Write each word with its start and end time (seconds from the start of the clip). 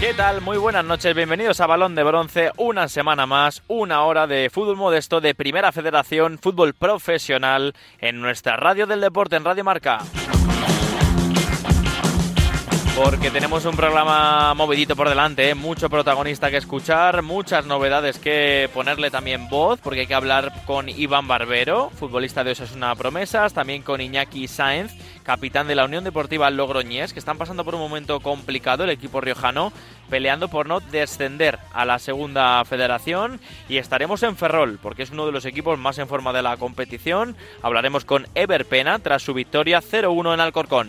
¿Qué 0.00 0.14
tal? 0.14 0.40
Muy 0.40 0.58
buenas 0.58 0.84
noches, 0.84 1.14
bienvenidos 1.14 1.60
a 1.60 1.66
Balón 1.66 1.94
de 1.94 2.02
Bronce, 2.02 2.50
una 2.56 2.88
semana 2.88 3.26
más, 3.26 3.62
una 3.68 4.02
hora 4.02 4.26
de 4.26 4.50
fútbol 4.50 4.76
modesto 4.76 5.20
de 5.20 5.34
Primera 5.34 5.70
Federación, 5.70 6.38
fútbol 6.38 6.74
profesional 6.74 7.74
en 8.00 8.20
nuestra 8.20 8.56
radio 8.56 8.86
del 8.86 9.00
deporte, 9.00 9.36
en 9.36 9.44
Radio 9.44 9.64
Marca. 9.64 9.98
Porque 12.98 13.30
tenemos 13.30 13.64
un 13.64 13.76
programa 13.76 14.54
movidito 14.54 14.96
por 14.96 15.08
delante, 15.08 15.50
¿eh? 15.50 15.54
mucho 15.54 15.88
protagonista 15.88 16.50
que 16.50 16.56
escuchar, 16.56 17.22
muchas 17.22 17.64
novedades 17.64 18.18
que 18.18 18.68
ponerle 18.74 19.12
también 19.12 19.48
voz, 19.48 19.78
porque 19.78 20.00
hay 20.00 20.06
que 20.08 20.16
hablar 20.16 20.52
con 20.66 20.88
Iván 20.88 21.28
Barbero, 21.28 21.90
futbolista 21.90 22.42
de 22.42 22.50
Osasuna 22.50 22.96
Promesas, 22.96 23.54
también 23.54 23.82
con 23.82 24.00
Iñaki 24.00 24.48
Sáenz, 24.48 24.92
capitán 25.22 25.68
de 25.68 25.76
la 25.76 25.84
Unión 25.84 26.02
Deportiva 26.02 26.50
Logroñés, 26.50 27.12
que 27.12 27.20
están 27.20 27.38
pasando 27.38 27.64
por 27.64 27.76
un 27.76 27.80
momento 27.80 28.18
complicado 28.18 28.82
el 28.82 28.90
equipo 28.90 29.20
riojano, 29.20 29.72
peleando 30.10 30.48
por 30.48 30.66
no 30.66 30.80
descender 30.80 31.60
a 31.72 31.84
la 31.84 32.00
segunda 32.00 32.64
federación 32.64 33.40
y 33.68 33.76
estaremos 33.76 34.24
en 34.24 34.36
Ferrol, 34.36 34.80
porque 34.82 35.04
es 35.04 35.12
uno 35.12 35.24
de 35.24 35.32
los 35.32 35.44
equipos 35.44 35.78
más 35.78 35.98
en 35.98 36.08
forma 36.08 36.32
de 36.32 36.42
la 36.42 36.56
competición. 36.56 37.36
Hablaremos 37.62 38.04
con 38.04 38.26
Ever 38.34 38.66
Pena 38.66 38.98
tras 38.98 39.22
su 39.22 39.34
victoria 39.34 39.80
0-1 39.80 40.34
en 40.34 40.40
Alcorcón. 40.40 40.88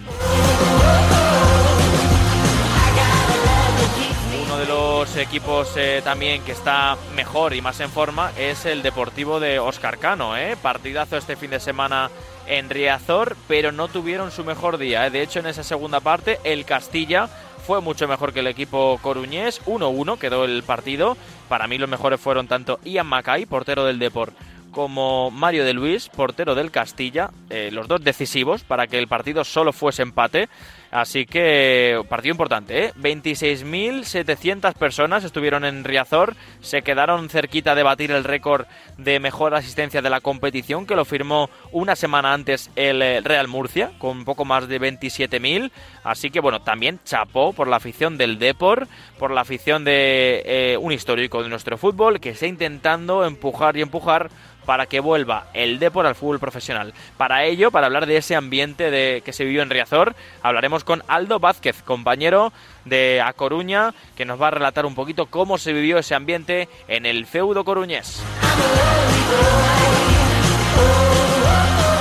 De 4.60 4.66
los 4.66 5.16
equipos 5.16 5.72
eh, 5.78 6.02
también 6.04 6.42
que 6.44 6.52
está 6.52 6.98
mejor 7.16 7.54
y 7.54 7.62
más 7.62 7.80
en 7.80 7.90
forma 7.90 8.32
es 8.38 8.66
el 8.66 8.82
Deportivo 8.82 9.40
de 9.40 9.58
Oscar 9.58 10.00
Cano. 10.00 10.36
¿eh? 10.36 10.58
Partidazo 10.62 11.16
este 11.16 11.38
fin 11.38 11.52
de 11.52 11.62
semana 11.62 12.10
en 12.46 12.70
Riazor, 12.70 13.38
pero 13.48 13.72
no 13.72 13.88
tuvieron 13.88 14.32
su 14.32 14.44
mejor 14.44 14.78
día. 14.78 15.08
¿eh? 15.08 15.12
De 15.12 15.22
hecho, 15.22 15.40
en 15.40 15.46
esa 15.46 15.64
segunda 15.64 16.02
parte, 16.02 16.40
el 16.44 16.66
Castilla 16.66 17.28
fue 17.66 17.80
mucho 17.80 18.06
mejor 18.08 18.34
que 18.34 18.42
el 18.42 18.48
equipo 18.48 19.00
coruñés. 19.02 19.62
1-1 19.66 20.18
quedó 20.18 20.44
el 20.44 20.64
partido. 20.64 21.16
Para 21.48 21.68
mí 21.68 21.78
los 21.78 21.90
mejores 21.90 22.20
fueron 22.20 22.48
tanto 22.48 22.82
Ian 22.84 23.08
Mackay, 23.08 23.46
portero 23.46 23.86
del 23.86 23.98
Deport, 23.98 24.34
como 24.72 25.32
Mario 25.32 25.64
de 25.64 25.74
Luis, 25.74 26.10
portero 26.10 26.54
del 26.54 26.72
Castilla, 26.72 27.30
eh, 27.50 27.70
los 27.72 27.88
dos 27.88 28.04
decisivos 28.04 28.64
para 28.64 28.88
que 28.88 29.00
el 29.00 29.08
partido 29.08 29.46
solo 29.46 29.72
fuese 29.72 30.02
empate. 30.02 30.50
Así 30.92 31.26
que 31.26 32.02
partido 32.10 32.34
importante, 32.34 32.86
¿eh? 32.86 32.94
26.700 33.00 34.74
personas 34.74 35.24
estuvieron 35.24 35.64
en 35.64 35.84
Riazor, 35.84 36.36
se 36.62 36.82
quedaron 36.82 37.30
cerquita 37.30 37.76
de 37.76 37.84
batir 37.84 38.12
el 38.12 38.24
récord 38.24 38.66
de 38.98 39.20
mejor 39.20 39.54
asistencia 39.54 40.02
de 40.02 40.10
la 40.10 40.20
competición 40.20 40.88
que 40.88 40.96
lo 40.96 41.06
firmó 41.06 41.50
una 41.72 41.96
semana 41.96 42.34
antes 42.34 42.72
el 42.76 43.02
eh, 43.02 43.22
Real 43.22 43.48
Murcia 43.48 43.92
con 44.00 44.26
poco 44.26 44.46
más 44.46 44.68
de 44.68 44.82
27.000. 44.82 45.72
Así 46.04 46.32
que 46.32 46.40
bueno, 46.40 46.62
también 46.62 47.00
chapó 47.06 47.54
por 47.54 47.68
la 47.68 47.78
afición 47.78 48.18
del 48.18 48.40
Depor, 48.40 48.88
por 49.20 49.32
la 49.32 49.42
afición 49.42 49.84
de 49.84 50.42
eh, 50.46 50.78
un 50.78 50.92
histórico 50.92 51.44
de 51.44 51.50
nuestro 51.50 51.78
fútbol 51.78 52.20
que 52.20 52.32
está 52.32 52.48
intentando 52.48 53.26
empujar 53.26 53.78
y 53.78 53.82
empujar 53.82 54.30
para 54.70 54.86
que 54.86 55.00
vuelva 55.00 55.48
el 55.56 55.80
Depor 55.80 56.06
al 56.06 56.14
fútbol 56.14 56.38
profesional. 56.38 56.94
Para 57.18 57.44
ello, 57.44 57.72
para 57.72 57.88
hablar 57.88 58.06
de 58.06 58.18
ese 58.18 58.36
ambiente 58.36 58.92
de, 58.92 59.24
que 59.26 59.34
se 59.34 59.44
vivió 59.44 59.64
en 59.64 59.72
Riazor, 59.72 60.16
hablaremos 60.44 60.79
con 60.84 61.04
Aldo 61.08 61.40
Vázquez, 61.40 61.82
compañero 61.84 62.52
de 62.86 63.22
A 63.22 63.34
Coruña, 63.34 63.94
que 64.16 64.26
nos 64.26 64.42
va 64.42 64.48
a 64.48 64.52
relatar 64.52 64.86
un 64.86 64.96
poquito 64.96 65.28
cómo 65.28 65.58
se 65.58 65.74
vivió 65.74 65.98
ese 65.98 66.16
ambiente 66.16 66.70
en 66.88 67.06
el 67.06 67.26
feudo 67.26 67.64
coruñés. 67.64 68.22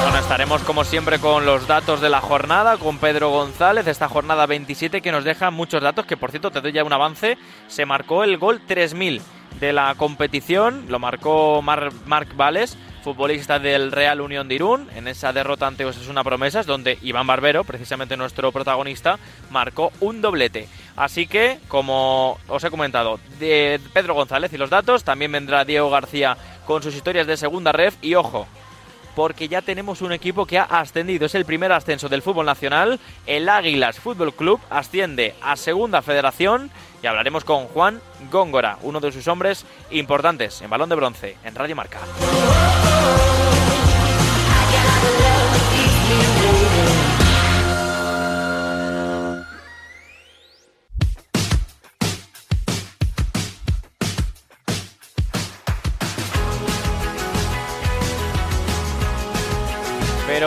Bueno, 0.03 0.19
estaremos 0.19 0.63
como 0.63 0.85
siempre 0.85 1.19
con 1.19 1.45
los 1.45 1.67
datos 1.67 2.01
de 2.01 2.09
la 2.09 2.21
jornada, 2.21 2.77
con 2.77 2.99
Pedro 2.99 3.31
González, 3.31 3.87
esta 3.87 4.09
jornada 4.09 4.47
27 4.47 5.01
que 5.01 5.13
nos 5.13 5.25
deja 5.25 5.51
muchos 5.51 5.83
datos, 5.83 6.07
que 6.07 6.17
por 6.17 6.31
cierto 6.31 6.51
te 6.51 6.61
doy 6.61 6.73
ya 6.73 6.85
un 6.85 6.93
avance, 6.93 7.37
se 7.67 7.85
marcó 7.85 8.25
el 8.25 8.39
gol 8.39 8.61
3000 8.67 9.23
de 9.61 9.73
la 9.73 9.95
competición, 9.97 10.87
lo 10.89 10.99
marcó 10.99 11.61
Mar 11.63 11.91
Marc 12.07 12.35
Vales, 12.37 12.79
futbolista 13.15 13.59
del 13.59 13.91
Real 13.91 14.21
Unión 14.21 14.49
de 14.49 14.57
Irún, 14.57 14.87
en 14.95 15.09
esa 15.09 15.33
derrota 15.33 15.67
ante 15.67 15.87
Osasuna 15.87 16.23
Promesas, 16.23 16.67
donde 16.67 16.99
Iván 17.01 17.27
Barbero, 17.27 17.65
precisamente 17.65 18.19
nuestro 18.19 18.53
protagonista, 18.53 19.19
marcó 19.51 19.93
un 20.01 20.21
doblete. 20.21 20.69
Así 20.95 21.27
que, 21.27 21.59
como 21.69 22.39
os 22.49 22.63
he 22.65 22.71
comentado, 22.71 23.19
de 23.39 23.81
Pedro 23.95 24.13
González 24.13 24.53
y 24.53 24.59
los 24.59 24.69
datos, 24.69 25.05
también 25.05 25.33
vendrá 25.33 25.65
Diego 25.65 25.89
García 25.89 26.37
con 26.67 26.83
sus 26.83 26.95
historias 26.95 27.27
de 27.27 27.39
segunda 27.39 27.73
ref 27.73 27.95
y 28.03 28.15
ojo, 28.15 28.47
porque 29.17 29.49
ya 29.49 29.63
tenemos 29.63 30.03
un 30.03 30.13
equipo 30.13 30.45
que 30.45 30.59
ha 30.59 30.65
ascendido. 30.65 31.25
Es 31.25 31.35
el 31.35 31.47
primer 31.47 31.73
ascenso 31.73 32.11
del 32.11 32.21
fútbol 32.21 32.45
nacional. 32.45 33.01
El 33.27 33.49
Águilas 33.49 34.01
Fútbol 34.01 34.35
Club 34.35 34.61
asciende 34.69 35.35
a 35.41 35.57
Segunda 35.57 36.03
Federación 36.03 36.71
y 37.03 37.07
hablaremos 37.07 37.45
con 37.45 37.67
Juan 37.67 38.01
Góngora, 38.31 38.79
uno 38.83 39.01
de 39.01 39.13
sus 39.13 39.29
hombres 39.29 39.65
importantes 39.91 40.63
en 40.63 40.71
balón 40.71 40.89
de 40.89 40.97
bronce 40.97 41.37
en 41.45 41.55
Radio 41.55 41.77
Marca. 41.77 41.99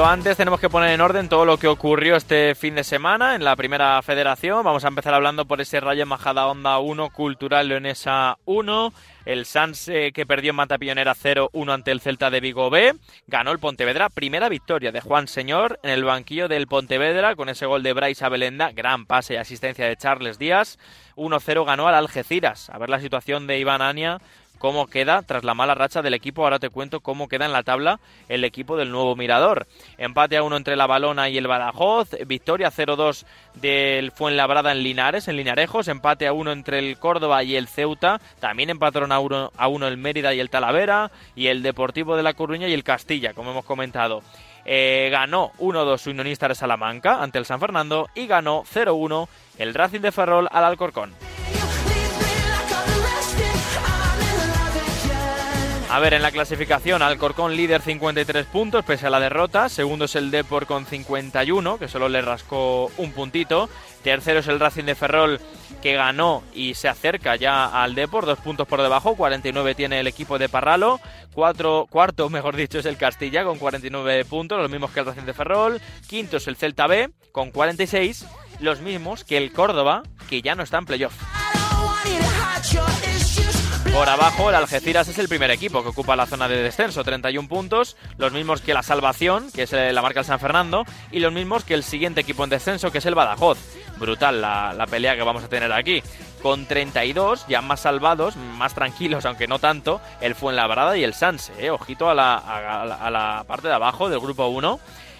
Antes 0.03 0.35
tenemos 0.35 0.59
que 0.59 0.69
poner 0.69 0.89
en 0.89 0.99
orden 0.99 1.29
todo 1.29 1.45
lo 1.45 1.57
que 1.57 1.67
ocurrió 1.67 2.15
este 2.15 2.55
fin 2.55 2.75
de 2.75 2.83
semana 2.83 3.35
en 3.35 3.43
la 3.43 3.55
primera 3.55 4.01
federación. 4.01 4.63
Vamos 4.63 4.83
a 4.83 4.87
empezar 4.87 5.13
hablando 5.13 5.45
por 5.45 5.61
ese 5.61 5.79
Rayo 5.79 6.05
Majada 6.05 6.47
Onda 6.47 6.79
1, 6.79 7.11
Cultural 7.11 7.67
Leonesa 7.67 8.37
1. 8.45 8.93
El 9.25 9.45
Sanse 9.45 10.11
que 10.11 10.25
perdió 10.25 10.49
en 10.49 10.57
Matapillonera 10.57 11.13
0-1 11.13 11.71
ante 11.71 11.91
el 11.91 12.01
Celta 12.01 12.29
de 12.29 12.41
Vigo 12.41 12.69
B. 12.69 12.95
Ganó 13.27 13.51
el 13.51 13.59
Pontevedra. 13.59 14.09
Primera 14.09 14.49
victoria 14.49 14.91
de 14.91 15.01
Juan 15.01 15.27
Señor 15.27 15.79
en 15.83 15.91
el 15.91 16.03
banquillo 16.03 16.47
del 16.47 16.67
Pontevedra 16.67 17.35
con 17.35 17.47
ese 17.47 17.67
gol 17.67 17.83
de 17.83 17.93
Bryce 17.93 18.25
Abelenda. 18.25 18.71
Gran 18.71 19.05
pase 19.05 19.35
y 19.35 19.37
asistencia 19.37 19.85
de 19.85 19.97
Charles 19.97 20.39
Díaz. 20.39 20.79
1-0 21.15 21.65
ganó 21.65 21.87
al 21.87 21.95
Algeciras. 21.95 22.69
A 22.69 22.79
ver 22.79 22.89
la 22.89 22.99
situación 22.99 23.45
de 23.47 23.59
Iván 23.59 23.81
Ania 23.81 24.19
cómo 24.61 24.85
queda 24.85 25.23
tras 25.23 25.43
la 25.43 25.55
mala 25.55 25.73
racha 25.73 26.03
del 26.03 26.13
equipo. 26.13 26.43
Ahora 26.43 26.59
te 26.59 26.69
cuento 26.69 26.99
cómo 26.99 27.27
queda 27.27 27.45
en 27.45 27.51
la 27.51 27.63
tabla 27.63 27.99
el 28.29 28.43
equipo 28.43 28.77
del 28.77 28.91
nuevo 28.91 29.15
Mirador. 29.15 29.65
Empate 29.97 30.37
a 30.37 30.43
uno 30.43 30.55
entre 30.55 30.75
la 30.75 30.85
Balona 30.85 31.29
y 31.29 31.37
el 31.39 31.47
Badajoz. 31.47 32.11
Victoria 32.27 32.69
0-2 32.69 33.25
del 33.55 34.11
Fuenlabrada 34.11 34.71
en 34.71 34.83
Linares, 34.83 35.27
en 35.27 35.37
Linarejos. 35.37 35.87
Empate 35.87 36.27
a 36.27 36.33
uno 36.33 36.51
entre 36.51 36.77
el 36.77 36.99
Córdoba 36.99 37.43
y 37.43 37.55
el 37.55 37.67
Ceuta. 37.67 38.21
También 38.39 38.69
empataron 38.69 39.11
a 39.11 39.19
uno, 39.19 39.51
a 39.57 39.67
uno 39.67 39.87
el 39.87 39.97
Mérida 39.97 40.31
y 40.35 40.39
el 40.39 40.51
Talavera. 40.51 41.11
Y 41.35 41.47
el 41.47 41.63
Deportivo 41.63 42.15
de 42.15 42.21
La 42.23 42.35
Coruña 42.35 42.67
y 42.67 42.73
el 42.73 42.83
Castilla, 42.83 43.33
como 43.33 43.49
hemos 43.49 43.65
comentado. 43.65 44.21
Eh, 44.63 45.09
ganó 45.11 45.53
1-2 45.57 46.05
Unionista 46.05 46.47
de 46.47 46.53
Salamanca 46.53 47.23
ante 47.23 47.39
el 47.39 47.45
San 47.45 47.59
Fernando 47.59 48.09
y 48.13 48.27
ganó 48.27 48.63
0-1 48.63 49.27
el 49.57 49.73
Racing 49.73 50.01
de 50.01 50.11
Ferrol 50.11 50.47
al 50.51 50.65
Alcorcón. 50.65 51.15
A 55.91 55.99
ver, 55.99 56.13
en 56.13 56.21
la 56.21 56.31
clasificación, 56.31 57.01
Alcorcón 57.01 57.53
líder 57.53 57.81
53 57.81 58.45
puntos 58.45 58.85
pese 58.85 59.07
a 59.07 59.09
la 59.09 59.19
derrota. 59.19 59.67
Segundo 59.67 60.05
es 60.05 60.15
el 60.15 60.31
Depor 60.31 60.65
con 60.65 60.85
51, 60.85 61.77
que 61.77 61.89
solo 61.89 62.07
le 62.07 62.21
rascó 62.21 62.89
un 62.95 63.11
puntito. 63.11 63.69
Tercero 64.01 64.39
es 64.39 64.47
el 64.47 64.61
Racing 64.61 64.85
de 64.85 64.95
Ferrol, 64.95 65.41
que 65.81 65.95
ganó 65.95 66.43
y 66.53 66.75
se 66.75 66.87
acerca 66.87 67.35
ya 67.35 67.65
al 67.65 67.93
Depor, 67.93 68.25
dos 68.25 68.39
puntos 68.39 68.69
por 68.69 68.81
debajo. 68.81 69.17
49 69.17 69.75
tiene 69.75 69.99
el 69.99 70.07
equipo 70.07 70.39
de 70.39 70.47
Parralo. 70.47 71.01
Cuatro, 71.33 71.87
cuarto, 71.89 72.29
mejor 72.29 72.55
dicho, 72.55 72.79
es 72.79 72.85
el 72.85 72.95
Castilla 72.95 73.43
con 73.43 73.59
49 73.59 74.23
puntos, 74.23 74.61
los 74.61 74.71
mismos 74.71 74.91
que 74.91 75.01
el 75.01 75.07
Racing 75.07 75.23
de 75.23 75.33
Ferrol. 75.33 75.81
Quinto 76.07 76.37
es 76.37 76.47
el 76.47 76.55
Celta 76.55 76.87
B 76.87 77.09
con 77.33 77.51
46, 77.51 78.25
los 78.61 78.79
mismos 78.79 79.25
que 79.25 79.35
el 79.35 79.51
Córdoba, 79.51 80.03
que 80.29 80.41
ya 80.41 80.55
no 80.55 80.63
está 80.63 80.77
en 80.77 80.85
playoff. 80.85 81.21
Por 83.93 84.07
abajo, 84.07 84.49
el 84.49 84.55
Algeciras 84.55 85.09
es 85.09 85.19
el 85.19 85.27
primer 85.27 85.51
equipo 85.51 85.83
que 85.83 85.89
ocupa 85.89 86.15
la 86.15 86.25
zona 86.25 86.47
de 86.47 86.63
descenso, 86.63 87.03
31 87.03 87.49
puntos, 87.49 87.97
los 88.17 88.31
mismos 88.31 88.61
que 88.61 88.73
la 88.73 88.83
Salvación, 88.83 89.51
que 89.51 89.63
es 89.63 89.73
eh, 89.73 89.91
la 89.91 90.01
marca 90.01 90.21
del 90.21 90.25
San 90.25 90.39
Fernando, 90.39 90.85
y 91.11 91.19
los 91.19 91.33
mismos 91.33 91.65
que 91.65 91.73
el 91.73 91.83
siguiente 91.83 92.21
equipo 92.21 92.45
en 92.45 92.49
descenso, 92.49 92.89
que 92.89 92.99
es 92.99 93.05
el 93.05 93.15
Badajoz. 93.15 93.57
Brutal 93.99 94.41
la, 94.41 94.73
la 94.73 94.87
pelea 94.87 95.15
que 95.15 95.23
vamos 95.23 95.43
a 95.43 95.49
tener 95.49 95.71
aquí. 95.73 96.01
Con 96.41 96.65
32, 96.65 97.45
ya 97.47 97.61
más 97.61 97.81
salvados, 97.81 98.37
más 98.37 98.73
tranquilos, 98.73 99.25
aunque 99.25 99.47
no 99.47 99.59
tanto, 99.59 99.99
el 100.21 100.35
Fuenlabrada 100.35 100.97
y 100.97 101.03
el 101.03 101.13
Sanse. 101.13 101.53
Eh. 101.59 101.69
Ojito 101.69 102.09
a 102.09 102.15
la, 102.15 102.35
a, 102.35 103.11
la, 103.11 103.43
parte 103.45 103.67
de 103.67 103.73
abajo 103.73 104.09
del 104.09 104.19
grupo 104.19 104.47
1. 104.47 104.79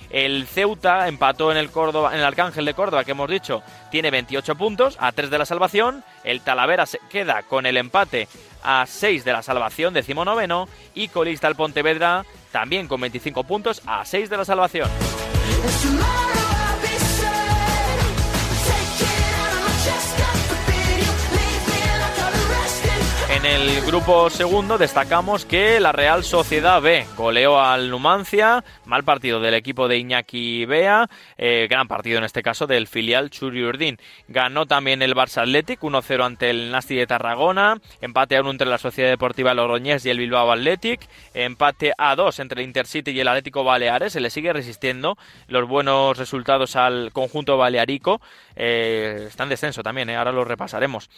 El 0.09 0.47
Ceuta 0.47 1.07
empató 1.07 1.51
en 1.51 1.57
el 1.57 1.69
Córdoba, 1.71 2.13
en 2.13 2.19
el 2.19 2.25
Arcángel 2.25 2.65
de 2.65 2.73
Córdoba, 2.73 3.03
que 3.03 3.11
hemos 3.11 3.29
dicho, 3.29 3.63
tiene 3.91 4.11
28 4.11 4.55
puntos, 4.55 4.97
a 4.99 5.11
3 5.11 5.29
de 5.29 5.37
la 5.37 5.45
salvación. 5.45 6.03
El 6.23 6.41
Talavera 6.41 6.85
se 6.85 6.99
queda 7.09 7.43
con 7.43 7.65
el 7.65 7.77
empate 7.77 8.27
a 8.63 8.85
6 8.85 9.23
de 9.23 9.31
la 9.31 9.41
salvación, 9.41 9.93
decimonoveno. 9.93 10.67
Y 10.93 11.07
colista 11.07 11.47
el 11.47 11.55
Pontevedra 11.55 12.25
también 12.51 12.87
con 12.87 13.01
25 13.01 13.43
puntos 13.43 13.81
a 13.85 14.05
6 14.05 14.29
de 14.29 14.37
la 14.37 14.45
salvación. 14.45 14.89
En 23.43 23.47
el 23.47 23.81
grupo 23.81 24.29
segundo 24.29 24.77
destacamos 24.77 25.45
que 25.45 25.79
la 25.79 25.91
Real 25.91 26.23
Sociedad 26.23 26.79
B 26.79 27.07
goleó 27.17 27.59
al 27.59 27.89
Numancia, 27.89 28.63
mal 28.85 29.03
partido 29.03 29.39
del 29.39 29.55
equipo 29.55 29.87
de 29.87 29.97
Iñaki 29.97 30.65
Bea, 30.65 31.09
eh, 31.39 31.65
gran 31.67 31.87
partido 31.87 32.19
en 32.19 32.23
este 32.23 32.43
caso 32.43 32.67
del 32.67 32.85
filial 32.85 33.31
Churi 33.31 33.63
Urdín. 33.63 33.97
Ganó 34.27 34.67
también 34.67 35.01
el 35.01 35.15
Barça 35.15 35.41
Athletic 35.41 35.81
1-0 35.81 36.23
ante 36.23 36.51
el 36.51 36.71
Nasti 36.71 36.95
de 36.95 37.07
Tarragona, 37.07 37.81
empate 37.99 38.37
a 38.37 38.41
1 38.41 38.51
entre 38.51 38.67
la 38.67 38.77
Sociedad 38.77 39.09
Deportiva 39.09 39.55
Logroñés 39.55 40.05
y 40.05 40.11
el 40.11 40.19
Bilbao 40.19 40.51
Athletic, 40.51 41.01
empate 41.33 41.93
a 41.97 42.15
2 42.15 42.39
entre 42.41 42.61
el 42.61 42.67
Intercity 42.67 43.09
y 43.09 43.21
el 43.21 43.27
Atlético 43.27 43.63
Baleares, 43.63 44.13
se 44.13 44.21
le 44.21 44.29
sigue 44.29 44.53
resistiendo 44.53 45.17
los 45.47 45.67
buenos 45.67 46.15
resultados 46.15 46.75
al 46.75 47.11
conjunto 47.11 47.57
balearico, 47.57 48.21
eh, 48.55 49.25
está 49.27 49.43
en 49.43 49.49
descenso 49.49 49.81
también, 49.81 50.11
eh, 50.11 50.15
ahora 50.15 50.31
lo 50.31 50.45
repasaremos. 50.45 51.09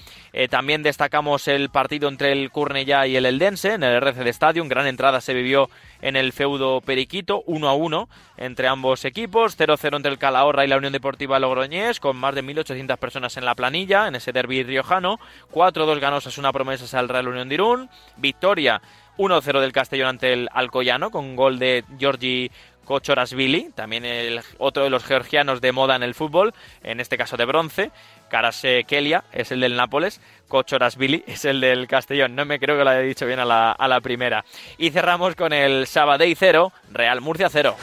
también 0.50 0.84
destacamos 0.84 1.50
el 1.50 1.70
partido 1.70 2.13
entre 2.14 2.32
el 2.32 2.52
Curnella 2.52 3.08
y 3.08 3.16
el 3.16 3.26
Eldense 3.26 3.74
en 3.74 3.84
el 3.84 3.96
RC 3.96 4.24
de 4.24 4.30
Stadium. 4.30 4.70
Gran 4.70 4.86
entrada 4.86 5.20
se 5.20 5.34
vivió 5.34 5.70
en 6.02 6.16
el 6.16 6.32
feudo 6.32 6.80
Periquito, 6.82 7.44
1 7.48 7.68
a 7.68 7.74
1 7.74 8.10
entre 8.38 8.68
ambos 8.68 9.04
equipos, 9.04 9.58
0-0 9.58 9.96
entre 9.96 10.12
el 10.12 10.20
Calahorra 10.20 10.64
y 10.64 10.68
la 10.68 10.78
Unión 10.78 10.94
Deportiva 10.94 11.40
Logroñés, 11.40 12.00
con 12.00 12.16
más 12.16 12.36
de 12.36 12.44
1.800 12.44 12.98
personas 12.98 13.36
en 13.38 13.46
la 13.46 13.56
planilla 13.56 14.08
en 14.08 14.16
ese 14.16 14.32
derby 14.32 14.64
riojano. 14.64 15.20
4-2 15.52 16.00
ganó 16.00 16.20
una 16.38 16.54
promesa 16.54 17.00
al 17.00 17.10
Real 17.10 17.28
Unión 17.28 17.50
de 17.50 17.56
Irún. 17.56 17.90
Victoria 18.18 18.82
1-0 19.18 19.60
del 19.60 19.72
Castellón 19.72 20.10
ante 20.10 20.34
el 20.34 20.50
Alcoyano 20.54 21.12
con 21.12 21.36
gol 21.36 21.60
de 21.60 21.84
Giorgi 21.98 22.52
Kochorasvili, 22.86 23.70
también 23.76 24.06
el, 24.06 24.42
otro 24.58 24.84
de 24.84 24.90
los 24.90 25.04
georgianos 25.04 25.62
de 25.62 25.72
moda 25.72 25.96
en 25.96 26.04
el 26.04 26.14
fútbol, 26.14 26.54
en 26.84 27.00
este 27.00 27.18
caso 27.18 27.38
de 27.38 27.46
bronce. 27.46 27.92
Karase 28.30 28.84
Kelia 28.86 29.24
es 29.32 29.52
el 29.52 29.60
del 29.60 29.76
Nápoles, 29.76 30.20
Kochorasvili 30.48 31.24
es 31.28 31.46
el 31.46 31.62
del 31.62 31.88
Castellón. 31.88 32.36
No 32.36 32.46
me 32.46 32.60
creo 32.60 32.78
que 32.78 32.84
lo 32.84 32.90
haya 32.90 33.00
dicho 33.00 33.26
bien 33.26 33.40
a 33.40 33.46
la, 33.46 34.02
primera. 34.02 34.44
Y 34.78 34.92
cerramos 34.92 35.36
con 35.36 35.54
el 35.54 35.88
Sabadell 35.88 36.36
0, 36.38 36.72
Real 36.92 37.22
Murcia 37.22 37.50
0. 37.50 37.76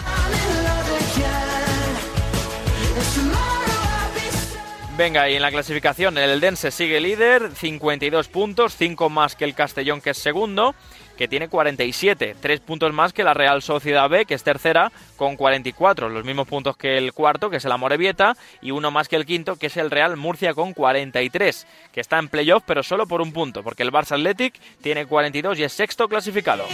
Venga, 4.96 5.30
y 5.30 5.36
en 5.36 5.40
la 5.40 5.50
clasificación 5.50 6.18
el 6.18 6.40
Dense 6.40 6.70
sigue 6.70 7.00
líder, 7.00 7.52
52 7.54 8.28
puntos, 8.28 8.76
5 8.76 9.08
más 9.08 9.34
que 9.34 9.46
el 9.46 9.54
Castellón 9.54 10.02
que 10.02 10.10
es 10.10 10.18
segundo 10.18 10.74
que 11.20 11.28
tiene 11.28 11.48
47, 11.48 12.34
tres 12.40 12.60
puntos 12.60 12.94
más 12.94 13.12
que 13.12 13.24
la 13.24 13.34
Real 13.34 13.60
Sociedad 13.60 14.08
B, 14.08 14.24
que 14.24 14.32
es 14.32 14.42
tercera, 14.42 14.90
con 15.18 15.36
44, 15.36 16.08
los 16.08 16.24
mismos 16.24 16.48
puntos 16.48 16.78
que 16.78 16.96
el 16.96 17.12
cuarto, 17.12 17.50
que 17.50 17.58
es 17.58 17.64
el 17.66 17.72
Amorebieta, 17.72 18.38
y 18.62 18.70
uno 18.70 18.90
más 18.90 19.06
que 19.06 19.16
el 19.16 19.26
quinto, 19.26 19.56
que 19.56 19.66
es 19.66 19.76
el 19.76 19.90
Real 19.90 20.16
Murcia 20.16 20.54
con 20.54 20.72
43, 20.72 21.66
que 21.92 22.00
está 22.00 22.18
en 22.18 22.30
playoff, 22.30 22.62
pero 22.64 22.82
solo 22.82 23.06
por 23.06 23.20
un 23.20 23.34
punto, 23.34 23.62
porque 23.62 23.82
el 23.82 23.92
Barça 23.92 24.12
Athletic 24.12 24.54
tiene 24.80 25.04
42 25.04 25.58
y 25.58 25.64
es 25.64 25.74
sexto 25.74 26.08
clasificado. 26.08 26.64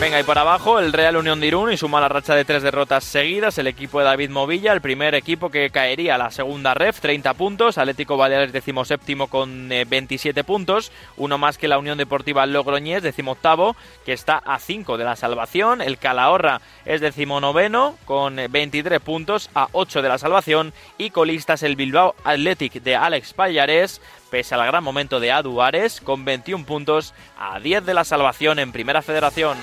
Venga, 0.00 0.20
y 0.20 0.22
por 0.22 0.38
abajo 0.38 0.78
el 0.78 0.92
Real 0.92 1.16
Unión 1.16 1.40
de 1.40 1.48
Irún 1.48 1.72
y 1.72 1.76
su 1.76 1.88
mala 1.88 2.08
racha 2.08 2.36
de 2.36 2.44
tres 2.44 2.62
derrotas 2.62 3.02
seguidas, 3.02 3.58
el 3.58 3.66
equipo 3.66 3.98
de 3.98 4.04
David 4.04 4.30
Movilla, 4.30 4.72
el 4.72 4.80
primer 4.80 5.16
equipo 5.16 5.50
que 5.50 5.70
caería 5.70 6.14
a 6.14 6.18
la 6.18 6.30
segunda 6.30 6.72
ref, 6.72 7.00
30 7.00 7.34
puntos, 7.34 7.78
Atlético 7.78 8.16
Baleares 8.16 8.52
decimoséptimo 8.52 9.26
con 9.26 9.68
27 9.68 10.38
eh, 10.38 10.44
puntos, 10.44 10.92
uno 11.16 11.36
más 11.36 11.58
que 11.58 11.66
la 11.66 11.78
Unión 11.80 11.98
Deportiva 11.98 12.46
Logroñés, 12.46 13.02
decimoctavo, 13.02 13.74
que 14.06 14.12
está 14.12 14.38
a 14.38 14.60
5 14.60 14.98
de 14.98 15.04
la 15.04 15.16
salvación, 15.16 15.82
el 15.82 15.98
Calahorra 15.98 16.60
es 16.84 17.00
decimonoveno 17.00 17.96
con 18.04 18.36
23 18.36 18.96
eh, 18.96 19.00
puntos 19.00 19.50
a 19.56 19.66
8 19.72 20.00
de 20.00 20.08
la 20.08 20.18
salvación 20.18 20.72
y 20.96 21.10
colistas 21.10 21.64
el 21.64 21.74
Bilbao 21.74 22.14
Athletic 22.22 22.74
de 22.84 22.94
Alex 22.94 23.32
Payares 23.32 24.00
pese 24.30 24.54
al 24.54 24.66
gran 24.66 24.84
momento 24.84 25.20
de 25.20 25.32
Aduares, 25.32 26.00
con 26.00 26.24
21 26.24 26.64
puntos 26.64 27.14
a 27.38 27.60
10 27.60 27.84
de 27.84 27.94
la 27.94 28.04
salvación 28.04 28.58
en 28.58 28.72
Primera 28.72 29.02
Federación. 29.02 29.58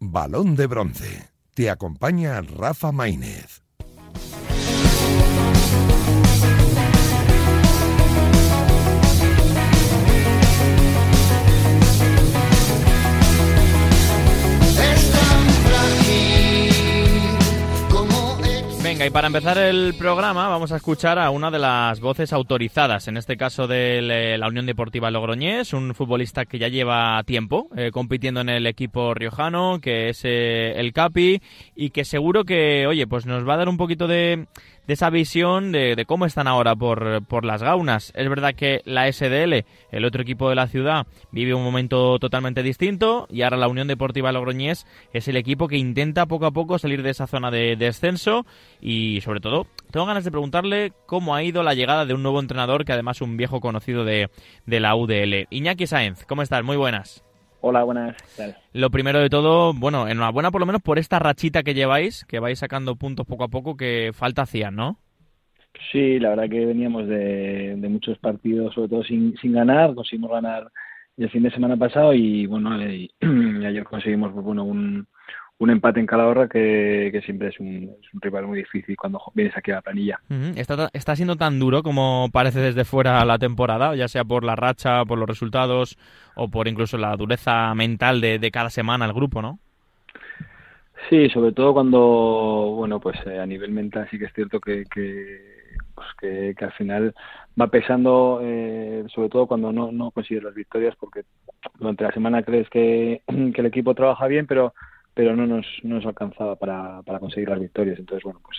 Balón 0.00 0.56
de 0.56 0.66
bronce. 0.66 1.28
Te 1.54 1.70
acompaña 1.70 2.40
Rafa 2.40 2.92
Maínez. 2.92 3.57
Y 19.08 19.10
para 19.10 19.28
empezar 19.28 19.56
el 19.56 19.94
programa 19.94 20.48
vamos 20.48 20.70
a 20.70 20.76
escuchar 20.76 21.18
a 21.18 21.30
una 21.30 21.50
de 21.50 21.58
las 21.58 21.98
voces 22.00 22.32
autorizadas, 22.34 23.08
en 23.08 23.16
este 23.16 23.38
caso 23.38 23.66
de 23.66 24.36
la 24.38 24.48
Unión 24.48 24.66
Deportiva 24.66 25.10
Logroñés, 25.10 25.72
un 25.72 25.94
futbolista 25.94 26.44
que 26.44 26.58
ya 26.58 26.68
lleva 26.68 27.22
tiempo 27.24 27.68
eh, 27.74 27.90
compitiendo 27.90 28.40
en 28.40 28.50
el 28.50 28.66
equipo 28.66 29.14
riojano, 29.14 29.80
que 29.80 30.10
es 30.10 30.20
eh, 30.24 30.72
el 30.76 30.92
Capi, 30.92 31.40
y 31.74 31.90
que 31.90 32.04
seguro 32.04 32.44
que, 32.44 32.86
oye, 32.86 33.06
pues 33.06 33.24
nos 33.24 33.48
va 33.48 33.54
a 33.54 33.58
dar 33.58 33.68
un 33.70 33.78
poquito 33.78 34.08
de, 34.08 34.46
de 34.88 34.94
esa 34.94 35.10
visión 35.10 35.70
de, 35.70 36.02
cómo 36.06 36.24
están 36.24 36.48
ahora 36.48 36.74
por, 36.74 37.22
por, 37.26 37.44
las 37.44 37.62
gaunas. 37.62 38.10
Es 38.16 38.28
verdad 38.28 38.54
que 38.54 38.80
la 38.86 39.12
SDL, 39.12 39.66
el 39.92 40.04
otro 40.06 40.22
equipo 40.22 40.48
de 40.48 40.54
la 40.54 40.66
ciudad, 40.66 41.06
vive 41.30 41.52
un 41.52 41.62
momento 41.62 42.18
totalmente 42.18 42.62
distinto 42.62 43.26
y 43.30 43.42
ahora 43.42 43.58
la 43.58 43.68
Unión 43.68 43.86
Deportiva 43.86 44.32
Logroñés 44.32 44.86
es 45.12 45.28
el 45.28 45.36
equipo 45.36 45.68
que 45.68 45.76
intenta 45.76 46.24
poco 46.24 46.46
a 46.46 46.52
poco 46.52 46.78
salir 46.78 47.02
de 47.02 47.10
esa 47.10 47.26
zona 47.26 47.50
de 47.50 47.76
descenso 47.76 48.46
y 48.80 49.20
sobre 49.20 49.40
todo 49.40 49.66
tengo 49.90 50.06
ganas 50.06 50.24
de 50.24 50.30
preguntarle 50.30 50.94
cómo 51.04 51.34
ha 51.34 51.42
ido 51.42 51.62
la 51.62 51.74
llegada 51.74 52.06
de 52.06 52.14
un 52.14 52.22
nuevo 52.22 52.40
entrenador 52.40 52.86
que 52.86 52.94
además 52.94 53.18
es 53.18 53.22
un 53.22 53.36
viejo 53.36 53.60
conocido 53.60 54.06
de, 54.06 54.30
de 54.64 54.80
la 54.80 54.96
UDL. 54.96 55.48
Iñaki 55.50 55.86
Sáenz, 55.86 56.24
¿cómo 56.24 56.40
estás? 56.40 56.64
Muy 56.64 56.78
buenas. 56.78 57.27
Hola, 57.60 57.82
buenas. 57.82 58.16
Lo 58.72 58.90
primero 58.90 59.18
de 59.18 59.28
todo, 59.28 59.72
bueno, 59.74 60.06
enhorabuena 60.06 60.50
por 60.50 60.60
lo 60.60 60.66
menos 60.66 60.80
por 60.80 60.98
esta 60.98 61.18
rachita 61.18 61.62
que 61.62 61.74
lleváis, 61.74 62.24
que 62.26 62.38
vais 62.38 62.58
sacando 62.58 62.94
puntos 62.96 63.26
poco 63.26 63.44
a 63.44 63.48
poco 63.48 63.76
que 63.76 64.12
falta 64.14 64.42
hacían, 64.42 64.76
¿no? 64.76 64.98
Sí, 65.90 66.18
la 66.18 66.30
verdad 66.30 66.48
que 66.48 66.64
veníamos 66.66 67.06
de, 67.08 67.76
muchos 67.88 68.18
partidos, 68.18 68.74
sobre 68.74 68.88
todo 68.88 69.04
sin, 69.04 69.36
sin 69.38 69.52
ganar, 69.52 69.94
conseguimos 69.94 70.30
ganar 70.30 70.70
el 71.16 71.30
fin 71.30 71.42
de 71.42 71.50
semana 71.50 71.76
pasado 71.76 72.14
y 72.14 72.46
bueno, 72.46 72.80
y, 72.80 73.10
ayer 73.66 73.84
conseguimos 73.84 74.32
pues, 74.32 74.44
bueno 74.44 74.64
un, 74.64 75.06
un 75.58 75.70
empate 75.70 75.98
en 75.98 76.06
Calahorra 76.06 76.48
que, 76.48 77.10
que 77.12 77.20
siempre 77.22 77.48
es 77.48 77.58
un, 77.58 77.90
es 78.00 78.14
un, 78.14 78.20
rival 78.20 78.46
muy 78.46 78.58
difícil 78.58 78.96
cuando 78.96 79.20
vienes 79.34 79.56
aquí 79.56 79.72
a 79.72 79.76
la 79.76 79.82
planilla. 79.82 80.20
¿Está, 80.56 80.88
¿Está 80.92 81.16
siendo 81.16 81.36
tan 81.36 81.58
duro 81.58 81.82
como 81.82 82.28
parece 82.32 82.60
desde 82.60 82.84
fuera 82.84 83.24
la 83.24 83.38
temporada, 83.38 83.96
ya 83.96 84.06
sea 84.06 84.24
por 84.24 84.44
la 84.44 84.54
racha, 84.54 85.04
por 85.04 85.18
los 85.18 85.28
resultados 85.28 85.98
o 86.36 86.48
por 86.48 86.68
incluso 86.68 86.96
la 86.96 87.16
dureza 87.16 87.74
mental 87.74 88.20
de, 88.20 88.38
de 88.38 88.50
cada 88.50 88.70
semana 88.70 89.04
el 89.04 89.12
grupo, 89.12 89.42
no? 89.42 89.58
Sí, 91.08 91.28
sobre 91.30 91.52
todo 91.52 91.72
cuando, 91.72 91.98
bueno, 92.76 93.00
pues 93.00 93.16
eh, 93.26 93.38
a 93.38 93.46
nivel 93.46 93.70
mental 93.70 94.06
sí 94.10 94.18
que 94.18 94.26
es 94.26 94.32
cierto 94.34 94.60
que, 94.60 94.84
que, 94.84 95.40
pues 95.94 96.06
que, 96.20 96.54
que 96.56 96.64
al 96.64 96.72
final 96.72 97.14
va 97.60 97.68
pesando, 97.68 98.40
eh, 98.42 99.04
sobre 99.12 99.28
todo 99.28 99.46
cuando 99.46 99.72
no, 99.72 99.90
no 99.90 100.10
consigues 100.10 100.44
las 100.44 100.54
victorias, 100.54 100.94
porque 101.00 101.22
durante 101.78 102.04
la 102.04 102.12
semana 102.12 102.42
crees 102.42 102.68
que, 102.68 103.22
que 103.26 103.60
el 103.60 103.66
equipo 103.66 103.94
trabaja 103.94 104.26
bien, 104.26 104.46
pero 104.46 104.74
pero 105.18 105.34
no 105.34 105.48
nos, 105.48 105.66
no 105.82 105.96
nos 105.96 106.06
alcanzaba 106.06 106.54
para, 106.54 107.02
para 107.02 107.18
conseguir 107.18 107.48
las 107.48 107.58
victorias. 107.58 107.98
Entonces, 107.98 108.22
bueno, 108.22 108.38
pues 108.40 108.56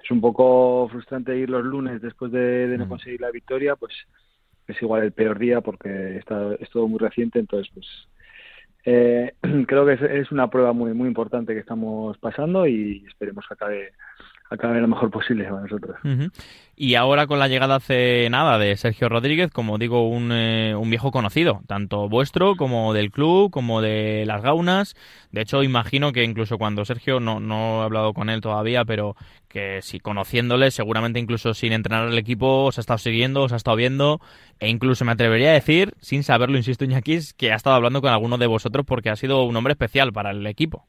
es 0.00 0.08
un 0.12 0.20
poco 0.20 0.88
frustrante 0.88 1.36
ir 1.36 1.50
los 1.50 1.64
lunes 1.64 2.00
después 2.00 2.30
de, 2.30 2.76
no 2.78 2.86
mm. 2.86 2.88
conseguir 2.88 3.20
la 3.20 3.32
victoria, 3.32 3.74
pues 3.74 3.92
es 4.68 4.80
igual 4.80 5.02
el 5.02 5.10
peor 5.10 5.40
día 5.40 5.62
porque 5.62 6.18
está, 6.18 6.54
es 6.60 6.70
todo 6.70 6.86
muy 6.86 7.00
reciente, 7.00 7.40
entonces 7.40 7.72
pues 7.74 7.88
eh, 8.84 9.32
creo 9.66 9.84
que 9.84 9.94
es, 10.20 10.30
una 10.30 10.48
prueba 10.48 10.72
muy 10.72 10.94
muy 10.94 11.08
importante 11.08 11.54
que 11.54 11.58
estamos 11.58 12.16
pasando 12.18 12.68
y 12.68 13.04
esperemos 13.08 13.44
que 13.48 13.54
acabe 13.54 13.92
acabe 14.50 14.80
lo 14.80 14.88
mejor 14.88 15.10
posible 15.10 15.44
para 15.44 15.62
nosotros. 15.62 15.96
Y 16.76 16.94
ahora 16.94 17.26
con 17.26 17.38
la 17.38 17.46
llegada 17.46 17.76
hace 17.76 18.28
nada 18.30 18.58
de 18.58 18.76
Sergio 18.76 19.08
Rodríguez, 19.08 19.50
como 19.50 19.78
digo, 19.78 20.08
un, 20.08 20.32
eh, 20.32 20.74
un, 20.74 20.90
viejo 20.90 21.10
conocido, 21.10 21.60
tanto 21.66 22.08
vuestro 22.08 22.56
como 22.56 22.92
del 22.94 23.10
club, 23.10 23.50
como 23.50 23.80
de 23.80 24.24
las 24.26 24.42
gaunas. 24.42 24.96
De 25.30 25.42
hecho, 25.42 25.62
imagino 25.62 26.12
que 26.12 26.24
incluso 26.24 26.58
cuando 26.58 26.84
Sergio, 26.84 27.20
no, 27.20 27.38
no 27.38 27.82
he 27.82 27.84
hablado 27.84 28.12
con 28.12 28.28
él 28.28 28.40
todavía, 28.40 28.84
pero 28.84 29.14
que 29.48 29.82
si 29.82 30.00
conociéndole, 30.00 30.70
seguramente 30.70 31.20
incluso 31.20 31.54
sin 31.54 31.72
entrenar 31.72 32.08
al 32.08 32.18
equipo, 32.18 32.64
os 32.64 32.78
ha 32.78 32.80
estado 32.80 32.98
siguiendo, 32.98 33.42
os 33.42 33.52
ha 33.52 33.56
estado 33.56 33.76
viendo, 33.76 34.20
e 34.58 34.68
incluso 34.68 35.04
me 35.04 35.12
atrevería 35.12 35.50
a 35.50 35.54
decir, 35.54 35.94
sin 36.00 36.24
saberlo, 36.24 36.56
insisto, 36.56 36.84
Iñaki, 36.84 37.18
que 37.36 37.52
ha 37.52 37.56
estado 37.56 37.76
hablando 37.76 38.00
con 38.00 38.10
alguno 38.10 38.38
de 38.38 38.46
vosotros 38.46 38.86
porque 38.86 39.10
ha 39.10 39.16
sido 39.16 39.44
un 39.44 39.54
hombre 39.54 39.72
especial 39.72 40.12
para 40.12 40.30
el 40.30 40.46
equipo. 40.46 40.86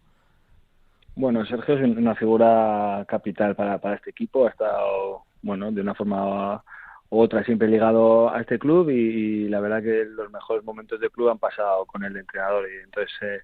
Bueno, 1.21 1.45
Sergio 1.45 1.75
es 1.75 1.83
una 1.83 2.15
figura 2.15 3.05
capital 3.07 3.55
para, 3.55 3.77
para 3.77 3.97
este 3.97 4.09
equipo. 4.09 4.47
Ha 4.47 4.49
estado, 4.49 5.21
bueno, 5.43 5.71
de 5.71 5.81
una 5.81 5.93
forma 5.93 6.63
u 7.11 7.19
otra 7.19 7.43
siempre 7.43 7.67
ligado 7.67 8.33
a 8.33 8.41
este 8.41 8.57
club 8.57 8.89
y, 8.89 9.47
la 9.47 9.59
verdad 9.59 9.83
que 9.83 10.03
los 10.03 10.31
mejores 10.31 10.63
momentos 10.63 10.99
del 10.99 11.11
club 11.11 11.29
han 11.29 11.37
pasado 11.37 11.85
con 11.85 12.03
el 12.03 12.17
entrenador. 12.17 12.67
Y 12.67 12.83
entonces 12.85 13.11
eh, 13.21 13.41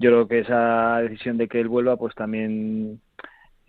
yo 0.00 0.10
creo 0.10 0.26
que 0.26 0.40
esa 0.40 0.98
decisión 1.02 1.38
de 1.38 1.46
que 1.46 1.60
él 1.60 1.68
vuelva, 1.68 1.96
pues 1.96 2.16
también, 2.16 3.00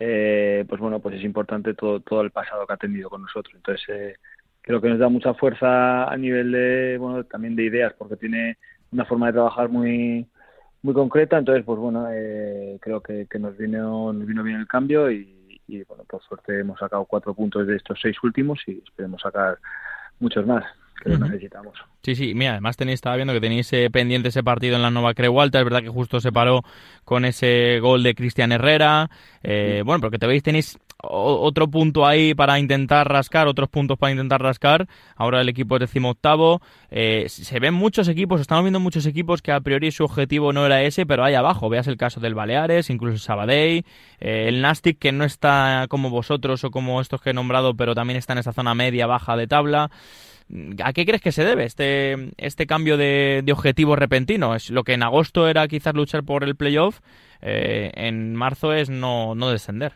eh, 0.00 0.64
pues 0.68 0.80
bueno, 0.80 0.98
pues 0.98 1.14
es 1.14 1.22
importante 1.22 1.74
todo, 1.74 2.00
todo 2.00 2.22
el 2.22 2.32
pasado 2.32 2.66
que 2.66 2.72
ha 2.72 2.76
tenido 2.78 3.08
con 3.08 3.22
nosotros. 3.22 3.54
Entonces 3.54 3.88
eh, 3.90 4.16
creo 4.60 4.80
que 4.80 4.88
nos 4.88 4.98
da 4.98 5.08
mucha 5.08 5.34
fuerza 5.34 6.10
a 6.10 6.16
nivel 6.16 6.50
de, 6.50 6.96
bueno, 6.98 7.22
también 7.22 7.54
de 7.54 7.62
ideas, 7.62 7.94
porque 7.96 8.16
tiene 8.16 8.58
una 8.90 9.04
forma 9.04 9.28
de 9.28 9.34
trabajar 9.34 9.68
muy 9.68 10.26
muy 10.86 10.94
concreta, 10.94 11.36
entonces 11.36 11.64
pues 11.64 11.78
bueno, 11.78 12.06
eh, 12.10 12.78
creo 12.80 13.02
que, 13.02 13.26
nos 13.38 13.56
vino, 13.58 14.12
nos 14.12 14.26
vino 14.26 14.42
bien 14.42 14.60
el 14.60 14.68
cambio 14.68 15.10
y, 15.10 15.60
y, 15.66 15.82
bueno, 15.82 16.04
por 16.04 16.22
suerte 16.22 16.60
hemos 16.60 16.78
sacado 16.78 17.04
cuatro 17.04 17.34
puntos 17.34 17.66
de 17.66 17.76
estos 17.76 17.98
seis 18.00 18.16
últimos 18.22 18.60
y 18.66 18.82
esperemos 18.86 19.20
sacar 19.20 19.58
muchos 20.20 20.46
más 20.46 20.64
que 21.02 21.10
necesitamos. 21.10 21.76
Sí, 22.02 22.14
sí, 22.14 22.34
mira, 22.34 22.52
además 22.52 22.76
tenéis, 22.76 22.98
estaba 22.98 23.16
viendo 23.16 23.32
que 23.32 23.40
tenéis 23.40 23.72
eh, 23.72 23.90
pendiente 23.90 24.28
ese 24.28 24.42
partido 24.42 24.76
en 24.76 24.82
la 24.82 24.90
Nova 24.90 25.14
Creualta, 25.14 25.58
es 25.58 25.64
verdad 25.64 25.82
que 25.82 25.88
justo 25.88 26.20
se 26.20 26.32
paró 26.32 26.62
con 27.04 27.24
ese 27.24 27.80
gol 27.80 28.02
de 28.02 28.14
Cristian 28.14 28.52
Herrera, 28.52 29.10
eh, 29.42 29.82
bueno, 29.84 30.00
porque 30.00 30.18
te 30.18 30.26
veis, 30.26 30.42
tenéis 30.42 30.78
otro 31.02 31.68
punto 31.68 32.06
ahí 32.06 32.34
para 32.34 32.58
intentar 32.58 33.08
rascar, 33.08 33.48
otros 33.48 33.68
puntos 33.68 33.98
para 33.98 34.12
intentar 34.12 34.42
rascar, 34.42 34.88
ahora 35.14 35.40
el 35.40 35.48
equipo 35.48 35.76
es 35.76 35.80
decimoctavo, 35.80 36.62
eh, 36.90 37.26
se 37.28 37.60
ven 37.60 37.74
muchos 37.74 38.08
equipos, 38.08 38.40
estamos 38.40 38.64
viendo 38.64 38.80
muchos 38.80 39.04
equipos 39.06 39.42
que 39.42 39.52
a 39.52 39.60
priori 39.60 39.90
su 39.90 40.04
objetivo 40.04 40.52
no 40.52 40.64
era 40.64 40.82
ese, 40.82 41.06
pero 41.06 41.24
ahí 41.24 41.34
abajo, 41.34 41.68
veas 41.68 41.86
el 41.86 41.96
caso 41.96 42.20
del 42.20 42.34
Baleares, 42.34 42.88
incluso 42.90 43.14
el 43.14 43.20
Sabadell, 43.20 43.84
eh, 44.20 44.46
el 44.48 44.62
Nastic 44.62 44.98
que 44.98 45.12
no 45.12 45.24
está 45.24 45.86
como 45.88 46.08
vosotros 46.10 46.64
o 46.64 46.70
como 46.70 47.00
estos 47.00 47.20
que 47.20 47.30
he 47.30 47.34
nombrado, 47.34 47.74
pero 47.74 47.94
también 47.94 48.16
está 48.16 48.32
en 48.32 48.38
esa 48.38 48.52
zona 48.52 48.74
media, 48.74 49.06
baja 49.06 49.36
de 49.36 49.46
tabla, 49.46 49.90
¿A 50.84 50.92
qué 50.92 51.04
crees 51.04 51.20
que 51.20 51.32
se 51.32 51.44
debe 51.44 51.64
este, 51.64 52.30
este 52.36 52.66
cambio 52.66 52.96
de, 52.96 53.44
objetivo 53.52 53.96
repentino? 53.96 54.54
Es 54.54 54.70
lo 54.70 54.84
que 54.84 54.94
en 54.94 55.02
agosto 55.02 55.48
era 55.48 55.66
quizás 55.66 55.94
luchar 55.94 56.22
por 56.22 56.44
el 56.44 56.54
playoff, 56.54 57.00
eh, 57.42 57.90
en 57.94 58.34
marzo 58.36 58.72
es 58.72 58.88
no, 58.88 59.34
no 59.34 59.50
descender. 59.50 59.94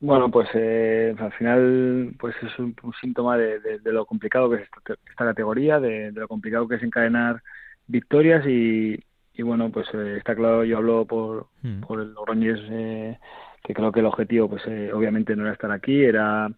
Bueno, 0.00 0.30
pues 0.30 0.48
eh, 0.54 1.14
al 1.18 1.32
final 1.32 2.14
pues 2.18 2.34
es 2.42 2.58
un, 2.58 2.74
síntoma 3.00 3.36
de, 3.36 3.80
lo 3.84 4.04
complicado 4.04 4.50
que 4.50 4.56
es 4.56 4.62
esta, 4.62 5.24
categoría, 5.24 5.80
de, 5.80 6.12
lo 6.12 6.28
complicado 6.28 6.68
que 6.68 6.76
es 6.76 6.82
encadenar 6.82 7.42
victorias 7.86 8.46
y, 8.46 9.02
bueno, 9.42 9.70
pues 9.70 9.86
eh, 9.94 10.16
está 10.18 10.34
claro, 10.34 10.64
yo 10.64 10.76
hablo 10.76 11.06
por, 11.06 11.46
hmm. 11.62 11.80
por 11.80 12.00
el 12.00 12.12
Logroñés, 12.12 12.60
que 13.62 13.74
creo 13.74 13.92
que 13.92 14.00
el 14.00 14.06
objetivo 14.06 14.48
pues 14.48 14.62
obviamente 14.92 15.36
no 15.36 15.44
era 15.44 15.52
estar 15.52 15.70
aquí, 15.70 16.02
era 16.02 16.50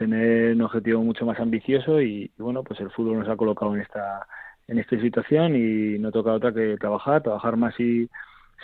tener 0.00 0.54
un 0.54 0.62
objetivo 0.62 1.02
mucho 1.02 1.26
más 1.26 1.38
ambicioso 1.38 2.00
y, 2.00 2.30
bueno, 2.38 2.64
pues 2.64 2.80
el 2.80 2.90
fútbol 2.90 3.18
nos 3.18 3.28
ha 3.28 3.36
colocado 3.36 3.74
en 3.74 3.82
esta 3.82 4.26
en 4.66 4.78
esta 4.78 4.98
situación 4.98 5.54
y 5.56 5.98
no 5.98 6.10
toca 6.10 6.32
otra 6.32 6.54
que 6.54 6.76
trabajar, 6.78 7.22
trabajar 7.22 7.56
más 7.56 7.74
si, 7.74 8.08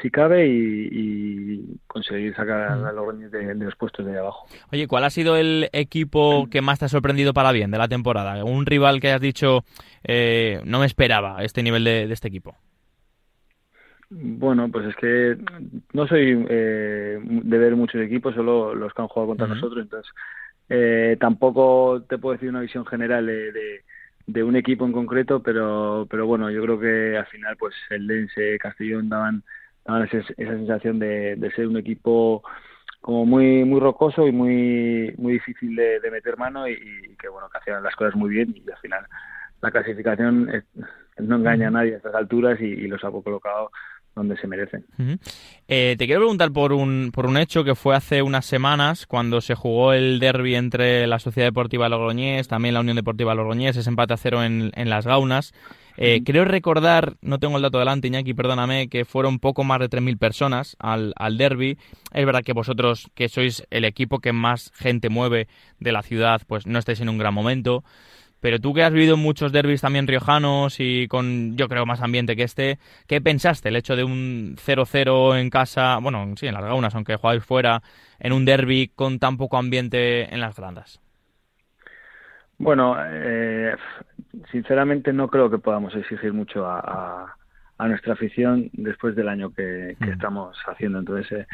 si 0.00 0.09
cabe 0.09 0.47
y, 0.49 1.78
conseguir 1.88 2.35
sacar 2.35 2.71
a 2.71 2.93
los 2.93 3.19
de, 3.19 3.28
de, 3.28 3.55
los 3.57 3.75
puestos 3.75 4.07
de 4.07 4.16
abajo. 4.16 4.47
Oye, 4.73 4.87
¿cuál 4.87 5.05
ha 5.05 5.11
sido 5.11 5.37
el 5.37 5.69
equipo 5.73 6.47
que 6.49 6.62
más 6.62 6.78
te 6.78 6.85
ha 6.85 6.88
sorprendido 6.88 7.35
para 7.35 7.52
bien 7.52 7.73
de 7.73 7.78
la 7.78 7.88
temporada? 7.88 8.43
¿Un 8.45 8.64
rival 8.64 9.00
que 9.00 9.09
hayas 9.09 9.21
dicho 9.21 9.64
eh, 10.05 10.62
no 10.64 10.78
me 10.78 10.87
esperaba 10.87 11.43
este 11.43 11.62
nivel 11.62 11.85
de, 11.85 12.05
este 12.05 12.28
equipo? 12.28 12.55
Bueno, 14.09 14.71
pues 14.71 14.87
es 14.87 14.97
que 14.97 15.37
no 15.93 16.07
soy 16.07 16.47
eh, 16.49 17.19
de 17.21 17.59
ver 17.59 17.75
muchos 17.75 18.00
equipos, 18.00 18.35
solo 18.35 18.75
los 18.75 18.95
que 18.95 19.02
han 19.02 19.09
jugado 19.09 19.31
contra 19.31 19.49
nosotros, 19.49 19.83
entonces 19.83 20.11
eh, 20.69 21.17
tampoco 21.21 22.03
te 22.09 22.19
puedo 22.19 22.35
decir 22.35 22.49
una 22.49 22.61
visión 22.61 22.85
general 22.87 23.27
de, 23.27 23.83
de, 24.27 24.43
un 24.43 24.57
equipo 24.57 24.85
en 24.85 24.93
concreto, 24.93 25.43
pero, 25.43 26.07
pero 26.11 26.27
bueno, 26.27 26.51
yo 26.51 26.63
creo 26.63 26.81
que 26.81 27.17
al 27.17 27.27
final 27.27 27.57
pues 27.57 27.75
el 27.91 28.07
Lense, 28.07 28.59
Castellón 28.59 29.09
daban, 29.09 29.45
daban 29.85 30.05
esa, 30.05 30.23
sensación 30.35 30.99
de, 30.99 31.37
de, 31.37 31.51
ser 31.53 31.69
un 31.69 31.77
equipo 31.77 32.43
como 33.01 33.25
muy 33.25 33.65
muy 33.65 33.79
rocoso 33.79 34.27
y 34.27 34.33
muy 34.33 35.15
muy 35.19 35.35
difícil 35.35 35.77
de, 35.77 36.01
meter 36.11 36.37
mano 36.37 36.69
y, 36.69 36.77
que 37.21 37.29
bueno 37.29 37.49
que 37.49 37.59
hacían 37.59 37.83
las 37.83 37.95
cosas 37.95 38.17
muy 38.17 38.31
bien 38.31 38.55
y 38.57 38.69
al 38.69 38.79
final 38.79 39.07
la 39.63 39.71
clasificación 39.71 40.51
no 41.19 41.37
engaña 41.37 41.69
a 41.69 41.71
nadie 41.71 41.95
a 41.95 41.97
estas 41.99 42.15
alturas 42.15 42.61
y, 42.61 42.65
y 42.65 42.89
los 42.89 43.05
ha 43.05 43.11
colocado 43.11 43.71
donde 44.17 44.37
se 44.39 44.47
merecen. 44.47 44.85
Eh, 45.69 45.95
te 45.99 46.07
quiero 46.07 46.23
preguntar 46.23 46.51
por 46.51 46.73
un, 46.73 47.11
por 47.13 47.27
un 47.27 47.37
hecho 47.37 47.63
que 47.63 47.75
fue 47.75 47.95
hace 47.95 48.23
unas 48.23 48.47
semanas 48.47 49.07
cuando 49.07 49.43
se 49.43 49.55
jugó 49.55 49.93
el 49.93 50.19
derby 50.19 50.55
entre 50.55 51.07
la 51.07 51.19
Sociedad 51.19 51.49
Deportiva 51.49 51.89
Logroñés, 51.89 52.49
también 52.49 52.75
la 52.75 52.81
Unión 52.81 52.97
Deportiva 52.97 53.35
Logroñés, 53.35 53.77
ese 53.77 53.91
empate 53.91 54.15
a 54.15 54.17
cero 54.17 54.43
en, 54.43 54.73
en 54.75 54.89
las 54.89 55.07
Gaunas. 55.07 55.53
Eh, 55.99 56.23
creo 56.25 56.45
recordar, 56.45 57.17
no 57.21 57.39
tengo 57.39 57.57
el 57.57 57.63
dato 57.63 57.79
delante, 57.79 58.09
Iñaki, 58.09 58.35
perdóname, 58.35 58.89
que 58.89 59.05
fueron 59.05 59.39
poco 59.39 59.65
más 59.65 59.81
de 59.81 59.89
3.000 59.89 60.19
personas 60.19 60.77
al, 60.79 61.13
al 61.17 61.39
derby. 61.39 61.79
Es 62.13 62.27
verdad 62.27 62.43
que 62.43 62.53
vosotros, 62.53 63.11
que 63.15 63.29
sois 63.29 63.67
el 63.71 63.85
equipo 63.85 64.19
que 64.19 64.33
más 64.33 64.73
gente 64.75 65.09
mueve 65.09 65.49
de 65.79 65.93
la 65.93 66.03
ciudad, 66.03 66.43
pues 66.47 66.67
no 66.67 66.79
estáis 66.79 67.01
en 67.01 67.09
un 67.09 67.19
gran 67.19 67.33
momento. 67.33 67.85
Pero 68.40 68.61
tú 68.61 68.75
que 68.75 68.83
has 68.83 68.93
vivido 68.93 69.16
muchos 69.16 69.52
derbis 69.52 69.81
también 69.81 70.07
riojanos 70.07 70.76
y 70.78 71.09
con, 71.09 71.57
yo 71.57 71.69
creo, 71.69 71.87
más 71.87 72.02
ambiente 72.02 72.37
que 72.37 72.43
este, 72.43 72.78
¿qué 73.07 73.21
pensaste 73.21 73.71
el 73.71 73.76
hecho 73.76 73.97
de 73.97 74.05
un 74.05 74.57
0-0 74.57 75.38
en 75.40 75.50
casa, 75.50 75.99
bueno, 75.99 76.35
sí, 76.37 76.47
en 76.47 76.55
las 76.55 76.64
gaunas, 76.64 76.95
aunque 76.95 77.16
jugáis 77.16 77.45
fuera, 77.45 77.83
en 78.19 78.33
un 78.33 78.45
derby 78.45 78.90
con 78.95 79.19
tan 79.19 79.37
poco 79.37 79.57
ambiente 79.57 80.33
en 80.33 80.40
las 80.40 80.57
grandas? 80.57 81.00
Bueno, 82.59 82.97
eh, 82.99 83.75
sinceramente 84.50 85.12
no 85.12 85.28
creo 85.28 85.50
que 85.50 85.59
podamos 85.59 85.95
exigir 85.95 86.33
mucho 86.33 86.66
a, 86.66 87.35
nuestra 87.78 88.14
afición 88.14 88.71
después 88.73 89.14
del 89.14 89.28
año 89.28 89.52
que, 89.52 89.97
mm. 89.99 90.05
estamos 90.05 90.57
haciendo. 90.66 90.99
Entonces, 90.99 91.31
eh, 91.33 91.47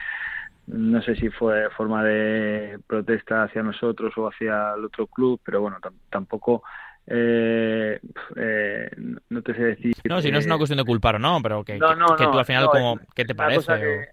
no 0.72 1.02
sé 1.02 1.16
si 1.16 1.28
fue 1.30 1.70
forma 1.70 2.04
de 2.04 2.78
protesta 2.86 3.44
hacia 3.44 3.62
nosotros 3.62 4.12
o 4.16 4.28
hacia 4.28 4.74
el 4.76 4.84
otro 4.84 5.06
club, 5.06 5.40
pero 5.44 5.60
bueno, 5.60 5.78
tampoco 6.10 6.62
eh, 7.06 7.98
eh, 8.36 8.90
no 9.28 9.42
te 9.42 9.54
sé 9.54 9.62
decir. 9.62 9.94
No, 10.08 10.20
si 10.20 10.30
no 10.30 10.38
es 10.38 10.46
una 10.46 10.56
cuestión 10.56 10.78
de 10.78 10.84
culpar 10.84 11.16
o 11.16 11.18
no, 11.18 11.40
pero 11.42 11.64
que, 11.64 11.74
que, 11.74 11.78
tú 11.78 12.38
al 12.38 12.44
final, 12.44 12.68
como, 12.68 12.98
¿qué 13.14 13.24
te 13.24 13.34
parece? 13.34 14.10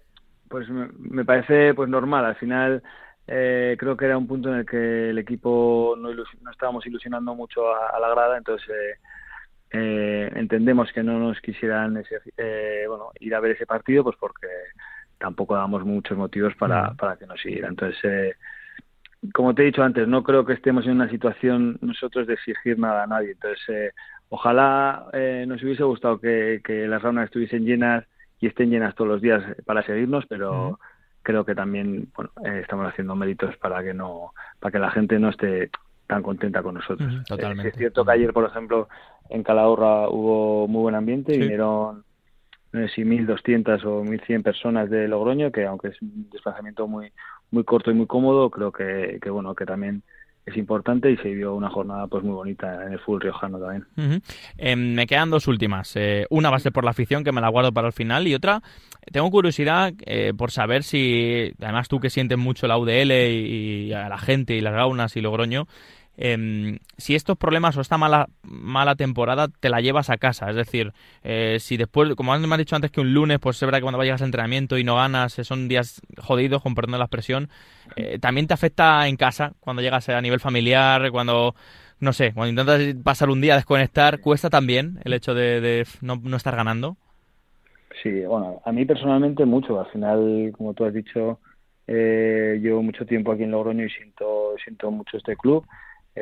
pues 0.48 0.68
me, 0.68 1.24
parece 1.24 1.74
pues 1.74 1.88
normal. 1.88 2.24
Al 2.24 2.36
final, 2.36 2.82
eh, 3.26 3.76
creo 3.78 3.96
que 3.96 4.06
era 4.06 4.18
un 4.18 4.26
punto 4.26 4.48
en 4.48 4.60
el 4.60 4.66
que 4.66 5.10
el 5.10 5.18
equipo 5.18 5.94
no, 5.96 6.12
no 6.12 6.50
estábamos 6.50 6.84
ilusionando 6.86 7.34
mucho 7.34 7.72
a, 7.72 7.98
la 8.00 8.08
grada, 8.10 8.36
entonces 8.36 8.98
entendemos 9.72 10.90
que 10.92 11.04
no 11.04 11.20
nos 11.20 11.40
quisieran 11.40 11.94
bueno, 11.94 13.12
ir 13.20 13.34
a 13.36 13.40
ver 13.40 13.52
ese 13.52 13.66
partido, 13.66 14.02
pues 14.02 14.16
porque 14.18 14.48
tampoco 15.20 15.54
damos 15.54 15.84
muchos 15.84 16.18
motivos 16.18 16.54
para, 16.56 16.94
para 16.94 17.16
que 17.16 17.26
nos 17.26 17.40
siguiera. 17.40 17.68
Entonces, 17.68 18.00
eh, 18.04 18.34
como 19.32 19.54
te 19.54 19.62
he 19.62 19.66
dicho 19.66 19.82
antes, 19.82 20.08
no 20.08 20.24
creo 20.24 20.44
que 20.44 20.54
estemos 20.54 20.86
en 20.86 20.92
una 20.92 21.10
situación 21.10 21.78
nosotros 21.82 22.26
de 22.26 22.34
exigir 22.34 22.78
nada 22.78 23.04
a 23.04 23.06
nadie. 23.06 23.32
Entonces, 23.32 23.60
eh, 23.68 23.92
ojalá 24.30 25.06
eh, 25.12 25.44
nos 25.46 25.62
hubiese 25.62 25.84
gustado 25.84 26.18
que, 26.18 26.62
que 26.64 26.88
las 26.88 27.02
raunas 27.02 27.26
estuviesen 27.26 27.64
llenas 27.64 28.04
y 28.40 28.46
estén 28.46 28.70
llenas 28.70 28.94
todos 28.94 29.10
los 29.10 29.20
días 29.20 29.44
para 29.66 29.82
seguirnos, 29.82 30.24
pero 30.26 30.80
creo 31.22 31.44
que 31.44 31.54
también 31.54 32.08
bueno, 32.16 32.30
estamos 32.58 32.88
haciendo 32.88 33.14
méritos 33.14 33.54
para 33.58 33.82
que 33.82 33.92
no, 33.92 34.32
para 34.58 34.72
que 34.72 34.78
la 34.78 34.90
gente 34.90 35.18
no 35.18 35.28
esté 35.28 35.70
tan 36.06 36.22
contenta 36.22 36.62
con 36.62 36.76
nosotros. 36.76 37.22
totalmente. 37.28 37.68
es 37.68 37.76
cierto 37.76 38.06
que 38.06 38.12
ayer, 38.12 38.32
por 38.32 38.46
ejemplo, 38.46 38.88
en 39.28 39.42
Calahorra 39.42 40.08
hubo 40.08 40.66
muy 40.66 40.80
buen 40.80 40.94
ambiente, 40.94 41.36
vinieron 41.36 42.04
no 42.72 42.80
sé 42.86 42.94
si 42.94 43.02
1.200 43.02 43.84
o 43.84 44.04
1.100 44.04 44.42
personas 44.42 44.90
de 44.90 45.08
Logroño, 45.08 45.50
que 45.50 45.66
aunque 45.66 45.88
es 45.88 46.02
un 46.02 46.28
desplazamiento 46.30 46.86
muy 46.86 47.12
muy 47.50 47.64
corto 47.64 47.90
y 47.90 47.94
muy 47.94 48.06
cómodo, 48.06 48.48
creo 48.50 48.70
que, 48.70 49.18
que 49.20 49.30
bueno 49.30 49.54
que 49.54 49.66
también 49.66 50.02
es 50.46 50.56
importante 50.56 51.10
y 51.10 51.16
se 51.18 51.28
dio 51.34 51.54
una 51.54 51.68
jornada 51.68 52.06
pues 52.06 52.24
muy 52.24 52.34
bonita 52.34 52.86
en 52.86 52.94
el 52.94 52.98
fútbol 53.00 53.20
riojano 53.20 53.58
también. 53.58 54.22
Em, 54.56 54.94
me 54.94 55.06
quedan 55.06 55.30
dos 55.30 55.46
últimas. 55.48 55.94
Eh, 55.96 56.26
una 56.30 56.50
va 56.50 56.56
a 56.56 56.60
ser 56.60 56.72
por 56.72 56.84
la 56.84 56.90
afición, 56.90 57.24
que 57.24 57.32
me 57.32 57.40
la 57.40 57.48
guardo 57.48 57.72
para 57.72 57.88
el 57.88 57.92
final, 57.92 58.26
y 58.26 58.34
otra, 58.34 58.62
tengo 59.12 59.30
curiosidad 59.30 59.92
eh, 60.06 60.32
por 60.36 60.50
saber 60.50 60.82
si, 60.82 61.52
además 61.60 61.88
tú 61.88 62.00
que 62.00 62.10
sientes 62.10 62.38
mucho 62.38 62.66
la 62.66 62.78
UDL 62.78 63.12
y, 63.12 63.92
a 63.92 64.08
la 64.08 64.18
gente 64.18 64.54
y 64.54 64.60
las 64.60 64.74
gaunas 64.74 65.16
y 65.16 65.20
Logroño, 65.20 65.66
eh, 66.16 66.78
si 66.96 67.14
estos 67.14 67.38
problemas 67.38 67.76
o 67.76 67.80
esta 67.80 67.96
mala, 67.96 68.28
mala 68.42 68.94
temporada 68.94 69.48
te 69.48 69.70
la 69.70 69.80
llevas 69.80 70.10
a 70.10 70.18
casa. 70.18 70.50
Es 70.50 70.56
decir, 70.56 70.92
eh, 71.22 71.56
si 71.60 71.76
después, 71.76 72.14
como 72.14 72.36
me 72.38 72.54
has 72.54 72.58
dicho 72.58 72.76
antes 72.76 72.90
que 72.90 73.00
un 73.00 73.14
lunes, 73.14 73.38
pues 73.38 73.56
es 73.56 73.62
verdad 73.62 73.78
que 73.78 73.84
cuando 73.84 73.98
vayas 73.98 74.20
al 74.20 74.26
entrenamiento 74.26 74.76
y 74.78 74.84
no 74.84 74.96
ganas, 74.96 75.38
eh, 75.38 75.44
son 75.44 75.68
días 75.68 76.02
jodidos, 76.18 76.62
con 76.62 76.74
perdón 76.74 76.92
de 76.92 76.98
la 76.98 77.04
expresión, 77.04 77.48
eh, 77.96 78.18
también 78.18 78.46
te 78.46 78.54
afecta 78.54 79.08
en 79.08 79.16
casa 79.16 79.52
cuando 79.60 79.82
llegas 79.82 80.08
a 80.08 80.20
nivel 80.20 80.40
familiar, 80.40 81.10
cuando 81.10 81.54
no 82.00 82.12
sé, 82.14 82.32
cuando 82.32 82.50
intentas 82.50 82.80
pasar 83.04 83.28
un 83.28 83.40
día 83.40 83.52
a 83.52 83.56
desconectar, 83.56 84.20
cuesta 84.20 84.48
también 84.48 85.00
el 85.04 85.12
hecho 85.12 85.34
de, 85.34 85.86
no, 86.00 86.16
no, 86.22 86.36
estar 86.36 86.56
ganando. 86.56 86.96
Sí, 88.02 88.22
bueno, 88.22 88.62
a 88.64 88.72
mí 88.72 88.86
personalmente 88.86 89.44
mucho. 89.44 89.78
Al 89.78 89.86
final, 89.90 90.52
como 90.56 90.72
tú 90.72 90.86
has 90.86 90.94
dicho, 90.94 91.40
eh, 91.86 92.58
llevo 92.62 92.82
mucho 92.82 93.04
tiempo 93.04 93.32
aquí 93.32 93.42
en 93.42 93.50
Logroño 93.50 93.84
y 93.84 93.90
siento, 93.90 94.54
siento 94.64 94.90
mucho 94.90 95.18
este 95.18 95.36
club. 95.36 95.66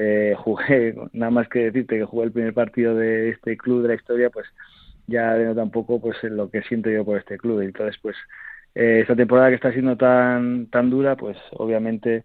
Eh, 0.00 0.34
jugué, 0.38 0.94
nada 1.12 1.30
más 1.30 1.48
que 1.48 1.70
decirte 1.70 1.98
que 1.98 2.04
jugué 2.04 2.26
el 2.26 2.32
primer 2.32 2.54
partido 2.54 2.94
de 2.94 3.30
este 3.30 3.56
club 3.56 3.82
de 3.82 3.88
la 3.88 3.94
historia, 3.94 4.30
pues 4.30 4.46
ya 5.08 5.34
denota 5.34 5.62
un 5.62 5.72
poco 5.72 6.00
pues 6.00 6.16
lo 6.22 6.50
que 6.50 6.62
siento 6.62 6.88
yo 6.88 7.04
por 7.04 7.18
este 7.18 7.36
club. 7.36 7.60
Entonces, 7.60 7.98
pues 8.00 8.16
eh, 8.74 9.00
esta 9.02 9.16
temporada 9.16 9.48
que 9.48 9.56
está 9.56 9.72
siendo 9.72 9.96
tan 9.96 10.66
tan 10.66 10.88
dura, 10.88 11.16
pues 11.16 11.36
obviamente 11.52 12.24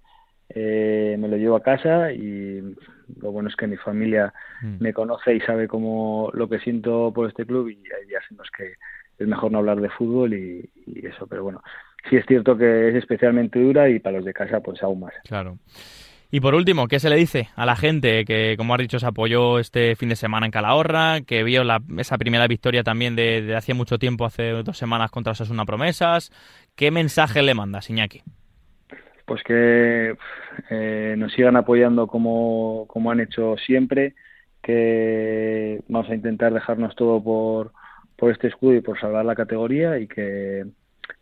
eh, 0.49 1.15
me 1.17 1.27
lo 1.27 1.37
llevo 1.37 1.55
a 1.55 1.63
casa 1.63 2.11
y 2.11 2.75
lo 3.19 3.31
bueno 3.31 3.49
es 3.49 3.55
que 3.55 3.65
mi 3.65 3.77
familia 3.77 4.33
mm. 4.61 4.75
me 4.79 4.93
conoce 4.93 5.33
y 5.33 5.39
sabe 5.39 5.67
cómo 5.67 6.29
lo 6.33 6.47
que 6.47 6.59
siento 6.59 7.11
por 7.13 7.27
este 7.27 7.45
club 7.45 7.69
y 7.69 7.77
hay 7.91 8.07
días 8.07 8.23
en 8.29 8.37
los 8.37 8.51
que 8.51 8.73
es 9.17 9.27
mejor 9.27 9.51
no 9.51 9.59
hablar 9.59 9.81
de 9.81 9.89
fútbol 9.89 10.33
y, 10.33 10.69
y 10.85 11.07
eso, 11.07 11.25
pero 11.27 11.43
bueno, 11.43 11.63
sí 12.09 12.17
es 12.17 12.25
cierto 12.27 12.57
que 12.57 12.89
es 12.89 12.95
especialmente 12.95 13.59
dura 13.59 13.89
y 13.89 13.99
para 13.99 14.17
los 14.17 14.25
de 14.25 14.33
casa 14.33 14.59
pues 14.59 14.83
aún 14.83 14.99
más. 14.99 15.13
Claro. 15.23 15.57
Y 16.35 16.39
por 16.39 16.55
último, 16.55 16.87
¿qué 16.87 16.99
se 16.99 17.11
le 17.11 17.15
dice 17.15 17.49
a 17.55 17.63
la 17.63 17.75
gente 17.75 18.25
que, 18.25 18.55
como 18.57 18.73
has 18.73 18.79
dicho, 18.79 18.97
se 18.97 19.05
apoyó 19.05 19.59
este 19.59 19.95
fin 19.95 20.09
de 20.09 20.15
semana 20.15 20.47
en 20.47 20.51
Calahorra, 20.51 21.21
que 21.21 21.43
vio 21.43 21.63
la, 21.63 21.79
esa 21.99 22.17
primera 22.17 22.47
victoria 22.47 22.81
también 22.81 23.15
de, 23.15 23.53
hace 23.55 23.75
mucho 23.75 23.99
tiempo, 23.99 24.25
hace 24.25 24.49
dos 24.63 24.75
semanas 24.75 25.11
contra 25.11 25.35
Sasuna 25.35 25.63
Promesas? 25.63 26.31
¿Qué 26.75 26.89
mensaje 26.89 27.43
le 27.43 27.53
mandas, 27.53 27.87
Iñaki? 27.91 28.23
Pues 29.27 29.43
que 29.43 30.15
eh, 30.71 31.13
nos 31.19 31.31
sigan 31.33 31.55
apoyando 31.55 32.07
como, 32.07 32.87
como 32.87 33.11
han 33.11 33.19
hecho 33.19 33.55
siempre, 33.63 34.15
que 34.63 35.81
vamos 35.87 36.09
a 36.09 36.15
intentar 36.15 36.51
dejarnos 36.51 36.95
todo 36.95 37.23
por, 37.23 37.73
por 38.15 38.31
este 38.31 38.47
escudo 38.47 38.73
y 38.73 38.81
por 38.81 38.99
salvar 38.99 39.23
la 39.23 39.35
categoría 39.35 39.99
y 39.99 40.07
que 40.07 40.65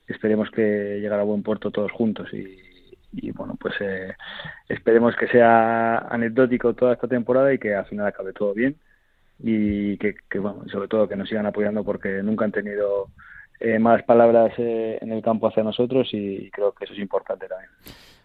esperemos 0.07 0.49
que 0.51 0.99
llegara 1.01 1.23
a 1.23 1.25
buen 1.25 1.43
puerto 1.43 1.69
todos 1.69 1.91
juntos 1.91 2.33
y 2.33 2.70
y 3.13 3.31
bueno, 3.31 3.55
pues 3.59 3.75
eh, 3.81 4.13
esperemos 4.69 5.15
que 5.15 5.27
sea 5.27 5.97
anecdótico 6.09 6.73
toda 6.73 6.93
esta 6.93 7.07
temporada 7.07 7.53
y 7.53 7.59
que 7.59 7.75
al 7.75 7.85
final 7.85 8.07
acabe 8.07 8.33
todo 8.33 8.53
bien 8.53 8.75
y 9.39 9.97
que, 9.97 10.15
bueno, 10.39 10.63
sobre 10.71 10.87
todo 10.87 11.07
que 11.07 11.15
nos 11.15 11.27
sigan 11.27 11.45
apoyando 11.45 11.83
porque 11.83 12.21
nunca 12.23 12.45
han 12.45 12.51
tenido 12.51 13.07
eh, 13.59 13.79
más 13.79 14.03
palabras 14.03 14.53
eh, 14.57 14.97
en 15.01 15.11
el 15.11 15.21
campo 15.21 15.47
hacia 15.47 15.63
nosotros 15.63 16.07
y 16.13 16.49
creo 16.51 16.71
que 16.71 16.85
eso 16.85 16.93
es 16.93 16.99
importante 16.99 17.47
también. 17.47 17.69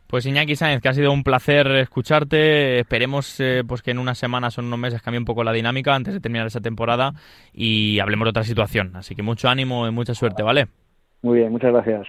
Pues 0.06 0.24
Iñaki 0.24 0.54
Sáenz, 0.54 0.80
que 0.80 0.88
ha 0.88 0.92
sido 0.92 1.12
un 1.12 1.24
placer 1.24 1.66
escucharte. 1.66 2.78
Esperemos 2.78 3.42
pues 3.66 3.82
que 3.82 3.90
en 3.90 3.98
unas 3.98 4.18
semanas 4.18 4.56
o 4.56 4.60
en 4.60 4.68
unos 4.68 4.78
meses 4.78 5.02
cambie 5.02 5.18
un 5.18 5.24
poco 5.24 5.42
la 5.42 5.52
dinámica 5.52 5.96
antes 5.96 6.14
de 6.14 6.20
terminar 6.20 6.46
esa 6.46 6.60
temporada 6.60 7.12
y 7.52 7.98
hablemos 7.98 8.26
de 8.26 8.30
otra 8.30 8.44
situación. 8.44 8.94
Así 8.94 9.16
que 9.16 9.24
mucho 9.24 9.48
ánimo 9.48 9.88
y 9.88 9.90
mucha 9.90 10.14
suerte, 10.14 10.44
¿vale? 10.44 10.68
Muy 11.22 11.38
bien, 11.38 11.50
muchas 11.50 11.72
gracias. 11.72 12.06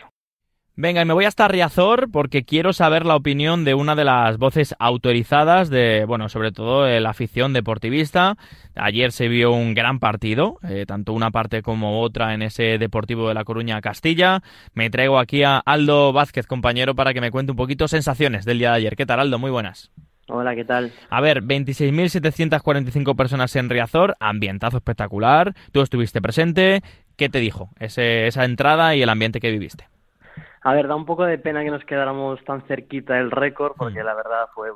Venga, 0.79 1.01
y 1.01 1.05
me 1.05 1.15
voy 1.15 1.25
hasta 1.25 1.48
Riazor 1.48 2.12
porque 2.12 2.43
quiero 2.43 2.72
saber 2.72 3.03
la 3.03 3.15
opinión 3.15 3.65
de 3.65 3.74
una 3.74 3.96
de 3.96 4.03
las 4.03 4.38
voces 4.38 4.75
autorizadas 4.77 5.72
de, 5.72 6.05
bueno, 6.05 6.29
sobre 6.29 6.51
todo 6.51 6.84
de 6.84 7.00
la 7.00 7.10
afición 7.10 7.51
deportivista. 7.51 8.38
Ayer 8.75 9.12
se 9.12 9.27
vio 9.27 9.51
un 9.53 9.74
gran 9.74 9.98
partido, 9.98 10.60
eh, 10.69 10.86
tanto 10.86 11.13
una 11.13 11.31
parte 11.31 11.63
como 11.63 12.01
otra 12.01 12.36
en 12.36 12.43
ese 12.43 12.77
Deportivo 12.77 13.27
de 13.27 13.34
La 13.34 13.43
Coruña 13.43 13.81
Castilla. 13.81 14.43
Me 14.75 14.91
traigo 14.91 15.17
aquí 15.17 15.41
a 15.41 15.57
Aldo 15.57 16.13
Vázquez, 16.13 16.46
compañero, 16.46 16.94
para 16.94 17.11
que 17.11 17.22
me 17.22 17.31
cuente 17.31 17.53
un 17.53 17.57
poquito 17.57 17.87
sensaciones 17.87 18.46
del 18.46 18.59
día 18.59 18.70
de 18.70 18.77
ayer. 18.77 18.96
¿Qué 18.96 19.07
tal, 19.07 19.20
Aldo? 19.20 19.40
Muy 19.40 19.50
buenas. 19.50 19.90
Hola, 20.27 20.53
¿qué 20.53 20.63
tal? 20.63 20.92
A 21.09 21.22
ver, 21.22 21.42
26.745 21.42 23.16
personas 23.16 23.55
en 23.55 23.72
Riazor, 23.72 24.16
ambientazo 24.20 24.77
espectacular. 24.77 25.55
Tú 25.72 25.81
estuviste 25.81 26.22
presente. 26.22 26.83
¿Qué 27.16 27.29
te 27.29 27.40
dijo 27.40 27.72
ese, 27.79 28.27
esa 28.27 28.46
entrada 28.46 28.96
y 28.96 29.01
el 29.01 29.09
ambiente 29.09 29.40
que 29.40 29.50
viviste? 29.50 29.87
A 30.61 30.74
ver, 30.74 30.87
da 30.87 30.96
un 30.96 31.05
poco 31.05 31.25
de 31.25 31.37
pena 31.37 31.63
que 31.63 31.72
nos 31.72 31.83
quedáramos 31.85 32.43
tan 32.43 32.61
cerquita 32.63 33.15
del 33.15 33.31
récord, 33.31 33.74
porque 33.77 34.01
mm. 34.01 34.05
la 34.05 34.13
verdad 34.15 34.50
fue 34.53 34.70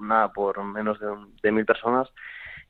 nada 0.00 0.32
por 0.32 0.62
menos 0.64 0.98
de, 1.42 1.52
mil 1.52 1.64
personas. 1.64 2.08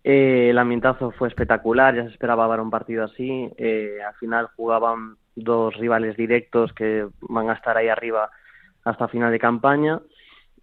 Eh, 0.04 0.48
el 0.50 0.58
ambientazo 0.58 1.10
fue 1.12 1.28
espectacular, 1.28 1.94
ya 1.94 2.04
se 2.04 2.10
esperaba 2.10 2.48
ver 2.48 2.60
un 2.60 2.70
partido 2.70 3.04
así. 3.04 3.50
Eh, 3.56 3.98
al 4.06 4.14
final 4.14 4.48
jugaban 4.56 5.16
dos 5.34 5.74
rivales 5.76 6.16
directos 6.16 6.72
que 6.72 7.06
van 7.20 7.50
a 7.50 7.54
estar 7.54 7.76
ahí 7.76 7.88
arriba 7.88 8.30
hasta 8.84 9.08
final 9.08 9.32
de 9.32 9.38
campaña. 9.38 10.00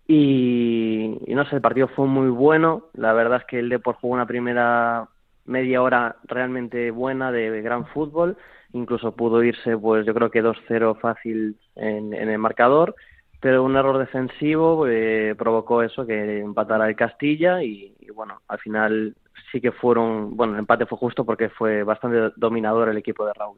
Y, 0.08 1.18
y, 1.26 1.34
no 1.34 1.46
sé, 1.46 1.56
el 1.56 1.62
partido 1.62 1.88
fue 1.90 2.06
muy 2.06 2.30
bueno. 2.30 2.86
La 2.94 3.14
verdad 3.14 3.42
es 3.42 3.46
que 3.46 3.60
el 3.60 3.70
Depor 3.70 3.96
jugó 3.96 4.14
una 4.14 4.28
primera 4.28 5.08
media 5.46 5.82
hora 5.82 6.16
realmente 6.24 6.92
buena 6.92 7.32
de 7.32 7.62
gran 7.62 7.86
fútbol 7.88 8.38
incluso 8.76 9.14
pudo 9.14 9.44
irse, 9.44 9.78
pues 9.78 10.06
yo 10.06 10.14
creo 10.14 10.30
que 10.30 10.44
2-0 10.44 11.00
fácil 11.00 11.58
en, 11.76 12.14
el 12.14 12.38
marcador, 12.38 12.96
pero 13.40 13.64
un 13.64 13.76
error 13.76 13.98
defensivo 13.98 14.88
eh, 14.88 15.34
provocó 15.38 15.82
eso, 15.82 16.06
que 16.06 16.40
empatara 16.40 16.88
el 16.88 16.96
Castilla 16.96 17.64
y, 17.64 17.96
bueno, 18.14 18.42
al 18.48 18.60
final 18.60 19.16
sí 19.56 19.62
que 19.62 19.72
fueron, 19.72 20.36
bueno, 20.36 20.52
el 20.54 20.60
empate 20.60 20.86
fue 20.86 20.98
justo 20.98 21.24
porque 21.24 21.48
fue 21.48 21.84
bastante 21.84 22.34
dominador 22.36 22.90
el 22.90 22.98
equipo 22.98 23.26
de 23.26 23.32
Raúl. 23.34 23.58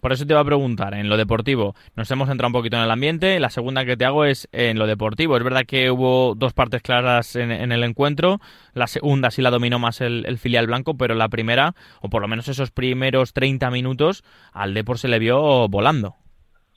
Por 0.00 0.12
eso 0.12 0.24
te 0.26 0.32
iba 0.32 0.40
a 0.40 0.44
preguntar, 0.44 0.94
en 0.94 1.10
lo 1.10 1.18
deportivo, 1.18 1.74
nos 1.96 2.10
hemos 2.10 2.30
entrado 2.30 2.48
un 2.48 2.54
poquito 2.54 2.78
en 2.78 2.84
el 2.84 2.90
ambiente, 2.90 3.38
la 3.38 3.50
segunda 3.50 3.84
que 3.84 3.98
te 3.98 4.06
hago 4.06 4.24
es 4.24 4.48
en 4.52 4.78
lo 4.78 4.86
deportivo. 4.86 5.36
Es 5.36 5.44
verdad 5.44 5.66
que 5.66 5.90
hubo 5.90 6.34
dos 6.34 6.54
partes 6.54 6.80
claras 6.80 7.36
en, 7.36 7.50
el 7.50 7.84
encuentro, 7.84 8.38
la 8.72 8.86
segunda 8.86 9.30
sí 9.30 9.42
la 9.42 9.50
dominó 9.50 9.78
más 9.78 10.00
el, 10.00 10.38
filial 10.38 10.66
blanco, 10.66 10.96
pero 10.96 11.14
la 11.14 11.28
primera, 11.28 11.74
o 12.00 12.08
por 12.08 12.22
lo 12.22 12.28
menos 12.28 12.48
esos 12.48 12.70
primeros 12.70 13.34
30 13.34 13.70
minutos, 13.70 14.24
al 14.54 14.72
Depor 14.72 14.96
se 14.96 15.08
le 15.08 15.18
vio 15.18 15.68
volando. 15.68 16.14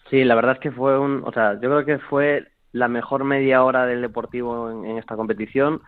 Sí, 0.09 0.25
la 0.25 0.35
verdad 0.35 0.55
es 0.55 0.59
que 0.59 0.71
fue 0.71 0.99
un, 0.99 1.23
o 1.25 1.31
sea, 1.31 1.53
yo 1.53 1.69
creo 1.69 1.85
que 1.85 1.99
fue 1.99 2.49
la 2.73 2.89
mejor 2.89 3.23
media 3.23 3.63
hora 3.63 3.85
del 3.85 4.01
Deportivo 4.01 4.83
en 4.83 4.97
esta 4.97 5.15
competición 5.15 5.81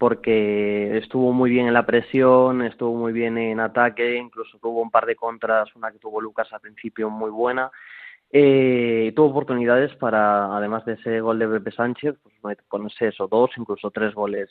porque 0.00 0.96
estuvo 0.96 1.30
muy 1.34 1.50
bien 1.50 1.66
en 1.66 1.74
la 1.74 1.84
presión, 1.84 2.62
estuvo 2.62 2.94
muy 2.94 3.12
bien 3.12 3.36
en 3.36 3.60
ataque, 3.60 4.16
incluso 4.16 4.56
tuvo 4.58 4.80
un 4.80 4.90
par 4.90 5.04
de 5.04 5.14
contras, 5.14 5.76
una 5.76 5.92
que 5.92 5.98
tuvo 5.98 6.22
Lucas 6.22 6.50
al 6.54 6.60
principio 6.62 7.10
muy 7.10 7.28
buena. 7.28 7.70
Eh, 8.32 9.12
tuvo 9.14 9.26
oportunidades 9.26 9.94
para, 9.96 10.56
además 10.56 10.86
de 10.86 10.94
ese 10.94 11.20
gol 11.20 11.38
de 11.38 11.48
Pepe 11.48 11.72
Sánchez, 11.72 12.14
pues 12.40 12.56
ponerse 12.66 13.08
eso, 13.08 13.28
dos, 13.28 13.50
incluso 13.58 13.90
tres 13.90 14.14
goles 14.14 14.48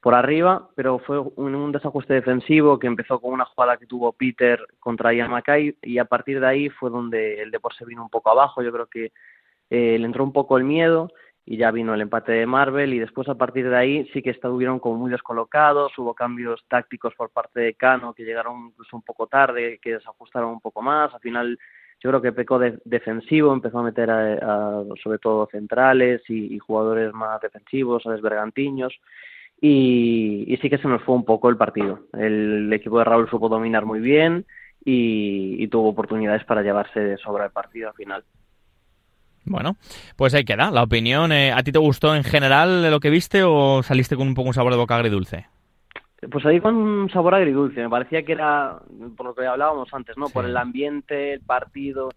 por 0.00 0.14
arriba, 0.14 0.68
pero 0.76 1.00
fue 1.00 1.18
un, 1.18 1.72
desajuste 1.72 2.14
defensivo 2.14 2.78
que 2.78 2.86
empezó 2.86 3.18
con 3.18 3.32
una 3.32 3.46
jugada 3.46 3.78
que 3.78 3.86
tuvo 3.86 4.12
Peter 4.12 4.64
contra 4.78 5.12
Ian 5.12 5.32
Mackay 5.32 5.78
y 5.82 5.98
a 5.98 6.04
partir 6.04 6.38
de 6.38 6.46
ahí 6.46 6.68
fue 6.68 6.90
donde 6.90 7.42
el 7.42 7.50
deporte 7.50 7.78
se 7.78 7.86
vino 7.86 8.04
un 8.04 8.08
poco 8.08 8.30
abajo. 8.30 8.62
Yo 8.62 8.70
creo 8.70 8.86
que 8.86 9.06
eh, 9.68 9.98
le 9.98 10.06
entró 10.06 10.22
un 10.22 10.32
poco 10.32 10.58
el 10.58 10.62
miedo 10.62 11.10
y 11.44 11.56
ya 11.56 11.70
vino 11.70 11.94
el 11.94 12.00
empate 12.00 12.32
de 12.32 12.46
Marvel 12.46 12.94
y 12.94 12.98
después 12.98 13.28
a 13.28 13.34
partir 13.34 13.68
de 13.68 13.76
ahí 13.76 14.08
sí 14.12 14.22
que 14.22 14.30
estuvieron 14.30 14.78
como 14.78 14.96
muy 14.96 15.10
descolocados, 15.10 15.96
hubo 15.98 16.14
cambios 16.14 16.64
tácticos 16.68 17.14
por 17.14 17.30
parte 17.30 17.60
de 17.60 17.74
Cano 17.74 18.14
que 18.14 18.24
llegaron 18.24 18.68
incluso 18.68 18.96
un 18.96 19.02
poco 19.02 19.26
tarde, 19.26 19.78
que 19.82 19.94
desajustaron 19.94 20.50
un 20.50 20.60
poco 20.60 20.82
más, 20.82 21.12
al 21.12 21.20
final 21.20 21.58
yo 22.00 22.10
creo 22.10 22.22
que 22.22 22.32
pecó 22.32 22.58
de, 22.58 22.78
defensivo, 22.84 23.52
empezó 23.52 23.78
a 23.78 23.84
meter 23.84 24.10
a, 24.10 24.84
sobre 25.02 25.18
todo 25.18 25.48
centrales 25.50 26.22
y, 26.28 26.58
jugadores 26.58 27.12
más 27.12 27.40
defensivos, 27.40 28.06
a 28.06 28.12
desbergantiños 28.12 28.92
y, 29.60 30.58
sí 30.60 30.68
que 30.68 30.78
se 30.78 30.88
nos 30.88 31.02
fue 31.02 31.14
un 31.14 31.24
poco 31.24 31.48
el 31.48 31.56
partido. 31.56 32.00
El, 32.12 32.72
equipo 32.72 32.98
de 32.98 33.04
Raúl 33.04 33.30
supo 33.30 33.48
dominar 33.48 33.84
muy 33.84 34.00
bien 34.00 34.44
y, 34.84 35.62
y 35.62 35.68
tuvo 35.68 35.88
oportunidades 35.88 36.44
para 36.44 36.62
llevarse 36.62 36.98
de 36.98 37.16
sobra 37.18 37.46
el 37.46 37.52
partido 37.52 37.88
al 37.88 37.94
final. 37.94 38.24
Bueno, 39.44 39.76
pues 40.16 40.34
ahí 40.34 40.44
queda. 40.44 40.70
La 40.70 40.82
opinión, 40.82 41.32
eh, 41.32 41.52
¿a 41.52 41.62
ti 41.62 41.72
te 41.72 41.78
gustó 41.78 42.14
en 42.14 42.24
general 42.24 42.90
lo 42.90 43.00
que 43.00 43.10
viste 43.10 43.42
o 43.42 43.82
saliste 43.82 44.16
con 44.16 44.28
un 44.28 44.34
poco 44.34 44.48
un 44.48 44.54
sabor 44.54 44.72
de 44.72 44.78
boca 44.78 44.96
agridulce? 44.96 45.46
Pues 46.30 46.46
ahí 46.46 46.60
con 46.60 46.76
un 46.76 47.10
sabor 47.10 47.34
agridulce. 47.34 47.82
Me 47.82 47.90
parecía 47.90 48.22
que 48.22 48.32
era, 48.32 48.78
por 49.16 49.26
lo 49.26 49.34
que 49.34 49.44
hablábamos 49.44 49.92
antes, 49.92 50.16
¿no? 50.16 50.28
Por 50.28 50.44
el 50.44 50.56
ambiente, 50.56 51.34
el 51.34 51.40
partido. 51.40 52.10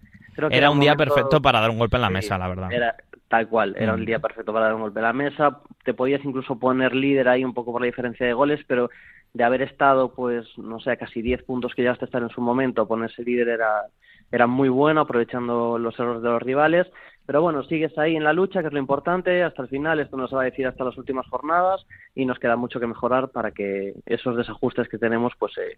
era, 0.51 0.69
un 0.69 0.79
día 0.79 0.95
perfecto 0.95 1.41
para 1.41 1.59
dar 1.59 1.71
un 1.71 1.79
golpe 1.79 1.97
en 1.97 2.03
la 2.03 2.11
mesa, 2.11 2.37
la 2.37 2.47
verdad. 2.47 2.71
Era 2.71 2.95
tal 3.27 3.47
cual, 3.47 3.75
era 3.77 3.93
el 3.95 4.01
mm. 4.01 4.05
día 4.05 4.19
perfecto 4.19 4.53
para 4.53 4.65
dar 4.65 4.75
un 4.75 4.81
golpe 4.81 4.99
a 4.99 5.03
la 5.03 5.13
mesa, 5.13 5.59
te 5.83 5.93
podías 5.93 6.23
incluso 6.23 6.59
poner 6.59 6.93
líder 6.93 7.27
ahí 7.27 7.43
un 7.43 7.53
poco 7.53 7.71
por 7.71 7.81
la 7.81 7.87
diferencia 7.87 8.25
de 8.25 8.33
goles, 8.33 8.61
pero 8.67 8.89
de 9.33 9.43
haber 9.43 9.63
estado, 9.63 10.13
pues, 10.13 10.45
no 10.57 10.79
sé, 10.79 10.95
casi 10.97 11.21
10 11.21 11.43
puntos 11.43 11.73
que 11.73 11.81
llegaste 11.81 12.05
a 12.05 12.07
estar 12.07 12.21
en 12.21 12.29
su 12.29 12.39
momento, 12.39 12.87
ponerse 12.87 13.23
líder 13.23 13.49
era, 13.49 13.87
era 14.31 14.47
muy 14.47 14.69
bueno, 14.69 15.01
aprovechando 15.01 15.77
los 15.77 15.99
errores 15.99 16.21
de 16.21 16.29
los 16.29 16.41
rivales, 16.41 16.87
pero 17.25 17.41
bueno, 17.41 17.63
sigues 17.63 17.97
ahí 17.97 18.15
en 18.15 18.23
la 18.23 18.33
lucha, 18.33 18.61
que 18.61 18.67
es 18.67 18.73
lo 18.73 18.79
importante, 18.79 19.43
hasta 19.43 19.61
el 19.61 19.67
final, 19.67 19.99
esto 19.99 20.17
nos 20.17 20.33
va 20.33 20.41
a 20.41 20.45
decir 20.45 20.67
hasta 20.67 20.83
las 20.83 20.97
últimas 20.97 21.27
jornadas, 21.27 21.85
y 22.13 22.25
nos 22.25 22.39
queda 22.39 22.55
mucho 22.55 22.79
que 22.79 22.87
mejorar 22.87 23.29
para 23.29 23.51
que 23.51 23.93
esos 24.05 24.37
desajustes 24.37 24.87
que 24.89 24.97
tenemos, 24.97 25.33
pues, 25.39 25.57
eh, 25.57 25.77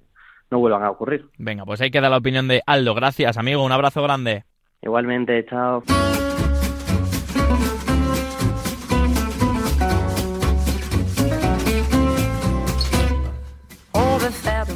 no 0.51 0.60
vuelvan 0.60 0.83
a 0.83 0.91
ocurrir. 0.91 1.25
Venga, 1.38 1.65
pues 1.65 1.81
ahí 1.81 1.91
queda 1.91 2.10
la 2.10 2.17
opinión 2.17 2.47
de 2.47 2.62
Aldo, 2.65 2.93
gracias 2.95 3.38
amigo, 3.38 3.63
un 3.63 3.71
abrazo 3.71 4.01
grande. 4.01 4.43
Igualmente, 4.81 5.45
chao. 5.45 5.83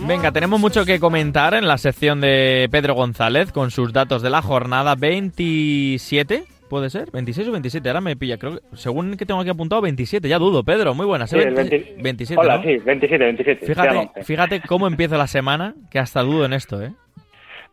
Venga, 0.07 0.31
tenemos 0.31 0.60
mucho 0.60 0.84
que 0.84 0.99
comentar 0.99 1.53
en 1.53 1.67
la 1.67 1.77
sección 1.77 2.21
de 2.21 2.67
Pedro 2.71 2.95
González 2.95 3.51
con 3.51 3.71
sus 3.71 3.93
datos 3.93 4.21
de 4.21 4.29
la 4.29 4.41
jornada 4.41 4.95
27. 4.95 6.45
¿Puede 6.71 6.89
ser? 6.89 7.12
¿26 7.12 7.49
o 7.49 7.51
27? 7.51 7.89
Ahora 7.89 7.99
me 7.99 8.15
pilla, 8.15 8.38
creo 8.38 8.53
que, 8.53 8.62
según 8.77 9.17
que 9.17 9.25
tengo 9.25 9.41
aquí 9.41 9.49
apuntado, 9.49 9.81
27. 9.81 10.29
Ya 10.29 10.39
dudo, 10.39 10.63
Pedro, 10.63 10.93
muy 10.93 11.05
buena. 11.05 11.27
Sí, 11.27 11.36
27, 11.36 12.39
Hola, 12.39 12.63
sí, 12.63 12.77
27, 12.77 13.25
27. 13.25 13.65
Fíjate, 13.65 14.23
fíjate 14.23 14.62
cómo 14.62 14.88
empieza 14.88 15.17
la 15.17 15.27
semana, 15.27 15.75
que 15.89 15.99
hasta 15.99 16.21
dudo 16.21 16.45
en 16.45 16.53
esto, 16.53 16.81
¿eh? 16.81 16.93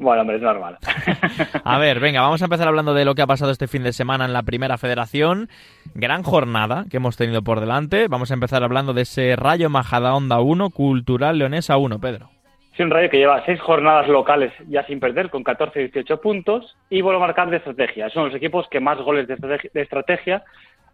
Bueno, 0.00 0.22
hombre, 0.22 0.38
es 0.38 0.42
normal. 0.42 0.78
a 1.64 1.78
ver, 1.78 2.00
venga, 2.00 2.22
vamos 2.22 2.42
a 2.42 2.46
empezar 2.46 2.66
hablando 2.66 2.92
de 2.92 3.04
lo 3.04 3.14
que 3.14 3.22
ha 3.22 3.28
pasado 3.28 3.52
este 3.52 3.68
fin 3.68 3.84
de 3.84 3.92
semana 3.92 4.24
en 4.24 4.32
la 4.32 4.42
primera 4.42 4.78
federación. 4.78 5.48
Gran 5.94 6.24
jornada 6.24 6.86
que 6.90 6.96
hemos 6.96 7.16
tenido 7.16 7.42
por 7.42 7.60
delante. 7.60 8.08
Vamos 8.08 8.32
a 8.32 8.34
empezar 8.34 8.64
hablando 8.64 8.94
de 8.94 9.02
ese 9.02 9.36
Rayo 9.36 9.70
Majadahonda 9.70 10.40
1, 10.40 10.70
Cultural 10.70 11.38
Leonesa 11.38 11.76
1, 11.76 12.00
Pedro. 12.00 12.30
Sí, 12.78 12.84
un 12.84 12.90
Rayo 12.90 13.10
que 13.10 13.18
lleva 13.18 13.44
seis 13.44 13.60
jornadas 13.60 14.06
locales 14.06 14.52
ya 14.68 14.86
sin 14.86 15.00
perder, 15.00 15.30
con 15.30 15.42
14 15.42 15.80
y 15.80 15.82
18 15.88 16.20
puntos, 16.20 16.76
y 16.88 17.00
vuelve 17.00 17.16
a 17.16 17.26
marcar 17.26 17.50
de 17.50 17.56
estrategia. 17.56 18.08
Son 18.10 18.26
los 18.26 18.34
equipos 18.36 18.68
que 18.68 18.78
más 18.78 18.98
goles 18.98 19.26
de 19.26 19.82
estrategia, 19.82 20.44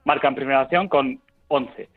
marcan 0.06 0.30
en 0.30 0.36
primera 0.36 0.60
acción 0.62 0.88
con 0.88 1.20
11. 1.48 1.90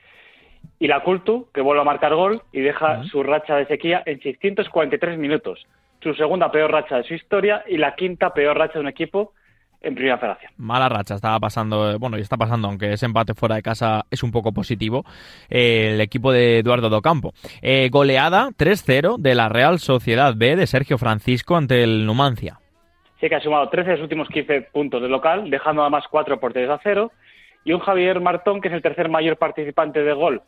Y 0.79 0.87
la 0.87 1.03
Cultu, 1.03 1.47
que 1.53 1.61
vuelve 1.61 1.83
a 1.83 1.85
marcar 1.85 2.13
gol 2.15 2.41
y 2.51 2.59
deja 2.59 3.01
su 3.05 3.23
racha 3.23 3.55
de 3.55 3.65
sequía 3.67 4.03
en 4.05 4.19
643 4.19 5.17
minutos 5.17 5.65
su 6.01 6.13
segunda 6.13 6.51
peor 6.51 6.71
racha 6.71 6.97
de 6.97 7.03
su 7.03 7.13
historia 7.13 7.63
y 7.67 7.77
la 7.77 7.95
quinta 7.95 8.33
peor 8.33 8.57
racha 8.57 8.75
de 8.75 8.81
un 8.81 8.87
equipo 8.87 9.33
en 9.81 9.95
primera 9.95 10.17
federación. 10.17 10.51
Mala 10.57 10.89
racha, 10.89 11.15
estaba 11.15 11.39
pasando, 11.39 11.91
eh, 11.91 11.97
bueno, 11.97 12.17
y 12.17 12.21
está 12.21 12.37
pasando, 12.37 12.67
aunque 12.67 12.93
ese 12.93 13.05
empate 13.05 13.33
fuera 13.33 13.55
de 13.55 13.61
casa 13.61 14.05
es 14.09 14.23
un 14.23 14.31
poco 14.31 14.51
positivo, 14.51 15.05
eh, 15.49 15.91
el 15.93 16.01
equipo 16.01 16.31
de 16.31 16.59
Eduardo 16.59 16.89
Docampo. 16.89 17.33
Eh, 17.61 17.89
goleada 17.91 18.49
3-0 18.57 19.17
de 19.17 19.35
la 19.35 19.49
Real 19.49 19.79
Sociedad 19.79 20.33
B 20.35 20.55
de 20.55 20.67
Sergio 20.67 20.97
Francisco 20.97 21.55
ante 21.55 21.83
el 21.83 22.05
Numancia. 22.05 22.59
Sí, 23.19 23.29
que 23.29 23.35
ha 23.35 23.41
sumado 23.41 23.69
13 23.69 23.89
de 23.89 23.95
los 23.97 24.03
últimos 24.03 24.27
15 24.29 24.61
puntos 24.73 25.01
de 25.01 25.09
local, 25.09 25.49
dejando 25.49 25.81
además 25.81 26.05
4 26.09 26.39
por 26.39 26.53
3 26.53 26.69
a 26.69 26.79
0. 26.83 27.11
Y 27.63 27.73
un 27.73 27.79
Javier 27.79 28.21
Martón, 28.21 28.61
que 28.61 28.67
es 28.67 28.73
el 28.73 28.81
tercer 28.81 29.09
mayor 29.09 29.37
participante 29.37 30.03
de 30.03 30.13
gol, 30.13 30.41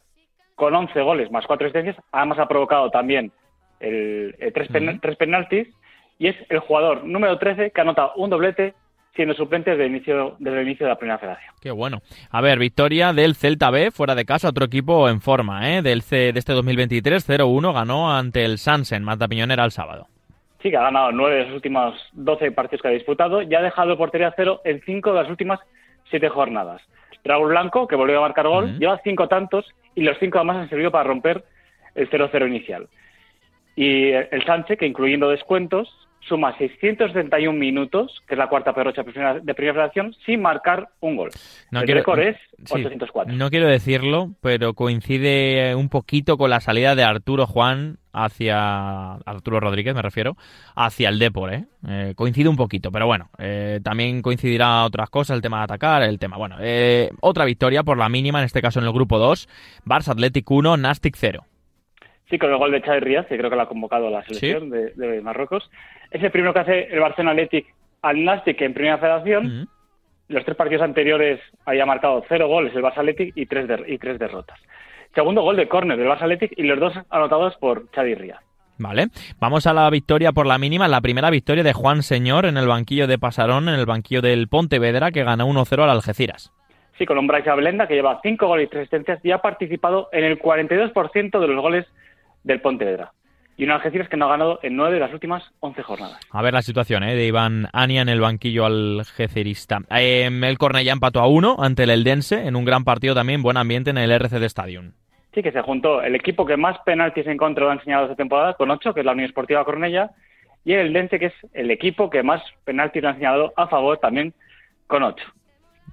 con 0.55 0.75
11 0.75 1.01
goles 1.01 1.31
más 1.31 1.45
4 1.47 1.67
asistencias. 1.67 1.97
Además 2.11 2.39
ha 2.39 2.47
provocado 2.47 2.91
también 2.91 3.31
el, 3.79 4.35
tres, 4.53 4.69
tres, 5.01 5.15
penaltis, 5.17 5.67
y 6.17 6.27
es 6.27 6.35
el 6.49 6.59
jugador 6.59 7.05
número 7.05 7.37
13 7.39 7.71
que 7.71 7.81
anota 7.81 8.11
un 8.15 8.29
doblete 8.29 8.73
siendo 9.15 9.33
suplente 9.33 9.71
desde 9.71 9.85
el 9.85 9.91
inicio, 9.91 10.35
desde 10.39 10.61
el 10.61 10.67
inicio 10.67 10.85
de 10.85 10.91
la 10.91 10.97
primera 10.97 11.17
federación. 11.17 11.53
Qué 11.61 11.71
bueno. 11.71 12.01
A 12.29 12.41
ver, 12.41 12.59
victoria 12.59 13.13
del 13.13 13.35
Celta 13.35 13.69
B 13.69 13.91
fuera 13.91 14.15
de 14.15 14.25
casa, 14.25 14.49
otro 14.49 14.65
equipo 14.65 15.09
en 15.09 15.21
forma, 15.21 15.75
¿eh? 15.75 15.81
Del 15.81 16.01
C, 16.01 16.31
de 16.31 16.39
este 16.39 16.53
2023, 16.53 17.27
0-1 17.27 17.73
ganó 17.73 18.15
ante 18.15 18.45
el 18.45 18.57
Sansen, 18.57 19.03
Mata 19.03 19.27
Piñonera 19.27 19.65
el 19.65 19.71
sábado. 19.71 20.07
Sí, 20.61 20.69
que 20.69 20.77
ha 20.77 20.83
ganado 20.83 21.11
nueve 21.11 21.37
de 21.37 21.45
los 21.45 21.53
últimos 21.53 21.95
12 22.13 22.51
partidos 22.51 22.81
que 22.81 22.87
ha 22.89 22.91
disputado 22.91 23.41
y 23.41 23.53
ha 23.55 23.61
dejado 23.61 23.97
portería 23.97 24.33
cero 24.35 24.61
en 24.65 24.81
cinco 24.85 25.11
de 25.13 25.21
las 25.21 25.29
últimas 25.29 25.59
siete 26.09 26.29
jornadas. 26.29 26.81
Raúl 27.23 27.49
Blanco, 27.49 27.87
que 27.87 27.95
volvió 27.95 28.19
a 28.19 28.21
marcar 28.21 28.47
gol, 28.47 28.77
lleva 28.79 28.99
cinco 29.03 29.27
tantos 29.27 29.65
y 29.95 30.01
los 30.01 30.17
cinco 30.19 30.37
además 30.37 30.57
han 30.57 30.69
servido 30.69 30.91
para 30.91 31.03
romper 31.03 31.43
el 31.95 32.09
0-0 32.09 32.47
inicial. 32.47 32.87
Y 33.75 34.11
el 34.11 34.43
Sánchez, 34.45 34.79
que 34.79 34.85
incluyendo 34.85 35.29
descuentos, 35.29 35.89
suma 36.27 36.58
671 36.58 37.58
minutos, 37.58 38.21
que 38.27 38.36
es 38.36 38.38
la 38.38 38.47
cuarta 38.47 38.73
perrocha 38.73 39.03
de 39.03 39.53
primera 39.53 39.73
federación, 39.73 40.15
sin 40.25 40.41
marcar 40.41 40.89
un 40.99 41.15
gol. 41.15 41.29
el 41.71 41.88
récord 41.88 42.19
es 42.19 42.38
804. 42.69 43.34
no 43.36 43.49
quiero 43.49 43.67
decirlo, 43.67 44.32
pero 44.41 44.73
coincide 44.73 45.75
un 45.75 45.89
poquito 45.89 46.38
con 46.38 46.49
la 46.49 46.60
salida 46.60 46.95
de 46.95 47.03
Arturo 47.03 47.45
Juan 47.47 47.97
hacia 48.12 49.13
Arturo 49.13 49.60
Rodríguez, 49.60 49.95
me 49.95 50.01
refiero, 50.01 50.36
hacia 50.75 51.10
el 51.10 51.19
Depor, 51.19 51.53
¿eh? 51.53 51.65
eh 51.88 52.13
coincide 52.15 52.49
un 52.49 52.55
poquito, 52.55 52.91
pero 52.91 53.05
bueno, 53.05 53.29
eh, 53.38 53.79
también 53.84 54.21
coincidirá 54.21 54.84
otras 54.84 55.10
cosas, 55.10 55.36
el 55.36 55.41
tema 55.41 55.60
de 55.60 55.63
atacar, 55.65 56.03
el 56.03 56.19
tema, 56.19 56.38
bueno, 56.38 56.58
eh, 56.60 57.12
otra 57.21 57.45
victoria 57.45 57.84
por 57.84 57.97
la 57.97 58.10
mínima, 58.10 58.39
en 58.39 58.45
este 58.45 58.62
caso 58.62 58.79
en 58.79 58.86
el 58.86 58.93
grupo 58.93 59.19
2, 59.19 59.47
Barça 59.86 60.10
Athletic 60.10 60.49
1, 60.49 60.77
Nastic 60.77 61.15
0. 61.17 61.45
Sí, 62.29 62.37
con 62.37 62.51
el 62.51 62.57
gol 62.57 62.71
de 62.71 62.81
Xavi 62.81 62.99
Ríaz, 62.99 63.25
que 63.25 63.37
creo 63.37 63.49
que 63.49 63.55
lo 63.55 63.63
ha 63.63 63.67
convocado 63.67 64.07
a 64.07 64.11
la 64.11 64.23
selección 64.23 64.69
de, 64.69 65.21
Marruecos. 65.21 65.69
Es 66.11 66.21
el 66.21 66.31
primero 66.31 66.53
que 66.53 66.59
hace 66.59 66.83
el 66.91 66.99
Barcelona 66.99 67.31
Athletic 67.31 67.73
al 68.01 68.23
Nastic 68.23 68.61
en 68.61 68.73
primera 68.73 68.99
federación. 68.99 69.67
Los 70.27 70.45
tres 70.45 70.55
partidos 70.55 70.83
anteriores 70.83 71.39
había 71.65 71.87
marcado 71.87 72.23
cero 72.29 72.47
goles 72.47 72.75
el 72.75 72.83
Barça 72.83 72.99
Athletic 72.99 73.35
y 73.35 73.47
tres, 73.47 73.67
y 73.87 73.97
tres 73.97 74.19
derrotas. 74.19 74.59
Segundo 75.15 75.41
gol 75.41 75.55
de 75.55 75.67
córner 75.67 75.97
del 75.97 76.07
Barça 76.07 76.21
Athletic 76.21 76.53
y 76.55 76.63
los 76.63 76.79
dos 76.79 76.93
anotados 77.09 77.55
por 77.57 77.89
Xavi 77.89 78.13
Ríaz. 78.13 78.43
Vale, 78.77 79.07
vamos 79.39 79.67
a 79.67 79.73
la 79.73 79.89
victoria 79.89 80.31
por 80.31 80.45
la 80.45 80.57
mínima, 80.57 80.87
la 80.87 81.01
primera 81.01 81.29
victoria 81.31 81.63
de 81.63 81.73
Juan 81.73 82.03
Señor 82.03 82.45
en 82.45 82.57
el 82.57 82.67
banquillo 82.67 83.07
de 83.07 83.17
Pasarón, 83.17 83.67
en 83.67 83.75
el 83.75 83.85
banquillo 83.85 84.21
del 84.21 84.47
Pontevedra, 84.47 85.11
que 85.11 85.23
gana 85.23 85.45
1-0 85.45 85.83
al 85.83 85.89
Algeciras. 85.89 86.53
Sí, 86.97 87.05
con 87.05 87.17
un 87.17 87.27
Bryce 87.27 87.51
Blenda 87.51 87.87
que 87.87 87.95
lleva 87.95 88.19
cinco 88.21 88.47
goles 88.47 88.67
y 88.67 88.69
tres 88.69 88.81
asistencias 88.83 89.19
y 89.23 89.31
ha 89.31 89.39
participado 89.39 90.09
en 90.11 90.23
el 90.23 90.39
42% 90.39 91.39
de 91.39 91.47
los 91.47 91.61
goles 91.61 91.85
del 92.43 92.62
Pontevedra. 92.62 93.12
Y 93.58 93.65
un 93.65 93.71
Algeciras 93.71 94.08
que 94.08 94.15
no 94.15 94.28
ha 94.28 94.30
ganado 94.30 94.60
en 94.63 94.78
nueve 94.78 94.93
de 94.93 95.02
las 95.02 95.12
últimas 95.12 95.43
once 95.60 95.84
jornadas. 95.84 96.17
A 96.32 96.41
ver 96.41 96.54
la 96.54 96.62
situación 96.62 97.04
¿eh? 97.04 97.13
de 97.13 97.25
Iván 97.25 97.67
Ania 97.73 98.02
en 98.02 98.08
el 98.08 98.21
banquillo 98.21 98.65
algecerista. 98.65 99.80
Eh, 99.91 100.30
el 100.32 100.58
Cornellá 100.58 100.93
empató 100.93 101.19
a 101.19 101.28
uno 101.28 101.58
ante 101.60 101.84
el 101.84 101.89
Eldense 101.89 102.47
en 102.47 102.56
un 102.56 102.63
gran 102.63 102.86
partido 102.86 103.13
también, 103.15 103.43
buen 103.43 103.58
ambiente 103.58 103.89
en 103.89 103.97
el 103.97 104.12
RCD 104.12 104.43
Stadium. 104.43 104.93
Sí, 105.34 105.43
que 105.43 105.52
se 105.52 105.62
juntó 105.62 106.02
el 106.02 106.15
equipo 106.15 106.45
que 106.45 106.56
más 106.56 106.78
penaltis 106.86 107.28
en 107.28 107.38
contra 107.38 107.65
lo 107.65 107.71
ha 107.71 107.73
enseñado 107.73 108.06
esta 108.06 108.15
temporada, 108.15 108.54
con 108.54 108.71
ocho, 108.71 108.93
que 108.93 109.02
es 109.02 109.06
la 109.06 109.12
Unión 109.12 109.28
Esportiva 109.28 109.65
Cornella, 109.65 110.12
y 110.63 110.73
el 110.73 110.88
Eldense, 110.88 111.19
que 111.19 111.28
es 111.28 111.34
el 111.54 111.69
equipo 111.69 112.10
que 112.10 112.23
más 112.23 112.41
penaltis 112.63 113.04
lo 113.04 113.10
ha 113.10 113.12
enseñado 113.12 113.54
a 113.58 113.67
favor, 113.67 113.97
también 113.97 114.34
con 114.88 115.04
ocho. 115.04 115.25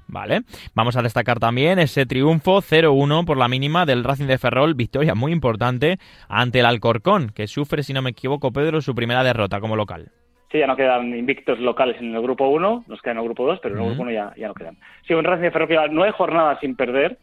Vale, 0.09 0.43
vamos 0.75 0.97
a 0.97 1.03
destacar 1.03 1.41
también 1.41 1.81
ese 1.81 2.07
triunfo 2.07 2.63
0-1 2.63 3.25
por 3.25 3.37
la 3.37 3.49
mínima 3.49 3.85
del 3.87 4.05
Racing 4.05 4.27
de 4.27 4.39
Ferrol, 4.39 4.75
victoria 4.75 5.15
muy 5.17 5.33
importante 5.33 5.99
ante 6.29 6.61
el 6.61 6.67
Alcorcón, 6.67 7.31
que 7.35 7.49
sufre, 7.49 7.83
si 7.83 7.93
no 7.93 8.03
me 8.03 8.11
equivoco, 8.11 8.53
Pedro, 8.53 8.81
su 8.81 8.95
primera 8.95 9.25
derrota 9.25 9.61
como 9.61 9.75
local. 9.75 10.13
Sí, 10.53 10.59
ya 10.59 10.69
no 10.69 10.77
quedan 10.77 11.13
invictos 11.13 11.59
locales 11.59 11.97
en 12.01 12.15
el 12.15 12.23
grupo 12.23 12.47
1, 12.47 12.85
nos 12.87 13.03
quedan 13.03 13.17
en 13.17 13.23
el 13.23 13.29
grupo 13.29 13.47
2, 13.47 13.59
pero 13.61 13.75
en 13.75 13.81
el 13.81 13.87
grupo 13.89 14.03
1 14.03 14.13
ya, 14.13 14.33
ya 14.37 14.47
no 14.47 14.55
quedan. 14.55 14.77
Sí, 15.07 15.13
un 15.13 15.25
Racing 15.25 15.43
de 15.43 15.51
Ferrol 15.51 15.67
que 15.67 15.75
lleva 15.75 15.89
nueve 15.89 16.13
jornadas 16.13 16.61
sin 16.61 16.77
perder, 16.77 17.19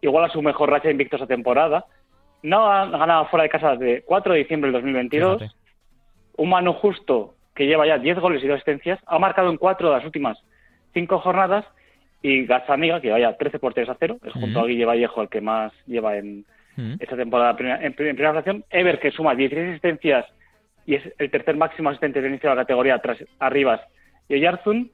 igual 0.00 0.24
a 0.24 0.28
su 0.28 0.40
mejor 0.40 0.70
racha 0.70 0.86
de 0.86 0.92
invictos 0.92 1.20
a 1.20 1.26
temporada. 1.26 1.84
No 2.44 2.70
ha 2.70 2.86
ganado 2.86 3.26
fuera 3.26 3.42
de 3.42 3.48
casa 3.48 3.72
desde 3.72 4.02
4 4.02 4.34
de 4.34 4.38
diciembre 4.38 4.70
del 4.70 4.80
2022. 4.80 5.42
Un 6.36 6.48
mano 6.48 6.74
justo 6.74 7.34
que 7.56 7.66
lleva 7.66 7.88
ya 7.88 7.98
10 7.98 8.20
goles 8.20 8.44
y 8.44 8.46
2 8.46 8.54
asistencias, 8.54 9.00
ha 9.04 9.18
marcado 9.18 9.50
en 9.50 9.56
4 9.56 9.88
de 9.88 9.96
las 9.96 10.04
últimas 10.04 10.38
5 10.94 11.18
jornadas 11.18 11.64
y 12.22 12.46
Gazzaniga, 12.46 13.00
que 13.00 13.10
vaya 13.10 13.36
13 13.36 13.58
por 13.58 13.74
3 13.74 13.88
a 13.88 13.96
0, 13.98 14.18
es 14.24 14.32
junto 14.32 14.60
a 14.60 14.66
Guille 14.66 14.84
Vallejo 14.84 15.22
el 15.22 15.28
que 15.28 15.40
más 15.40 15.72
lleva 15.86 16.16
en 16.16 16.44
esta 17.00 17.16
temporada 17.16 17.56
en, 17.80 17.92
primera 17.92 18.32
fracción. 18.32 18.64
Ever, 18.70 19.00
que 19.00 19.10
suma 19.10 19.34
16 19.34 19.70
asistencias 19.70 20.26
y 20.86 20.94
es 20.94 21.02
el 21.18 21.30
tercer 21.30 21.56
máximo 21.56 21.90
asistente 21.90 22.20
de 22.20 22.28
inicio 22.28 22.50
de 22.50 22.56
la 22.56 22.62
categoría 22.62 22.98
tras 22.98 23.18
Arribas 23.38 23.80
y 24.28 24.34
Oyarzun. 24.34 24.90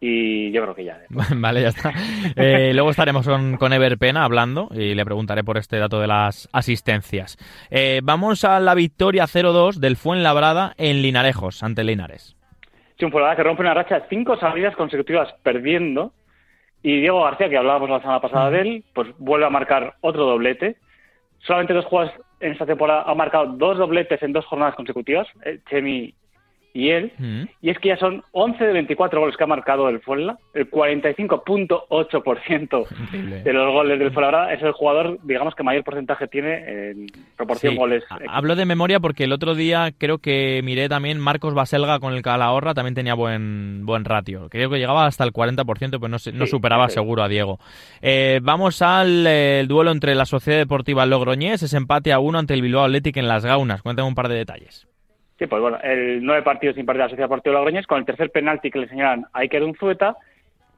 Y 0.00 0.50
yo 0.50 0.62
creo 0.62 0.74
que 0.74 0.84
ya. 0.84 0.98
vale, 1.36 1.62
ya 1.62 1.68
está. 1.68 1.92
Eh, 2.34 2.72
luego 2.74 2.90
estaremos 2.90 3.28
con, 3.58 3.72
Ever 3.72 3.98
Pena 3.98 4.24
hablando 4.24 4.68
y 4.72 4.94
le 4.94 5.04
preguntaré 5.04 5.44
por 5.44 5.58
este 5.58 5.78
dato 5.78 6.00
de 6.00 6.08
las 6.08 6.48
asistencias. 6.52 7.36
Eh, 7.70 8.00
vamos 8.02 8.42
a 8.42 8.58
la 8.58 8.74
victoria 8.74 9.24
0-2 9.24 9.76
del 9.76 9.96
Fuenlabrada 9.96 10.74
en 10.76 11.02
Linarejos, 11.02 11.62
ante 11.62 11.84
Linares. 11.84 12.36
Sí, 12.98 13.04
un 13.04 13.12
Fuenlabrada 13.12 13.36
que 13.36 13.44
rompe 13.44 13.62
una 13.62 13.74
racha 13.74 14.00
de 14.00 14.08
cinco 14.08 14.36
salidas 14.38 14.74
consecutivas 14.74 15.32
perdiendo 15.44 16.12
y 16.82 17.00
Diego 17.00 17.22
García, 17.22 17.48
que 17.48 17.56
hablábamos 17.56 17.90
la 17.90 18.00
semana 18.00 18.20
pasada 18.20 18.50
de 18.50 18.60
él, 18.60 18.84
pues 18.92 19.08
vuelve 19.18 19.46
a 19.46 19.50
marcar 19.50 19.94
otro 20.00 20.26
doblete. 20.26 20.76
Solamente 21.38 21.74
dos 21.74 21.84
jugadores 21.86 22.20
en 22.40 22.52
esta 22.52 22.66
temporada 22.66 23.04
han 23.06 23.16
marcado 23.16 23.46
dos 23.46 23.78
dobletes 23.78 24.22
en 24.22 24.32
dos 24.32 24.44
jornadas 24.46 24.74
consecutivas, 24.74 25.28
eh, 25.44 25.60
Chemi 25.68 26.14
y 26.74 26.88
él, 26.90 27.12
Mm. 27.18 27.42
y 27.60 27.70
es 27.70 27.78
que 27.78 27.88
ya 27.90 27.96
son 27.98 28.22
11 28.32 28.64
de 28.64 28.72
24 28.72 29.20
goles 29.20 29.36
que 29.36 29.44
ha 29.44 29.46
marcado 29.46 29.88
el 29.88 30.00
Fuenla, 30.00 30.38
el 30.54 30.68
45.8% 30.70 32.86
Increíble. 32.90 33.42
de 33.42 33.52
los 33.52 33.72
goles 33.72 33.98
del 33.98 34.12
Fuenlabrada 34.12 34.52
es 34.52 34.62
el 34.62 34.72
jugador, 34.72 35.18
digamos, 35.22 35.54
que 35.54 35.62
mayor 35.62 35.84
porcentaje 35.84 36.26
tiene 36.28 36.90
en 36.90 37.06
proporción 37.36 37.72
Sí, 37.74 37.78
goles. 37.78 38.04
ha- 38.10 38.18
Hablo 38.36 38.56
de 38.56 38.64
memoria 38.64 39.00
porque 39.00 39.24
el 39.24 39.32
otro 39.32 39.54
día 39.54 39.92
creo 39.96 40.18
que 40.18 40.60
miré 40.64 40.88
también 40.88 41.18
Marcos 41.20 41.54
Baselga 41.54 42.00
con 42.00 42.14
el 42.14 42.22
Calahorra 42.22 42.74
también 42.74 42.94
tenía 42.94 43.14
buen 43.14 43.84
buen 43.84 44.04
ratio. 44.04 44.48
Creo 44.50 44.70
que 44.70 44.78
llegaba 44.78 45.06
hasta 45.06 45.24
el 45.24 45.32
40%, 45.32 46.00
pues 46.00 46.10
no, 46.10 46.16
no 46.38 46.46
Sí, 46.46 46.50
superaba 46.50 46.88
seguro 46.88 47.22
a 47.22 47.28
Diego. 47.28 47.58
Eh, 48.00 48.40
vamos 48.42 48.80
al 48.82 49.26
eh, 49.26 49.60
el 49.60 49.68
duelo 49.68 49.90
entre 49.90 50.14
la 50.14 50.24
Sociedad 50.24 50.58
Deportiva 50.58 51.04
Logroñés, 51.06 51.62
ese 51.62 51.76
empate 51.76 52.12
a 52.12 52.18
uno 52.18 52.38
ante 52.38 52.54
el 52.54 52.62
Bilbao 52.62 52.84
Athletic 52.84 53.16
en 53.18 53.28
Las 53.28 53.44
Gaunas. 53.44 53.82
Cuéntame 53.82 54.08
un 54.08 54.14
par 54.14 54.28
de 54.28 54.36
detalles. 54.36 54.86
Sí, 55.38 55.46
pues 55.46 55.60
bueno, 55.60 55.78
el 55.82 56.24
nueve 56.24 56.42
partidos 56.42 56.76
sin 56.76 56.86
perder 56.86 57.02
a 57.02 57.04
la 57.06 57.10
Sociedad 57.10 57.28
Deportiva 57.28 57.54
Logroñés, 57.54 57.86
con 57.86 57.98
el 57.98 58.04
tercer 58.04 58.30
penalti 58.30 58.70
que 58.70 58.78
le 58.78 58.88
señalan 58.88 59.26
a 59.32 59.40
Iker 59.40 59.64
Unzueta 59.64 60.16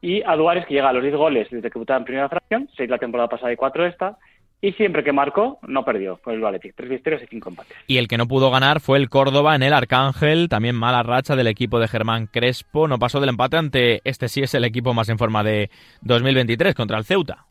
y 0.00 0.22
a 0.22 0.36
Duárez, 0.36 0.66
que 0.66 0.74
llega 0.74 0.90
a 0.90 0.92
los 0.92 1.02
10 1.02 1.16
goles 1.16 1.48
desde 1.50 1.70
que 1.70 1.74
debutaba 1.74 1.98
en 1.98 2.04
primera 2.04 2.28
fracción, 2.28 2.68
6 2.76 2.90
la 2.90 2.98
temporada 2.98 3.28
pasada 3.28 3.52
y 3.52 3.56
4 3.56 3.86
esta, 3.86 4.18
y 4.60 4.72
siempre 4.72 5.04
que 5.04 5.12
marcó, 5.12 5.58
no 5.66 5.84
perdió 5.84 6.18
con 6.18 6.34
el 6.34 6.44
Athletic, 6.44 6.74
3 6.74 6.88
victorias 6.88 7.22
y 7.22 7.26
5 7.26 7.48
empates. 7.50 7.76
Y 7.86 7.98
el 7.98 8.08
que 8.08 8.16
no 8.16 8.26
pudo 8.26 8.50
ganar 8.50 8.80
fue 8.80 8.98
el 8.98 9.10
Córdoba 9.10 9.54
en 9.54 9.62
el 9.62 9.74
Arcángel, 9.74 10.48
también 10.48 10.74
mala 10.74 11.02
racha 11.02 11.36
del 11.36 11.46
equipo 11.46 11.78
de 11.80 11.88
Germán 11.88 12.26
Crespo, 12.26 12.88
no 12.88 12.98
pasó 12.98 13.20
del 13.20 13.30
empate 13.30 13.56
ante 13.56 14.00
este 14.04 14.28
sí 14.28 14.42
es 14.42 14.54
el 14.54 14.64
equipo 14.64 14.94
más 14.94 15.08
en 15.10 15.18
forma 15.18 15.42
de 15.42 15.70
2023 16.02 16.74
contra 16.74 16.96
el 16.96 17.04
Ceuta. 17.04 17.44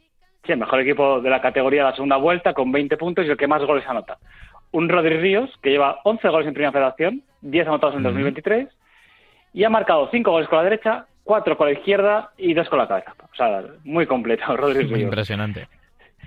Sí, 0.45 0.51
el 0.51 0.57
mejor 0.57 0.81
equipo 0.81 1.21
de 1.21 1.29
la 1.29 1.41
categoría 1.41 1.83
de 1.83 1.89
la 1.89 1.95
segunda 1.95 2.17
vuelta, 2.17 2.53
con 2.53 2.71
20 2.71 2.97
puntos 2.97 3.25
y 3.25 3.29
el 3.29 3.37
que 3.37 3.47
más 3.47 3.63
goles 3.63 3.85
anota. 3.87 4.17
Un 4.73 4.89
Rodri 4.89 5.17
Ríos, 5.17 5.49
que 5.61 5.69
lleva 5.69 5.99
11 6.03 6.27
goles 6.29 6.47
en 6.47 6.53
primera 6.53 6.71
federación, 6.73 7.21
10 7.41 7.67
anotados 7.67 7.95
en 7.95 8.01
Ujú. 8.01 8.09
2023, 8.09 8.67
y 9.53 9.63
ha 9.63 9.69
marcado 9.69 10.09
5 10.11 10.29
goles 10.31 10.49
con 10.49 10.57
la 10.57 10.63
derecha, 10.65 11.05
4 11.23 11.55
con 11.57 11.67
la 11.67 11.73
izquierda 11.73 12.31
y 12.37 12.53
2 12.53 12.67
con 12.69 12.79
la 12.79 12.87
cabeza. 12.87 13.13
O 13.31 13.35
sea, 13.35 13.63
muy 13.85 14.05
completo, 14.05 14.43
Rodri 14.57 14.83
Ríos. 14.83 14.99
Impresionante. 14.99 15.67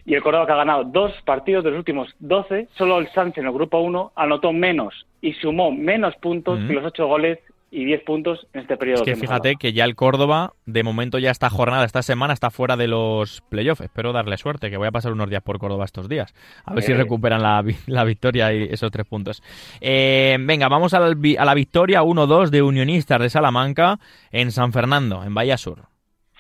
y 0.05 0.15
el 0.15 0.23
Córdoba 0.23 0.47
que 0.47 0.53
ha 0.53 0.57
ganado 0.57 0.85
dos 0.85 1.13
partidos 1.25 1.65
de 1.65 1.71
los 1.71 1.79
últimos 1.79 2.15
12, 2.21 2.69
solo 2.77 2.99
el 2.99 3.09
Sánchez 3.09 3.39
en 3.39 3.47
el 3.47 3.53
grupo 3.53 3.79
1 3.81 4.13
anotó 4.15 4.53
menos 4.53 5.07
y 5.21 5.33
sumó 5.35 5.73
menos 5.73 6.15
puntos 6.17 6.59
que 6.67 6.73
los 6.75 6.85
8 6.85 7.07
goles 7.09 7.39
y 7.79 7.85
10 7.85 8.05
puntos 8.05 8.47
en 8.55 8.63
este 8.63 8.77
periodo. 8.79 9.03
Es 9.03 9.05
que 9.05 9.17
fíjate 9.17 9.49
hablado. 9.51 9.59
que 9.61 9.73
ya 9.75 9.85
el 9.85 9.95
Córdoba, 9.97 10.55
de 10.65 10.83
momento 10.83 11.19
ya 11.19 11.31
esta 11.31 11.51
jornada, 11.51 11.85
esta 11.85 12.01
semana, 12.01 12.33
está 12.33 12.51
fuera 12.51 12.75
de 12.77 12.89
los 12.89 13.43
playoffs. 13.51 13.83
Espero 13.83 14.13
darle 14.15 14.39
suerte, 14.39 14.71
que 14.71 14.79
voy 14.79 14.89
a 14.89 14.93
pasar 14.93 15.13
unos 15.13 15.29
días 15.29 15.43
por 15.43 15.59
Córdoba 15.59 15.85
estos 15.85 16.09
días. 16.09 16.33
A 16.65 16.73
ver 16.73 16.83
si 16.83 16.93
Eh. 16.93 16.97
recuperan 16.97 17.43
la, 17.43 17.63
la 17.87 18.05
victoria 18.05 18.51
y 18.55 18.63
esos 18.65 18.91
tres 18.91 19.07
puntos. 19.07 19.43
Eh, 19.83 20.39
venga, 20.41 20.69
vamos 20.69 20.95
al 20.95 21.17
vi- 21.17 21.37
a 21.37 21.45
la 21.45 21.53
victoria 21.53 22.03
1-2 22.03 22.51
de 22.51 22.63
Unionistas 22.63 23.21
de 23.21 23.29
Salamanca 23.29 23.99
en 24.33 24.53
San 24.53 24.73
Fernando, 24.73 25.23
en 25.23 25.35
Bahía 25.35 25.59
Sur. 25.59 25.81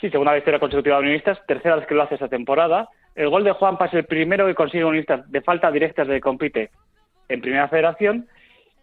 Sí, 0.00 0.08
segunda 0.08 0.32
victoria 0.32 0.58
consecutiva 0.58 0.96
de 0.96 1.02
Unionistas, 1.02 1.38
tercera 1.46 1.76
vez 1.76 1.86
que 1.86 1.94
lo 1.94 2.02
hace 2.02 2.14
esta 2.14 2.28
temporada. 2.28 2.88
El 3.14 3.28
gol 3.28 3.44
de 3.44 3.52
Juanpa 3.52 3.86
es 3.86 3.92
el 3.94 4.04
primero 4.06 4.46
que 4.46 4.54
consigue 4.54 4.84
Unionistas 4.84 5.30
de 5.30 5.42
falta 5.42 5.70
directa 5.70 6.02
desde 6.02 6.14
que 6.14 6.20
compite 6.22 6.70
en 7.28 7.40
Primera 7.42 7.68
Federación. 7.68 8.26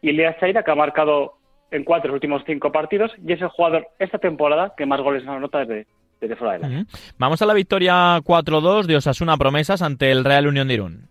Y 0.04 0.12
Lea 0.12 0.38
Chaira, 0.40 0.62
que 0.64 0.70
ha 0.72 0.76
marcado 0.76 1.34
en 1.74 1.84
cuatro 1.84 2.04
de 2.04 2.08
los 2.10 2.16
últimos 2.16 2.44
cinco 2.46 2.72
partidos, 2.72 3.12
y 3.26 3.34
es 3.34 3.42
el 3.42 3.48
jugador 3.50 3.88
esta 4.00 4.18
temporada 4.20 4.74
que 4.78 4.86
más 4.86 5.02
goles 5.02 5.28
anota 5.28 5.60
desde, 5.60 5.88
desde 6.22 6.36
fuera 6.36 6.54
del 6.54 6.64
área. 6.66 6.80
Ujú. 6.82 6.88
Vamos 7.18 7.42
a 7.42 7.46
la 7.46 7.54
victoria 7.54 8.18
4-2 8.20 8.86
de 8.86 8.96
Osasuna 8.98 9.38
Promesas 9.38 9.82
ante 9.82 10.12
el 10.12 10.24
Real 10.24 10.48
Unión 10.48 10.68
de 10.68 10.74
Irún. 10.76 11.08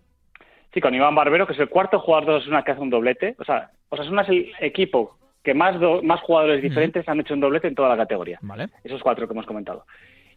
Sí, 0.72 0.80
con 0.80 0.94
Iván 0.94 1.14
Barbero, 1.14 1.46
que 1.46 1.52
es 1.52 1.58
el 1.58 1.68
cuarto 1.68 1.98
jugador 2.00 2.26
de 2.28 2.34
Osasuna 2.36 2.62
que 2.62 2.72
hace 2.72 2.80
un 2.80 2.88
doblete. 2.90 3.34
O 3.38 3.44
sea, 3.44 3.70
Osasuna 3.90 4.22
es 4.22 4.28
el 4.30 4.52
equipo 4.60 5.18
que 5.42 5.52
más, 5.52 5.78
do- 5.78 6.02
más 6.02 6.20
jugadores 6.20 6.62
diferentes 6.62 7.06
han 7.08 7.20
hecho 7.20 7.34
un 7.34 7.40
doblete 7.40 7.68
en 7.68 7.74
toda 7.74 7.90
la 7.90 7.96
categoría. 7.96 8.38
¿Vale? 8.40 8.68
Esos 8.84 9.02
cuatro 9.02 9.26
que 9.26 9.34
hemos 9.34 9.44
comentado. 9.44 9.84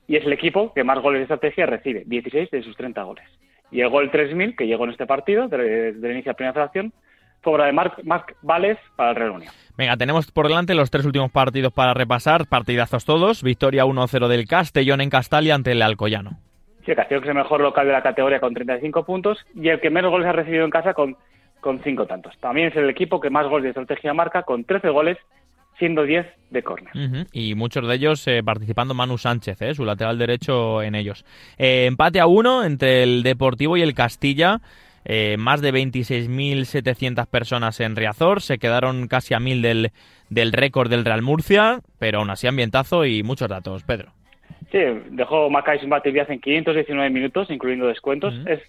Y 0.08 0.18
es 0.18 0.26
el 0.26 0.34
equipo 0.34 0.74
que 0.74 0.84
más 0.84 1.00
goles 1.00 1.20
de 1.20 1.24
estrategia 1.24 1.66
recibe, 1.66 2.04
16 2.06 2.52
de 2.52 2.64
sus 2.64 2.76
30 2.76 3.02
goles. 3.04 3.24
Y 3.72 3.82
el 3.82 3.90
gol 3.90 4.12
3.000, 4.12 4.56
que 4.58 4.68
llegó 4.68 4.84
en 4.84 4.92
este 4.92 5.06
partido, 5.08 5.48
desde 5.48 5.90
el 5.90 5.96
inicio 6.12 6.24
de 6.24 6.32
la 6.32 6.34
primera 6.34 6.54
fracción, 6.54 6.92
fue 6.92 7.05
obra 7.50 7.66
de 7.66 7.72
Marc, 7.72 8.04
Marc 8.04 8.36
Vales 8.42 8.78
para 8.96 9.12
el 9.12 9.16
Real 9.16 9.32
Unión. 9.32 9.54
Venga, 9.78 9.98
tenemos 9.98 10.32
por 10.32 10.48
delante 10.48 10.74
los 10.74 10.90
tres 10.90 11.06
últimos 11.06 11.32
partidos 11.32 11.74
para 11.74 11.94
repasar. 11.94 12.48
Partidazos 12.48 13.04
todos. 13.06 13.44
Victoria 13.44 13.86
1-0 13.86 14.28
del 14.28 14.48
Castellón 14.48 15.02
en 15.02 15.10
Castalia 15.10 15.56
ante 15.56 15.74
el 15.74 15.82
Alcoyano. 15.82 16.40
Sí, 16.86 16.92
el 16.92 16.98
Castellón 16.98 17.24
que 17.24 17.30
es 17.30 17.36
el 17.36 17.42
mejor 17.42 17.62
local 17.62 17.88
de 17.88 17.94
la 17.94 18.04
categoría 18.04 18.40
con 18.40 18.54
35 18.54 19.06
puntos 19.06 19.40
y 19.56 19.70
el 19.70 19.82
que 19.82 19.90
menos 19.90 20.12
goles 20.12 20.28
ha 20.28 20.32
recibido 20.32 20.64
en 20.64 20.70
casa 20.70 20.94
con, 20.94 21.18
con 21.60 21.82
5 21.84 22.06
tantos. 22.06 22.38
También 22.40 22.68
es 22.68 22.76
el 22.76 22.90
equipo 22.90 23.20
que 23.20 23.30
más 23.30 23.48
goles 23.48 23.64
de 23.64 23.70
estrategia 23.70 24.14
marca 24.14 24.44
con 24.44 24.64
13 24.64 24.90
goles, 24.90 25.18
siendo 25.80 26.04
10 26.04 26.26
de 26.52 26.64
córner. 26.64 26.94
Y 27.34 27.56
muchos 27.56 27.88
de 27.88 27.96
ellos 27.96 28.26
eh, 28.28 28.44
participando 28.44 28.94
Manu 28.94 29.18
Sánchez, 29.18 29.62
eh, 29.62 29.74
su 29.74 29.84
lateral 29.84 30.18
derecho 30.18 30.82
en 30.84 30.96
ellos. 30.96 31.26
Eh, 31.58 31.86
empate 31.88 32.20
a 32.20 32.28
uno 32.28 32.64
entre 32.64 33.04
el 33.04 33.24
Deportivo 33.24 33.76
y 33.78 33.82
el 33.82 33.94
Castilla. 33.94 34.62
Eh, 35.06 35.38
más 35.38 35.62
de 35.62 35.72
26.700 35.74 37.28
personas 37.28 37.80
en 37.80 37.96
Riazor. 37.96 38.42
Se 38.42 38.58
quedaron 38.58 39.08
casi 39.08 39.34
a 39.34 39.40
mil 39.40 39.62
del, 39.62 39.92
del 40.30 40.52
récord 40.52 40.90
del 40.90 41.06
Real 41.06 41.22
Murcia. 41.22 41.80
Pero 42.00 42.20
aún 42.20 42.30
así 42.30 42.48
ambientazo 42.48 43.06
y 43.06 43.24
muchos 43.24 43.48
datos, 43.48 43.84
Pedro. 43.84 44.12
Sí, 44.72 44.80
dejó 45.12 45.50
Macay 45.50 45.80
sin 45.80 45.90
bate 45.90 46.10
en 46.10 46.40
519 46.40 47.10
minutos, 47.10 47.50
incluyendo 47.50 47.88
descuentos. 47.88 48.34
Es 48.48 48.60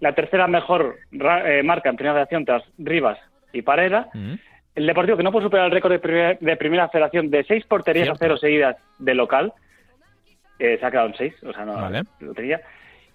la 0.00 0.14
tercera 0.14 0.46
mejor 0.46 0.96
eh, 1.12 1.62
marca 1.64 1.88
en 1.88 1.96
primera 1.96 2.14
federación 2.14 2.44
tras 2.44 2.62
Rivas 2.78 3.18
y 3.52 3.62
Parera. 3.62 4.08
Ujú. 4.14 4.38
El 4.74 4.86
Deportivo 4.86 5.16
que 5.16 5.22
no 5.22 5.32
puede 5.32 5.46
superar 5.46 5.66
el 5.66 5.72
récord 5.72 5.92
de, 5.92 5.98
primer- 5.98 6.38
de 6.38 6.56
primera 6.58 6.88
federación 6.90 7.30
de 7.30 7.42
seis 7.44 7.64
porterías 7.64 8.04
Cierto. 8.04 8.16
a 8.22 8.26
cero 8.26 8.36
seguidas 8.36 8.76
de 8.98 9.14
local. 9.14 9.54
Eh, 10.58 10.76
se 10.78 10.84
ha 10.86 10.90
quedado 10.90 11.08
en 11.08 11.14
seis, 11.16 11.34
o 11.42 11.52
sea, 11.52 11.64
no 11.64 11.74
Vale. 11.74 12.02
lo 12.20 12.34
tenía. 12.34 12.60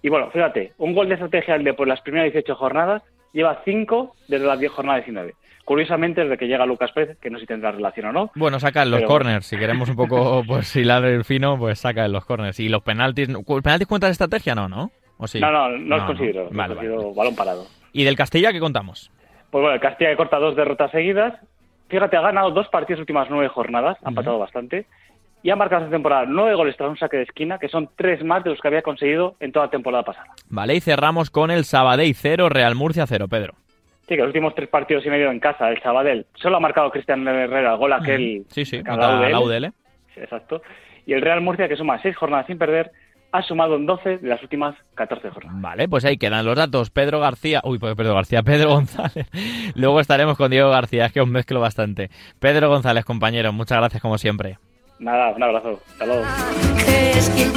Y 0.02 0.10
bueno, 0.10 0.30
fíjate, 0.32 0.74
un 0.78 0.94
gol 0.94 1.08
de 1.08 1.16
estrategia 1.16 1.58
de 1.58 1.74
por 1.74 1.88
las 1.88 2.02
primeras 2.02 2.32
18 2.32 2.56
jornadas 2.56 3.04
lleva 3.34 3.62
cinco 3.66 4.16
desde 4.28 4.46
las 4.48 4.60
10 4.60 4.72
jornadas 4.72 5.06
19. 5.06 5.34
Curiosamente, 5.64 6.22
desde 6.22 6.38
que 6.38 6.48
llega 6.48 6.66
Lucas 6.66 6.92
Pérez, 6.92 7.18
que 7.22 7.30
no 7.30 7.38
sé 7.38 7.42
si 7.44 7.48
tendrá 7.48 7.72
relación 7.72 8.08
o 8.08 8.12
no, 8.12 8.32
Bueno, 8.36 8.60
saca 8.60 8.82
en 8.82 8.92
los 8.92 9.02
Pero- 9.02 9.10
corners. 9.10 9.46
Si 9.46 9.58
queremos 9.58 9.90
un 9.90 9.96
poco 9.96 10.44
pues 10.48 10.76
hilar 10.76 11.06
el 11.06 11.24
fino, 11.24 11.58
pues 11.58 11.80
saca 11.80 12.06
en 12.06 12.12
los 12.12 12.26
corners. 12.26 12.60
Y 12.60 12.68
los 12.68 12.82
penaltis. 12.82 13.30
¿Los 13.30 13.44
penaltis 13.62 13.88
cuentan 13.88 14.10
de 14.10 14.14
estrategia? 14.14 14.56
No, 14.56 14.68
¿no? 14.68 14.92
¿O 15.18 15.28
sí? 15.28 15.40
no, 15.40 15.52
no, 15.52 15.70
no, 15.70 15.98
los 15.98 16.06
considero, 16.06 16.44
los 16.46 16.54
Vale, 16.54 16.74
considero 16.74 16.98
vale. 17.04 17.14
balón 17.16 17.36
parado. 17.36 17.68
¿Y 17.94 18.04
del 18.04 18.16
Castilla 18.16 18.52
qué 18.52 18.60
contamos? 18.60 19.12
Pues 19.52 19.62
bueno, 19.62 19.76
el 19.76 19.80
Castilla 19.82 20.10
que 20.10 20.18
corta 20.18 20.40
dos 20.40 20.56
derrotas 20.56 20.90
seguidas. 20.92 21.36
Fíjate, 21.90 22.18
ha 22.18 22.22
ganado 22.22 22.50
dos 22.52 22.68
partidos 22.70 23.02
últimas 23.02 23.30
nueve 23.30 23.50
jornadas, 23.50 23.98
ha 23.98 24.02
Ujú. 24.02 24.10
empatado 24.10 24.40
bastante. 24.40 24.88
Y 25.44 25.50
ha 25.50 25.56
marcado 25.56 25.84
esta 25.84 25.96
temporada 25.96 26.26
nueve 26.28 26.56
goles 26.56 26.78
tras 26.78 26.90
un 26.90 26.98
saque 26.98 27.18
de 27.18 27.24
esquina, 27.24 27.58
que 27.58 27.68
son 27.68 27.90
tres 27.96 28.24
más 28.24 28.44
de 28.44 28.52
los 28.52 28.60
que 28.60 28.68
había 28.68 28.82
conseguido 28.82 29.36
en 29.40 29.52
toda 29.52 29.66
la 29.66 29.72
temporada 29.72 30.04
pasada. 30.04 30.28
Vale, 30.50 30.76
y 30.76 30.82
cerramos 30.82 31.30
con 31.30 31.50
el 31.50 31.66
Sabadell 31.66 32.14
0, 32.14 32.50
Real 32.50 32.76
Murcia 32.76 33.08
0, 33.08 33.28
Pedro. 33.28 33.56
Sí, 34.02 34.16
que 34.16 34.18
los 34.18 34.28
últimos 34.28 34.54
tres 34.56 34.70
partidos 34.70 35.06
y 35.06 35.10
medio 35.10 35.32
en 35.32 35.40
casa, 35.40 35.70
el 35.70 35.82
Sabadell, 35.82 36.26
solo 36.36 36.58
ha 36.58 36.60
marcado 36.60 36.92
Cristian 36.92 37.28
Herrera 37.28 37.72
el 37.72 37.78
gol 37.78 37.94
aquel. 37.94 38.46
Sí, 38.50 38.66
sí, 38.66 38.84
contra 38.84 39.30
la 39.30 39.40
UDL. 39.40 39.66
UDL. 39.66 39.74
Sí, 40.14 40.20
exacto. 40.20 40.62
Y 41.06 41.14
el 41.14 41.22
Real 41.22 41.42
Murcia, 41.42 41.68
que 41.68 41.76
suma 41.76 42.00
seis 42.02 42.16
jornadas 42.16 42.46
sin 42.46 42.58
perder, 42.58 42.92
ha 43.32 43.42
sumado 43.42 43.76
en 43.78 43.86
12 43.86 44.18
de 44.18 44.28
las 44.28 44.42
últimas 44.44 44.76
14 44.96 45.30
jornadas. 45.30 45.62
Vale, 45.62 45.88
pues 45.88 46.06
ahí 46.06 46.18
quedan 46.18 46.46
los 46.46 46.56
datos. 46.56 46.90
Pedro 46.90 47.20
García, 47.20 47.62
uy, 47.64 47.80
pues 47.80 47.96
Pedro 47.96 48.14
García, 48.14 48.44
Pedro 48.44 48.70
González. 48.70 49.28
Luego 49.76 50.00
estaremos 50.00 50.38
con 50.38 50.52
Diego 50.52 50.70
García, 50.70 51.06
es 51.06 51.12
que 51.12 51.22
os 51.22 51.28
mezclo 51.28 51.60
bastante. 51.60 52.10
Pedro 52.40 52.70
González, 52.70 53.06
compañero, 53.06 53.54
muchas 53.54 53.78
gracias 53.80 54.02
como 54.02 54.18
siempre. 54.18 54.58
Nada, 55.02 55.34
un 55.36 55.42
abrazo. 55.42 55.82
Hasta 55.94 56.06
luego. 56.06 56.24
Qu'est-ce 56.78 57.32
qui 57.32 57.52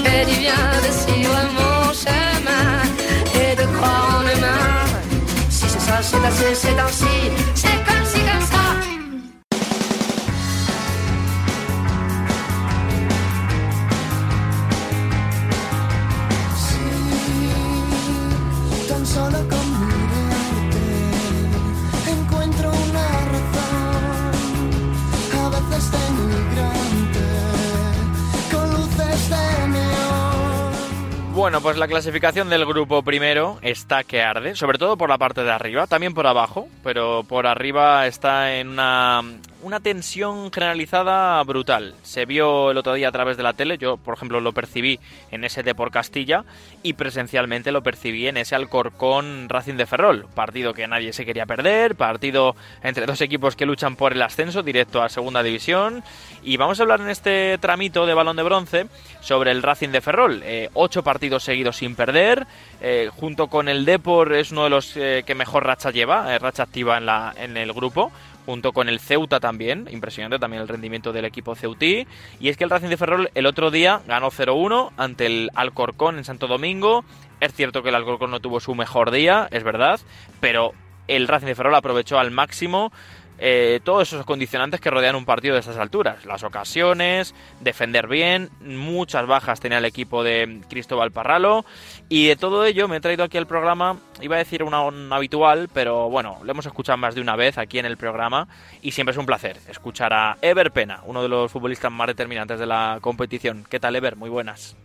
Bueno, 31.45 31.61
pues 31.61 31.77
la 31.77 31.87
clasificación 31.87 32.49
del 32.49 32.65
grupo 32.65 33.03
primero 33.03 33.59
está 33.61 34.03
que 34.03 34.23
arde, 34.23 34.57
sobre 34.57 34.79
todo 34.79 34.97
por 34.97 35.11
la 35.11 35.19
parte 35.19 35.45
de 35.45 35.51
arriba, 35.53 35.87
también 35.87 36.15
por 36.15 36.27
abajo, 36.27 36.69
pero 36.83 37.23
por 37.23 37.47
arriba 37.47 38.07
está 38.07 38.57
en 38.57 38.69
una, 38.69 39.21
una 39.65 39.81
tensión 39.81 40.53
generalizada 40.53 41.43
brutal. 41.43 41.95
Se 42.03 42.27
vio 42.27 42.71
el 42.71 42.77
otro 42.77 42.93
día 42.93 43.09
a 43.09 43.13
través 43.13 43.39
de 43.39 43.43
la 43.43 43.55
tele, 43.55 43.79
yo 43.79 43.97
por 43.97 44.15
ejemplo 44.15 44.41
lo 44.41 44.53
percibí 44.53 45.01
en 45.31 45.43
ese 45.43 45.65
por 45.75 45.91
Castilla 45.91 46.45
y 46.83 46.93
presencialmente 46.93 47.73
lo 47.73 47.83
percibí 47.83 48.29
en 48.29 48.37
ese 48.37 48.55
Alcorcón 48.55 49.49
Racing 49.49 49.77
de 49.77 49.87
Ferrol, 49.87 50.27
partido 50.35 50.75
que 50.75 50.87
nadie 50.87 51.15
se 51.15 51.25
quería 51.25 51.47
perder, 51.47 51.95
partido 51.95 52.55
entre 52.83 53.07
dos 53.07 53.23
equipos 53.23 53.57
que 53.57 53.65
luchan 53.65 53.97
por 53.97 54.13
el 54.13 54.21
ascenso 54.21 54.63
directo 54.63 55.03
a 55.03 55.09
Segunda 55.09 55.43
División 55.43 56.05
y 56.43 56.59
vamos 56.59 56.79
a 56.79 56.83
hablar 56.83 57.01
en 57.01 57.09
este 57.09 57.57
tramito 57.59 58.05
de 58.05 58.13
balón 58.13 58.37
de 58.37 58.43
bronce 58.43 58.87
sobre 59.21 59.51
el 59.51 59.63
Racing 59.63 59.89
de 59.89 60.03
Ferrol. 60.03 60.43
Eh, 60.45 60.69
ocho 60.75 61.03
partidos 61.03 61.45
seguidos 61.45 61.77
sin 61.77 61.97
perder, 61.97 62.47
eh, 62.83 63.09
junto 63.15 63.47
con 63.47 63.71
el 63.71 63.87
Depor 63.87 64.35
es 64.35 64.53
uno 64.53 64.65
de 64.65 64.71
los 64.71 64.95
eh, 64.97 65.23
que 65.25 65.35
mejor 65.35 65.65
racha 65.65 65.91
lleva, 65.91 66.37
racha 66.39 66.65
activa 66.65 66.99
en, 66.99 67.07
la, 67.07 67.33
en 67.39 67.57
el 67.57 67.73
grupo 67.73 68.13
junto 68.47 68.73
con 68.73 68.89
el 68.89 69.01
Ceuta 69.01 69.41
también, 69.41 69.89
impresionante 69.91 70.39
también 70.39 70.63
el 70.63 70.69
rendimiento 70.69 71.13
del 71.13 71.25
equipo 71.25 71.55
ceutí, 71.55 72.07
y 72.41 72.49
es 72.49 72.57
que 72.57 72.65
el 72.65 72.71
Racing 72.71 72.89
de 72.89 72.97
Ferrol 72.97 73.31
el 73.35 73.47
otro 73.47 73.71
día 73.71 74.01
ganó 74.07 74.31
0-1 74.31 74.93
ante 74.97 75.27
el 75.27 75.51
Alcorcón 75.55 76.19
en 76.19 76.25
Santo 76.25 76.47
Domingo, 76.47 77.05
es 77.41 77.53
cierto 77.55 77.83
que 77.83 77.89
el 77.89 77.95
Alcorcón 77.95 78.31
no 78.31 78.41
tuvo 78.41 78.61
su 78.61 78.75
mejor 78.75 79.11
día, 79.11 79.49
es 79.51 79.65
verdad, 79.65 80.01
pero 80.41 80.73
el 81.09 81.29
Racing 81.29 81.47
de 81.47 81.55
Ferrol 81.55 81.75
aprovechó 81.75 82.19
al 82.19 82.31
máximo 82.31 82.93
eh, 83.39 83.81
todos 83.83 84.13
esos 84.13 84.25
condicionantes 84.25 84.81
que 84.81 84.91
rodean 84.91 85.17
un 85.17 85.25
partido 85.25 85.55
de 85.55 85.61
esas 85.61 85.77
alturas. 85.77 86.25
Las 86.25 86.43
ocasiones, 86.45 87.35
defender 87.61 88.07
bien, 88.07 88.51
muchas 88.61 89.27
bajas 89.27 89.61
tenía 89.61 89.79
el 89.79 89.85
equipo 89.85 90.23
de 90.23 90.61
Cristóbal 90.69 91.11
Parralo. 91.11 91.65
Y 92.09 92.29
de 92.29 92.37
todo 92.37 92.65
ello 92.65 92.89
me 92.89 92.97
he 92.97 93.01
traído 93.01 93.25
aquí 93.25 93.39
al 93.39 93.47
programa, 93.47 93.99
iba 94.21 94.37
a 94.37 94.39
decir 94.39 94.63
una, 94.63 94.83
un 94.83 95.13
habitual, 95.13 95.69
pero 95.73 96.09
bueno, 96.11 96.39
lo 96.43 96.51
hemos 96.51 96.67
escuchado 96.67 96.97
más 96.99 97.15
de 97.15 97.21
una 97.21 97.37
vez 97.37 97.59
aquí 97.59 97.79
en 97.79 97.87
el 97.87 97.97
programa. 97.97 98.49
Y 98.83 98.93
siempre 98.93 99.13
es 99.13 99.19
un 99.19 99.27
placer 99.27 99.59
escuchar 99.69 100.13
a 100.13 100.37
Ever 100.41 100.71
Pena, 100.71 101.01
uno 101.05 101.23
de 101.23 101.29
los 101.29 101.51
futbolistas 101.51 101.91
más 101.91 102.07
determinantes 102.07 102.59
de 102.59 102.67
la 102.67 102.99
competición. 103.01 103.65
¿Qué 103.69 103.81
tal, 103.81 103.97
Ever? 103.97 104.17
Muy 104.17 104.31
buenas. 104.31 104.77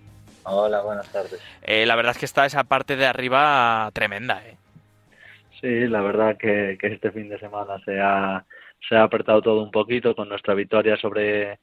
Hola, 0.43 0.81
buenas 0.81 1.07
tardes. 1.09 1.39
Eh, 1.61 1.85
la 1.85 1.95
verdad 1.95 2.11
es 2.11 2.17
que 2.17 2.25
está 2.25 2.45
esa 2.45 2.63
parte 2.63 2.95
de 2.95 3.05
arriba 3.05 3.89
tremenda, 3.93 4.41
¿eh? 4.45 4.57
Sí, 5.61 5.87
la 5.87 6.01
verdad 6.01 6.37
que, 6.37 6.77
que 6.79 6.87
este 6.87 7.11
fin 7.11 7.27
de 7.27 7.39
semana 7.39 7.79
se 7.83 7.99
ha, 7.99 8.45
apretado 9.03 9.41
todo 9.41 9.61
un 9.61 9.71
poquito 9.71 10.15
con 10.15 10.29
nuestra 10.29 10.53
victoria 10.53 10.95
sobre, 10.95 11.59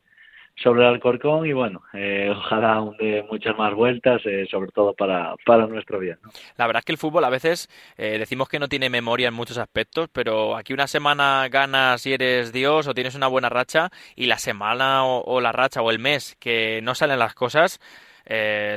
sobre 0.54 0.82
el 0.82 0.88
Alcorcón 0.88 1.46
y 1.46 1.54
bueno, 1.54 1.82
eh, 1.94 2.30
ojalá 2.30 2.84
de 2.98 3.24
muchas 3.30 3.56
más 3.56 3.72
vueltas, 3.74 4.20
eh, 4.26 4.46
sobre 4.50 4.70
todo 4.70 4.92
para, 4.92 5.34
para 5.46 5.66
nuestro 5.66 5.98
bien. 5.98 6.18
La 6.58 6.66
verdad 6.66 6.80
es 6.80 6.84
que 6.84 6.92
el 6.92 6.98
fútbol 6.98 7.24
a 7.24 7.30
veces 7.30 7.70
eh, 7.96 8.18
decimos 8.18 8.50
que 8.50 8.58
no 8.58 8.68
tiene 8.68 8.90
memoria 8.90 9.28
en 9.28 9.34
muchos 9.34 9.56
aspectos, 9.56 10.10
pero 10.12 10.56
aquí 10.56 10.74
una 10.74 10.88
semana 10.88 11.48
ganas 11.48 12.06
y 12.06 12.12
eres 12.12 12.52
Dios 12.52 12.86
o 12.86 12.94
tienes 12.94 13.14
una 13.14 13.28
buena 13.28 13.48
racha 13.48 13.88
y 14.14 14.26
la 14.26 14.36
semana 14.36 15.06
o 15.06 15.40
la 15.40 15.52
racha 15.52 15.80
o 15.80 15.90
el 15.90 15.98
mes 15.98 16.36
que 16.38 16.80
no 16.82 16.94
salen 16.94 17.18
las 17.18 17.34
cosas, 17.34 17.80
eh, 18.26 18.76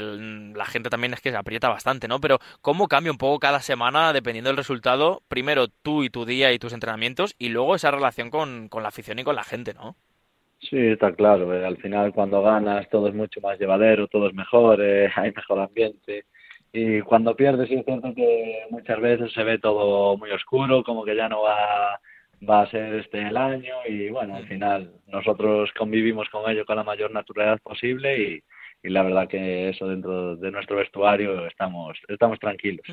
la 0.55 0.65
gente 0.65 0.89
también 0.89 1.13
es 1.13 1.21
que 1.21 1.31
se 1.31 1.38
aprieta 1.38 1.69
bastante, 1.69 2.07
¿no? 2.07 2.19
Pero 2.21 2.39
cómo 2.62 2.88
cambia 2.88 3.12
un 3.12 3.17
poco 3.17 3.39
cada 3.39 3.59
semana 3.59 4.13
dependiendo 4.13 4.49
del 4.49 4.57
resultado, 4.57 5.21
primero 5.27 5.67
tú 5.67 6.03
y 6.03 6.09
tu 6.09 6.25
día 6.25 6.53
y 6.53 6.59
tus 6.59 6.73
entrenamientos 6.73 7.35
y 7.39 7.49
luego 7.49 7.75
esa 7.75 7.91
relación 7.91 8.29
con, 8.29 8.69
con 8.69 8.83
la 8.83 8.89
afición 8.89 9.19
y 9.19 9.23
con 9.23 9.35
la 9.35 9.43
gente, 9.43 9.73
¿no? 9.73 9.95
Sí, 10.62 10.77
está 10.77 11.13
claro. 11.13 11.53
eh, 11.53 11.65
al 11.65 11.77
final, 11.77 12.13
cuando 12.13 12.41
ganas, 12.41 12.88
todo 12.89 13.07
es 13.07 13.13
mucho 13.15 13.39
más 13.41 13.57
llevadero, 13.59 14.07
todo 14.07 14.27
es 14.27 14.33
mejor, 14.33 14.81
eh, 14.81 15.09
hay 15.15 15.31
mejor 15.31 15.59
ambiente. 15.59 16.25
Y 16.71 17.01
cuando 17.01 17.35
pierdes, 17.35 17.69
sí 17.69 17.75
es 17.75 17.85
cierto 17.85 18.13
que 18.13 18.65
muchas 18.69 18.99
veces 18.99 19.31
se 19.33 19.43
ve 19.43 19.57
todo 19.57 20.17
muy 20.17 20.29
oscuro, 20.31 20.83
como 20.83 21.03
que 21.03 21.15
ya 21.15 21.27
no 21.27 21.41
va, 21.41 21.99
va 22.47 22.62
a 22.62 22.69
ser 22.69 22.93
este 22.95 23.19
el 23.21 23.38
año. 23.38 23.75
Y 23.88 24.09
bueno, 24.09 24.35
al 24.35 24.47
final, 24.47 24.91
nosotros 25.07 25.71
convivimos 25.77 26.29
con 26.29 26.49
ello 26.51 26.65
con 26.65 26.75
la 26.75 26.83
mayor 26.83 27.12
naturalidad 27.12 27.59
posible 27.62 28.21
y, 28.21 28.43
y 28.82 28.89
la 28.89 29.04
verdad 29.04 29.28
que 29.28 29.70
eso 29.70 29.88
dentro 29.88 30.38
de 30.38 30.52
nuestro 30.52 30.78
vestuario 30.78 31.46
estamos 31.48 31.98
estamos 32.08 32.39
tranquilos. 32.39 32.86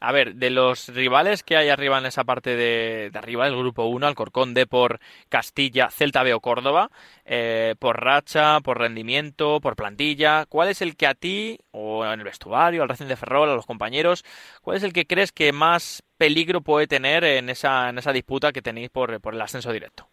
A 0.00 0.12
ver, 0.12 0.34
de 0.36 0.50
los 0.50 0.88
rivales 0.88 1.42
que 1.42 1.56
hay 1.56 1.68
arriba 1.68 1.98
en 1.98 2.06
esa 2.06 2.24
parte 2.24 2.56
de, 2.56 3.10
de 3.12 3.18
arriba 3.18 3.44
del 3.44 3.56
grupo 3.56 3.84
1, 3.84 4.06
Alcorcón, 4.06 4.54
Depor, 4.54 5.00
Castilla, 5.28 5.90
Celta 5.90 6.22
B 6.22 6.32
o 6.32 6.40
Córdoba, 6.40 6.90
eh, 7.24 7.74
por 7.78 8.02
racha, 8.02 8.60
por 8.60 8.78
rendimiento, 8.78 9.60
por 9.60 9.76
plantilla, 9.76 10.46
¿cuál 10.46 10.68
es 10.68 10.80
el 10.80 10.96
que 10.96 11.06
a 11.06 11.14
ti, 11.14 11.58
o 11.72 12.04
en 12.06 12.20
el 12.20 12.24
vestuario, 12.24 12.82
al 12.82 12.88
Racing 12.88 13.06
de 13.06 13.16
Ferrol, 13.16 13.50
a 13.50 13.54
los 13.54 13.66
compañeros, 13.66 14.24
cuál 14.62 14.78
es 14.78 14.82
el 14.82 14.92
que 14.92 15.06
crees 15.06 15.32
que 15.32 15.52
más 15.52 16.02
peligro 16.16 16.62
puede 16.62 16.86
tener 16.86 17.24
en 17.24 17.50
esa, 17.50 17.90
en 17.90 17.98
esa 17.98 18.12
disputa 18.12 18.52
que 18.52 18.62
tenéis 18.62 18.88
por, 18.90 19.20
por 19.20 19.34
el 19.34 19.40
ascenso 19.42 19.72
directo? 19.72 20.08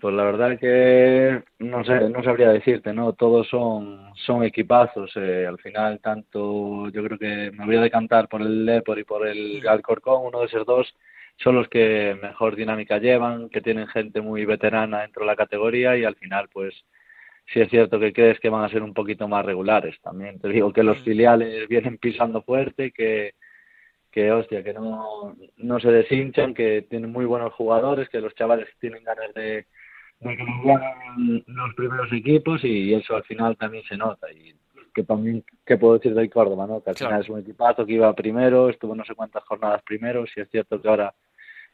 Pues 0.00 0.14
la 0.14 0.24
verdad 0.24 0.58
que 0.58 1.42
no 1.58 1.84
sé, 1.84 2.08
no 2.08 2.22
sabría 2.22 2.50
decirte, 2.50 2.92
¿no? 2.92 3.12
Todos 3.12 3.48
son, 3.48 4.12
son 4.14 4.44
equipazos. 4.44 5.10
eh, 5.16 5.46
al 5.46 5.58
final, 5.58 6.00
tanto 6.00 6.88
yo 6.90 7.04
creo 7.04 7.18
que 7.18 7.50
me 7.52 7.66
voy 7.66 7.76
a 7.76 7.82
decantar 7.82 8.28
por 8.28 8.42
el 8.42 8.66
Depor 8.66 8.98
y 8.98 9.04
por 9.04 9.26
el 9.26 9.66
Alcorcón, 9.68 10.26
uno 10.26 10.40
de 10.40 10.46
esos 10.46 10.66
dos 10.66 10.94
son 11.36 11.54
los 11.54 11.68
que 11.68 12.16
mejor 12.22 12.54
dinámica 12.56 12.98
llevan, 12.98 13.48
que 13.48 13.60
tienen 13.62 13.86
gente 13.88 14.20
muy 14.20 14.44
veterana 14.44 15.02
dentro 15.02 15.22
de 15.22 15.26
la 15.26 15.36
categoría 15.36 15.96
y 15.96 16.04
al 16.04 16.16
final, 16.16 16.48
pues 16.52 16.74
sí 17.52 17.60
es 17.60 17.70
cierto 17.70 17.98
que 17.98 18.12
crees 18.12 18.38
que 18.40 18.50
van 18.50 18.64
a 18.64 18.68
ser 18.68 18.82
un 18.82 18.94
poquito 18.94 19.26
más 19.28 19.44
regulares. 19.44 19.98
También 20.02 20.38
te 20.38 20.48
digo 20.48 20.72
que 20.72 20.82
los 20.82 20.98
filiales 21.00 21.66
vienen 21.68 21.98
pisando 21.98 22.42
fuerte, 22.42 22.92
que 22.92 23.34
que 24.10 24.30
hostia, 24.32 24.62
que 24.64 24.72
no, 24.72 25.36
no 25.58 25.80
se 25.80 25.90
deshinchan, 25.90 26.54
que 26.54 26.82
tienen 26.82 27.10
muy 27.12 27.24
buenos 27.24 27.52
jugadores, 27.54 28.08
que 28.08 28.20
los 28.20 28.34
chavales 28.34 28.68
tienen 28.80 29.04
ganas 29.04 29.32
de, 29.34 29.66
de 30.20 30.36
que 30.36 30.42
les 30.44 30.64
ganen 30.64 31.44
los 31.46 31.74
primeros 31.74 32.12
equipos 32.12 32.64
y 32.64 32.92
eso 32.94 33.16
al 33.16 33.24
final 33.24 33.56
también 33.56 33.84
se 33.84 33.96
nota. 33.96 34.30
Y 34.32 34.54
que 34.92 35.04
también, 35.04 35.44
¿qué 35.64 35.76
puedo 35.76 35.94
decir 35.94 36.14
del 36.14 36.28
Córdoba? 36.30 36.66
¿no? 36.66 36.82
Que 36.82 36.90
al 36.90 36.96
Claro. 36.96 37.10
final 37.10 37.22
es 37.22 37.28
un 37.30 37.38
equipazo 37.40 37.86
que 37.86 37.92
iba 37.92 38.12
primero, 38.14 38.68
estuvo 38.68 38.94
no 38.94 39.04
sé 39.04 39.14
cuántas 39.14 39.44
jornadas 39.44 39.82
primero, 39.84 40.26
si 40.26 40.40
es 40.40 40.50
cierto 40.50 40.80
que 40.82 40.88
ahora 40.88 41.14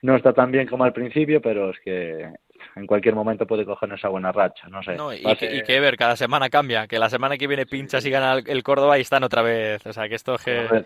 no 0.03 0.17
está 0.17 0.33
tan 0.33 0.51
bien 0.51 0.67
como 0.67 0.85
al 0.85 0.93
principio, 0.93 1.41
pero 1.41 1.71
es 1.71 1.81
que 1.81 2.29
en 2.75 2.87
cualquier 2.87 3.15
momento 3.15 3.47
puede 3.47 3.65
coger 3.65 3.93
esa 3.93 4.09
buena 4.09 4.33
racha, 4.33 4.69
no 4.69 4.83
sé. 4.83 4.97
No, 4.97 5.13
y, 5.13 5.23
que, 5.37 5.47
y 5.47 5.57
ser- 5.57 5.65
que 5.65 5.81
ver, 5.81 5.97
cada 5.97 6.17
semana 6.17 6.49
cambia, 6.51 6.87
que 6.87 6.99
la 6.99 7.09
semana 7.09 7.37
que 7.37 7.47
viene 7.47 7.67
pinchas 7.67 8.05
y 8.05 8.11
gana 8.11 8.41
el, 8.45 8.63
Córdoba 8.63 8.99
y 8.99 9.03
están 9.03 9.25
otra 9.25 9.43
vez. 9.43 9.85
O 9.87 9.93
sea, 9.93 10.09
que 10.09 10.15
esto 10.15 10.35
es 10.35 10.45
que... 10.45 10.85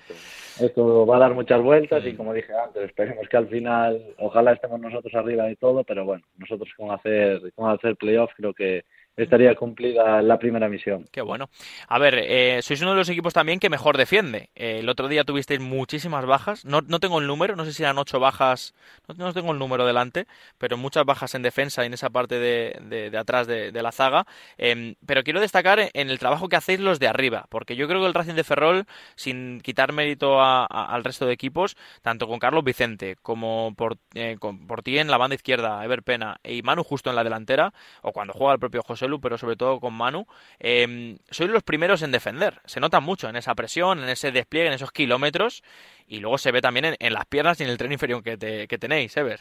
Esto 0.61 1.07
va 1.07 1.17
a 1.17 1.21
dar 1.21 1.35
muchas 1.35 1.61
vueltas 1.63 2.05
y 2.05 2.15
como 2.15 2.35
dije 2.35 2.53
antes, 2.53 2.83
esperemos 2.85 3.29
que 3.29 3.37
al 3.37 3.49
final, 3.49 4.01
ojalá 4.19 4.53
estemos 4.53 4.81
nosotros 4.81 5.15
arriba 5.15 5.45
de 5.45 5.57
todo, 5.57 5.85
pero 5.85 6.05
bueno, 6.05 6.25
nosotros 6.37 6.69
con 6.77 6.91
hacer, 6.91 7.41
con 7.55 7.71
hacer 7.71 7.97
playoff 7.97 8.31
creo 8.37 8.53
que 8.53 8.85
estaría 9.17 9.55
cumplida 9.55 10.23
la 10.23 10.39
primera 10.39 10.69
misión. 10.69 11.07
Qué 11.13 11.21
bueno. 11.23 11.51
A 11.89 11.99
ver, 11.99 12.15
eh, 12.19 12.61
sois 12.63 12.81
uno 12.83 12.93
de 12.93 12.97
los 12.99 13.09
equipos 13.09 13.35
también 13.35 13.59
que 13.61 13.69
mejor 13.69 13.99
defiende. 13.99 14.51
Eh, 14.55 14.79
el 14.81 14.89
otro 14.89 15.09
día 15.09 15.25
tuvisteis 15.25 15.61
muchísimas 15.61 16.25
bajas. 16.25 16.65
No, 16.65 16.81
no 16.83 17.01
tengo 17.01 17.19
el 17.21 17.27
número, 17.27 17.57
no 17.57 17.65
sé 17.65 17.73
si 17.73 17.83
eran 17.83 17.99
ocho 17.99 18.19
bajas. 18.21 18.75
No, 19.09 19.15
no 19.15 19.35
tengo 19.35 19.53
el 19.53 19.59
número 19.59 19.85
delante, 19.87 20.27
pero 20.57 20.77
muchas 20.77 21.05
bajas 21.05 21.35
en 21.35 21.43
defensa 21.43 21.83
y 21.83 21.87
en 21.87 21.95
esa 21.95 22.11
parte 22.11 22.39
de, 22.39 22.79
de- 23.11 23.19
atrás 23.19 23.47
de, 23.47 23.73
la 23.73 23.93
zaga. 23.93 24.27
Em, 24.57 24.95
pero 25.07 25.23
quiero 25.23 25.41
destacar 25.41 25.91
en 25.93 26.11
el 26.11 26.19
trabajo 26.19 26.49
que 26.49 26.57
hacéis 26.57 26.81
los 26.81 26.99
de 26.99 27.09
arriba, 27.09 27.47
porque 27.51 27.77
yo 27.77 27.89
creo 27.89 28.01
que 28.01 28.07
el 28.07 28.15
Racing 28.15 28.35
de 28.35 28.45
Ferrol, 28.45 28.87
sin 29.17 29.61
quitar 29.61 29.93
mérito 29.93 30.41
a- 30.41 30.65
al 30.67 31.05
resto 31.05 31.27
de 31.27 31.33
equipos, 31.35 31.77
tanto 32.03 32.27
con 32.29 32.39
Carlos 32.39 32.65
Vicente 32.65 33.17
como 33.23 33.75
por, 33.77 33.97
eh, 34.15 34.37
con- 34.39 34.67
por 34.67 34.83
ti 34.83 34.99
en 34.99 35.11
la 35.11 35.19
banda 35.19 35.35
izquierda, 35.35 35.85
Ever 35.85 36.03
Pena 36.03 36.39
y 36.45 36.63
Manu 36.63 36.85
justo 36.85 37.11
en 37.11 37.17
la 37.17 37.25
delantera, 37.25 37.73
o 38.03 38.13
cuando 38.13 38.33
juega 38.33 38.55
el 38.55 38.59
propio 38.61 38.83
José 38.83 39.09
Pero 39.19 39.39
sobre 39.39 39.57
todo 39.57 39.81
con 39.81 39.95
Manu, 39.95 40.27
eh, 40.59 41.17
sois 41.31 41.51
los 41.51 41.63
primeros 41.63 42.03
en 42.03 42.13
defender. 42.13 42.61
Se 42.67 42.81
nota 42.81 43.01
mucho 43.01 43.29
en 43.29 43.37
esa 43.37 43.55
presión, 43.55 43.99
en 44.03 44.09
ese 44.11 44.31
despliegue, 44.33 44.69
en 44.69 44.75
esos 44.75 44.93
kilómetros, 44.93 45.63
y 46.07 46.21
luego 46.21 46.39
se 46.39 46.53
ve 46.53 46.61
también 46.61 46.97
en, 46.99 47.13
las 47.15 47.25
piernas 47.27 47.61
y 47.61 47.65
en 47.65 47.71
el 47.71 47.79
tren 47.79 47.93
inferior 47.93 48.23
que, 48.23 48.37
te- 48.37 48.69
que 48.69 48.79
tenéis, 48.79 49.17
Ever. 49.17 49.41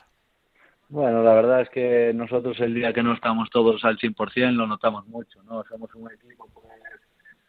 Bueno, 0.89 1.21
la 1.23 1.34
verdad 1.36 1.62
es 1.62 1.69
que 1.69 2.12
nosotros 2.15 2.60
el 2.62 2.73
día 2.73 2.93
que 2.93 3.03
no 3.03 3.13
estamos 3.13 3.49
todos 3.51 3.84
al 3.86 3.97
100% 3.99 4.55
lo 4.58 4.65
notamos 4.67 5.05
mucho, 5.08 5.41
¿no? 5.43 5.63
Somos 5.65 5.93
un 5.95 6.12
equipo 6.12 6.47
pues, 6.53 6.65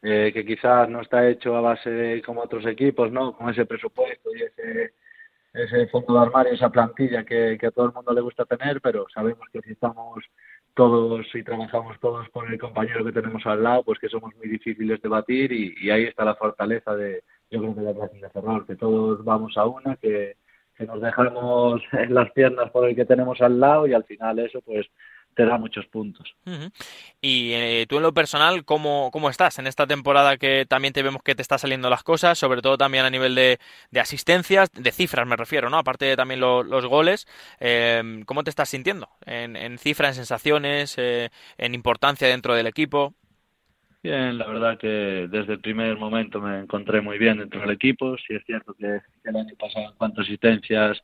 eh, 0.02 0.30
que 0.33 0.44
quizás 0.44 0.88
no 0.90 1.00
está 1.00 1.26
hecho 1.28 1.56
a 1.56 1.61
base 1.62 1.90
de 1.90 2.22
como 2.22 2.42
otros 2.42 2.66
equipos, 2.66 3.11
¿no? 3.11 3.33
Con 3.37 3.48
ese 3.50 3.64
presupuesto 3.66 4.30
y 4.35 4.42
ese, 4.42 4.92
ese 5.54 5.87
fondo 5.88 6.14
de 6.14 6.20
armario, 6.20 6.52
esa 6.52 6.70
plantilla 6.70 7.24
que, 7.24 7.56
que 7.59 7.66
a 7.66 7.70
todo 7.70 7.87
el 7.87 7.92
mundo 7.92 8.12
le 8.12 8.20
gusta 8.20 8.44
tener, 8.46 8.80
pero 8.83 9.06
sabemos 9.12 9.48
que 9.52 9.61
si 9.62 9.72
estamos 9.72 10.18
todos 10.74 11.26
y 11.35 11.42
trabajamos 11.42 11.98
todos 12.00 12.28
por 12.30 12.50
el 12.50 12.59
compañero 12.59 13.04
que 13.04 13.12
tenemos 13.12 13.44
al 13.46 13.62
lado, 13.62 13.83
pues 13.85 13.98
que 13.98 14.09
somos 14.09 14.35
muy 14.37 14.48
difíciles 14.48 15.00
de 15.02 15.09
batir 15.09 15.52
y, 15.52 15.74
y 15.80 15.90
ahí 15.90 16.04
está 16.04 16.24
la 16.24 16.35
fortaleza 16.35 16.94
de, 16.94 17.22
yo 17.50 17.61
creo 17.61 17.74
que 17.74 17.80
de 17.80 17.92
Racing 17.92 18.20
de 18.20 18.30
Ferrol, 18.30 18.66
que 18.66 18.76
todos 18.76 19.24
vamos 19.24 19.56
a 19.56 19.66
una, 19.66 19.96
que, 19.96 20.37
que 20.76 20.87
nos 20.87 21.00
dejamos 21.00 21.83
en 21.92 22.14
las 22.14 22.30
piernas 22.33 22.70
por 22.70 22.88
el 22.88 22.96
que 22.96 23.04
tenemos 23.04 23.40
al 23.40 23.59
lado 23.61 23.87
y 23.87 23.92
al 23.92 24.04
final 24.04 24.38
eso 24.38 24.61
pues 24.62 24.87
te 25.34 25.44
da 25.46 25.58
muchos 25.58 25.86
puntos. 25.86 26.34
Y 27.20 27.52
eh, 27.52 27.86
tú 27.88 27.96
en 27.98 28.02
lo 28.02 28.14
personal, 28.14 28.64
¿cómo, 28.64 29.10
¿cómo 29.12 29.30
estás 29.30 29.58
en 29.58 29.66
esta 29.66 29.86
temporada 29.86 30.36
que 30.36 30.66
también 30.66 30.92
te 30.92 31.02
vemos 31.02 31.22
que 31.22 31.34
te 31.34 31.42
están 31.42 31.58
saliendo 31.58 31.90
las 31.90 32.02
cosas, 32.02 32.38
sobre 32.38 32.62
todo 32.62 32.78
también 32.78 33.04
a 33.04 33.10
nivel 33.10 33.34
de, 33.34 33.58
de 33.90 34.00
asistencias, 34.00 34.70
de 34.72 34.92
cifras 34.92 35.26
me 35.26 35.36
refiero, 35.36 35.70
¿no? 35.70 35.78
Aparte 35.78 36.07
de 36.07 36.16
también 36.16 36.40
lo- 36.40 36.62
los 36.62 36.86
goles, 36.86 37.26
eh, 37.61 38.22
¿cómo 38.26 38.42
te 38.44 38.50
estás 38.50 38.68
sintiendo 38.70 39.09
en, 39.26 39.57
en 39.57 39.78
cifras, 39.78 40.11
en 40.11 40.14
sensaciones, 40.24 40.94
eh, 40.98 41.30
en 41.59 41.74
importancia 41.74 42.28
dentro 42.28 42.55
del 42.55 42.66
equipo? 42.66 43.14
Bien, 44.02 44.38
la 44.38 44.46
verdad 44.46 44.78
que 44.78 45.28
desde 45.30 45.55
el 45.55 45.61
primer 45.61 45.96
momento 45.98 46.40
me 46.40 46.61
encontré 46.61 47.02
muy 47.02 47.18
bien 47.18 47.38
dentro 47.38 47.61
del 47.61 47.70
equipo. 47.72 48.16
Sí 48.16 48.34
es 48.34 48.42
cierto 48.46 48.72
que 48.74 49.00
el 49.24 49.36
año 49.36 49.55
pasado 49.59 49.90
en 49.90 49.94
cuanto 49.96 50.22
a 50.22 50.24
asistencias 50.24 51.02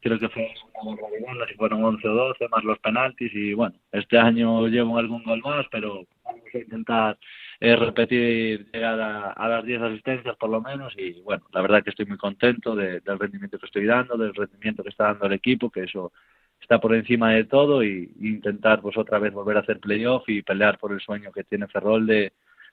creo 0.00 0.18
que 0.18 0.28
fue 0.28 0.48
una 0.82 0.96
barbaridad, 1.00 1.46
si 1.48 1.54
fueron 1.54 1.84
11 1.84 2.08
o 2.08 2.14
12 2.14 2.48
más 2.48 2.64
los 2.64 2.78
penaltis 2.78 3.32
y 3.34 3.52
bueno, 3.54 3.76
este 3.92 4.18
año 4.18 4.66
llevo 4.68 4.98
algún 4.98 5.22
gol 5.24 5.40
más, 5.44 5.66
pero 5.70 6.06
vamos 6.24 6.42
a 6.54 6.58
intentar 6.58 7.18
eh, 7.60 7.74
repetir 7.76 8.70
llegar 8.72 9.00
a, 9.00 9.32
a 9.32 9.48
las 9.48 9.64
10 9.64 9.80
asistencias 9.82 10.36
por 10.36 10.50
lo 10.50 10.60
menos 10.60 10.94
y 10.96 11.20
bueno, 11.22 11.44
la 11.52 11.60
verdad 11.62 11.82
que 11.82 11.90
estoy 11.90 12.06
muy 12.06 12.16
contento 12.18 12.74
de- 12.76 13.00
del 13.00 13.18
rendimiento 13.18 13.58
que 13.58 13.66
estoy 13.66 13.86
dando, 13.86 14.16
del 14.16 14.34
rendimiento 14.34 14.82
que 14.82 14.90
está 14.90 15.04
dando 15.04 15.26
el 15.26 15.32
equipo, 15.32 15.70
que 15.70 15.82
eso 15.84 16.12
está 16.60 16.80
por 16.80 16.94
encima 16.94 17.32
de 17.32 17.44
todo 17.44 17.82
y, 17.84 18.12
y 18.20 18.28
intentar 18.30 18.80
pues 18.80 18.96
otra 18.96 19.18
vez 19.18 19.32
volver 19.32 19.56
a 19.56 19.60
hacer 19.60 19.80
playoff 19.80 20.28
y 20.28 20.42
pelear 20.42 20.78
por 20.78 20.92
el 20.92 21.00
sueño 21.00 21.32
que 21.32 21.44
tiene 21.44 21.66
Ferrol 21.68 22.06
de, 22.06 22.32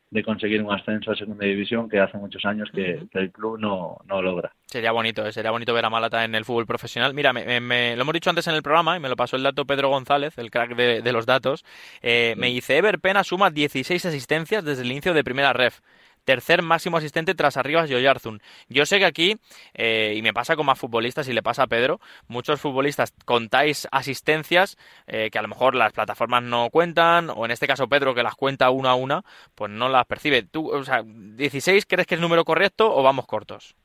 de 0.10 0.24
conseguir 0.24 0.62
un 0.62 0.72
ascenso 0.74 1.12
a 1.12 1.16
segunda 1.16 1.46
división 1.46 1.90
que 1.90 2.00
hace 2.00 2.18
muchos 2.18 2.44
años 2.46 2.70
que, 2.74 3.06
que 3.12 3.20
el 3.20 3.32
club 3.32 3.60
no, 3.60 3.98
no 4.06 4.22
logra. 4.22 4.54
Sería 4.66 4.92
bonito, 4.92 5.26
eh, 5.26 5.32
sería 5.34 5.52
bonito 5.52 5.74
ver 5.74 5.86
a 5.86 5.90
Malata 5.90 6.24
en 6.24 6.36
el 6.36 6.46
fútbol 6.46 6.66
profesional. 6.66 7.14
Mira, 7.14 7.34
me, 7.34 7.44
me- 7.46 7.60
me- 7.60 7.96
lo 7.96 8.02
hemos 8.04 8.14
dicho 8.14 8.30
antes 8.30 8.48
en 8.48 8.56
el 8.56 8.64
programa 8.64 8.96
y 8.96 9.00
me 9.00 9.10
lo 9.10 9.16
pasó 9.16 9.36
el 9.36 9.44
dato 9.44 9.66
Pedro 9.66 9.90
González, 9.90 10.38
el 10.38 10.52
crack 10.52 10.76
de, 10.76 11.02
de 11.02 11.12
los 11.12 11.26
datos. 11.26 11.66
Eh, 12.02 12.36
Me 12.38 12.48
dice, 12.48 12.78
Ever 12.78 13.00
Pena 13.00 13.24
suma 13.24 13.50
16 13.52 14.06
asistencias 14.06 14.64
desde 14.64 14.84
el 14.84 14.92
inicio 14.92 15.14
de 15.14 15.24
primera 15.24 15.54
ref. 15.54 15.80
Tercer 16.26 16.62
máximo 16.62 16.98
asistente 16.98 17.36
tras 17.36 17.58
Arribas 17.58 17.90
y 17.90 17.96
Oyarzún. 17.96 18.42
Yo 18.68 18.86
sé 18.86 19.00
que 19.00 19.06
aquí, 19.06 19.38
eh, 19.74 20.14
y 20.18 20.22
me 20.22 20.34
pasa 20.34 20.56
con 20.56 20.66
más 20.66 20.78
futbolistas 20.78 21.28
y 21.28 21.34
le 21.34 21.44
pasa 21.44 21.64
a 21.64 21.68
Pedro, 21.68 22.02
muchos 22.28 22.60
futbolistas 22.60 23.14
contáis 23.26 23.88
asistencias 23.92 24.78
eh, 25.08 25.30
que 25.32 25.40
a 25.40 25.42
lo 25.42 25.48
mejor 25.48 25.76
las 25.76 25.94
plataformas 25.94 26.44
no 26.44 26.70
cuentan, 26.70 27.30
o 27.30 27.46
en 27.46 27.52
este 27.52 27.68
caso 27.68 27.88
Pedro 27.88 28.14
que 28.14 28.24
las 28.24 28.36
cuenta 28.36 28.70
una 28.70 28.92
a 28.92 28.96
una, 28.96 29.24
pues 29.56 29.72
no 29.72 29.88
las 29.88 30.06
percibe. 30.06 30.44
¿Tú, 30.44 30.70
o 30.70 30.84
sea, 30.84 31.04
16 31.06 31.86
crees 31.86 32.08
que 32.08 32.16
es 32.16 32.22
número 32.22 32.44
correcto 32.44 32.94
o 32.94 33.04
vamos 33.04 33.26
cortos? 33.26 33.76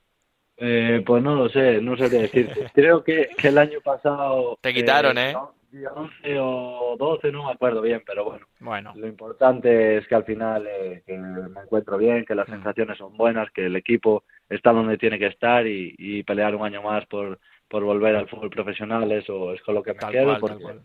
Eh, 0.63 1.03
pues 1.07 1.23
no 1.23 1.35
lo 1.35 1.49
sé, 1.49 1.81
no 1.81 1.97
sabría 1.97 2.21
decirte. 2.21 2.71
Creo 2.75 3.03
que, 3.03 3.31
que 3.37 3.49
el 3.49 3.57
año 3.57 3.81
pasado... 3.81 4.59
Te 4.61 4.75
quitaron, 4.75 5.17
¿eh? 5.17 5.33
no, 5.33 5.55
11 5.73 6.39
o 6.41 6.97
12, 6.99 7.33
no 7.33 7.47
me 7.47 7.53
acuerdo 7.53 7.81
bien, 7.81 8.03
pero 8.07 8.25
bueno. 8.25 8.47
Bueno. 8.59 8.93
Lo 8.97 9.07
importante 9.07 9.97
es 9.99 10.07
que 10.09 10.15
al 10.15 10.25
final 10.25 10.67
eh, 10.67 11.03
que 11.07 11.17
me 11.17 11.61
encuentro 11.61 11.97
bien, 11.99 12.25
que 12.25 12.35
las 12.35 12.49
Mm. 12.49 12.53
sensaciones 12.53 12.99
son 12.99 13.17
buenas, 13.17 13.51
que 13.53 13.67
el 13.67 13.77
equipo 13.77 14.25
está 14.49 14.73
donde 14.73 14.99
tiene 14.99 15.19
que 15.19 15.27
estar 15.27 15.67
y, 15.67 15.95
y 15.99 16.23
pelear 16.25 16.55
un 16.55 16.65
año 16.65 16.83
más 16.83 17.07
por, 17.07 17.39
por 17.69 17.85
volver 17.85 18.17
al 18.17 18.29
fútbol 18.29 18.51
profesional, 18.51 19.11
eso 19.13 19.53
es 19.53 19.63
con 19.63 19.75
lo 19.77 19.83
que 19.83 19.93
me 19.95 20.01
Tal 20.01 20.13
quedo, 20.13 20.39
cual, 20.39 20.41
porque. 20.41 20.81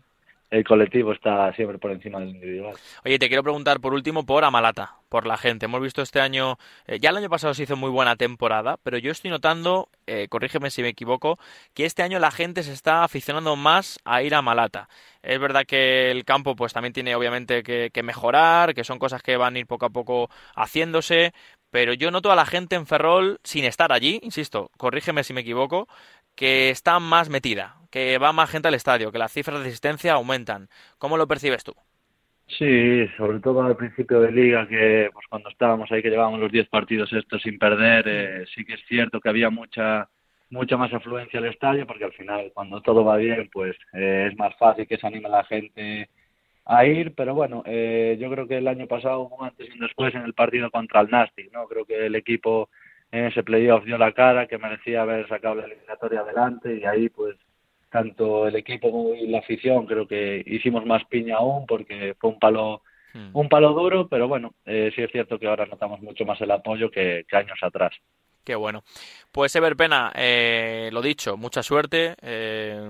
El 0.50 0.64
colectivo 0.64 1.12
está 1.12 1.52
siempre 1.54 1.78
por 1.78 1.90
encima 1.90 2.20
del 2.20 2.30
individual. 2.30 2.74
Oye, 3.04 3.18
te 3.18 3.28
quiero 3.28 3.42
preguntar 3.42 3.80
por 3.80 3.94
último 3.94 4.24
por 4.24 4.44
Amalata, 4.44 4.96
por 5.08 5.26
la 5.26 5.36
gente. 5.36 5.66
Hemos 5.66 5.80
visto 5.80 6.02
este 6.02 6.20
año, 6.20 6.58
eh, 6.86 6.98
ya 7.00 7.10
el 7.10 7.16
año 7.16 7.28
pasado 7.28 7.54
se 7.54 7.64
hizo 7.64 7.76
muy 7.76 7.90
buena 7.90 8.16
temporada, 8.16 8.78
pero 8.82 8.98
yo 8.98 9.10
estoy 9.10 9.30
notando, 9.30 9.88
eh, 10.06 10.28
corrígeme 10.28 10.70
si 10.70 10.82
me 10.82 10.88
equivoco, 10.88 11.38
que 11.74 11.84
este 11.84 12.02
año 12.02 12.18
la 12.18 12.30
gente 12.30 12.62
se 12.62 12.72
está 12.72 13.02
aficionando 13.02 13.56
más 13.56 13.98
a 14.04 14.22
ir 14.22 14.34
a 14.34 14.42
Malata. 14.42 14.88
Es 15.22 15.40
verdad 15.40 15.64
que 15.66 16.10
el 16.12 16.24
campo 16.24 16.54
pues 16.54 16.72
también 16.72 16.92
tiene 16.92 17.16
obviamente 17.16 17.64
que, 17.64 17.90
que 17.92 18.02
mejorar, 18.04 18.74
que 18.74 18.84
son 18.84 18.98
cosas 18.98 19.22
que 19.22 19.36
van 19.36 19.56
a 19.56 19.58
ir 19.58 19.66
poco 19.66 19.86
a 19.86 19.90
poco 19.90 20.30
haciéndose, 20.54 21.32
pero 21.70 21.92
yo 21.92 22.10
noto 22.10 22.30
a 22.30 22.36
la 22.36 22.46
gente 22.46 22.76
en 22.76 22.86
Ferrol, 22.86 23.40
sin 23.42 23.64
estar 23.64 23.92
allí, 23.92 24.20
insisto, 24.22 24.70
corrígeme 24.78 25.24
si 25.24 25.32
me 25.32 25.40
equivoco, 25.40 25.88
que 26.36 26.70
está 26.70 27.00
más 27.00 27.28
metida, 27.28 27.76
que 27.96 28.18
va 28.18 28.30
más 28.30 28.50
gente 28.50 28.68
al 28.68 28.74
estadio, 28.74 29.10
que 29.10 29.16
las 29.16 29.32
cifras 29.32 29.58
de 29.58 29.68
asistencia 29.68 30.12
aumentan. 30.12 30.68
¿Cómo 30.98 31.16
lo 31.16 31.26
percibes 31.26 31.64
tú? 31.64 31.72
Sí, 32.46 33.08
sobre 33.16 33.40
todo 33.40 33.62
al 33.62 33.74
principio 33.74 34.20
de 34.20 34.32
liga, 34.32 34.68
que 34.68 35.08
pues 35.14 35.24
cuando 35.30 35.48
estábamos 35.48 35.90
ahí, 35.90 36.02
que 36.02 36.10
llevábamos 36.10 36.40
los 36.40 36.52
10 36.52 36.68
partidos 36.68 37.10
estos 37.14 37.40
sin 37.40 37.58
perder, 37.58 38.04
eh, 38.06 38.44
sí 38.54 38.66
que 38.66 38.74
es 38.74 38.84
cierto 38.86 39.18
que 39.18 39.30
había 39.30 39.48
mucha 39.48 40.10
mucha 40.50 40.76
más 40.76 40.92
afluencia 40.92 41.40
al 41.40 41.46
estadio, 41.46 41.86
porque 41.86 42.04
al 42.04 42.12
final 42.12 42.52
cuando 42.52 42.82
todo 42.82 43.02
va 43.02 43.16
bien, 43.16 43.48
pues 43.50 43.74
eh, 43.94 44.28
es 44.30 44.36
más 44.36 44.54
fácil 44.58 44.86
que 44.86 44.98
se 44.98 45.06
anime 45.06 45.30
la 45.30 45.44
gente 45.44 46.10
a 46.66 46.84
ir, 46.84 47.14
pero 47.14 47.34
bueno, 47.34 47.62
eh, 47.64 48.18
yo 48.20 48.30
creo 48.30 48.46
que 48.46 48.58
el 48.58 48.68
año 48.68 48.86
pasado 48.86 49.20
hubo 49.20 49.42
antes 49.42 49.70
y 49.70 49.72
un 49.72 49.80
después 49.80 50.14
en 50.14 50.20
el 50.20 50.34
partido 50.34 50.70
contra 50.70 51.00
el 51.00 51.08
Nastic, 51.08 51.50
¿no? 51.50 51.66
Creo 51.66 51.86
que 51.86 52.04
el 52.04 52.14
equipo 52.14 52.68
en 53.10 53.24
ese 53.24 53.42
playoff 53.42 53.86
dio 53.86 53.96
la 53.96 54.12
cara, 54.12 54.46
que 54.46 54.58
merecía 54.58 55.00
haber 55.00 55.26
sacado 55.28 55.54
la 55.54 55.64
eliminatoria 55.64 56.20
adelante 56.20 56.76
y 56.76 56.84
ahí 56.84 57.08
pues 57.08 57.36
tanto 57.90 58.46
el 58.48 58.56
equipo 58.56 58.90
como 58.90 59.14
la 59.14 59.38
afición 59.38 59.86
creo 59.86 60.06
que 60.06 60.42
hicimos 60.46 60.84
más 60.86 61.04
piña 61.06 61.36
aún 61.36 61.66
porque 61.66 62.14
fue 62.20 62.30
un 62.30 62.38
palo 62.38 62.82
Hmm. 63.14 63.32
un 63.32 63.48
palo 63.50 63.72
duro, 63.74 64.08
pero 64.08 64.28
bueno, 64.28 64.54
eh, 64.64 64.90
sí 64.96 65.02
es 65.02 65.10
cierto 65.12 65.38
que 65.38 65.46
ahora 65.46 65.66
notamos 65.66 66.00
mucho 66.00 66.24
más 66.24 66.40
el 66.40 66.50
apoyo 66.50 66.90
que, 66.90 67.24
que 67.28 67.36
años 67.36 67.58
atrás. 67.62 67.92
Qué 68.44 68.54
bueno. 68.54 68.84
Pues 69.32 69.56
Ever 69.56 69.76
Pena, 69.76 70.12
eh, 70.14 70.88
lo 70.92 71.02
dicho, 71.02 71.36
mucha 71.36 71.64
suerte 71.64 72.14
eh, 72.22 72.80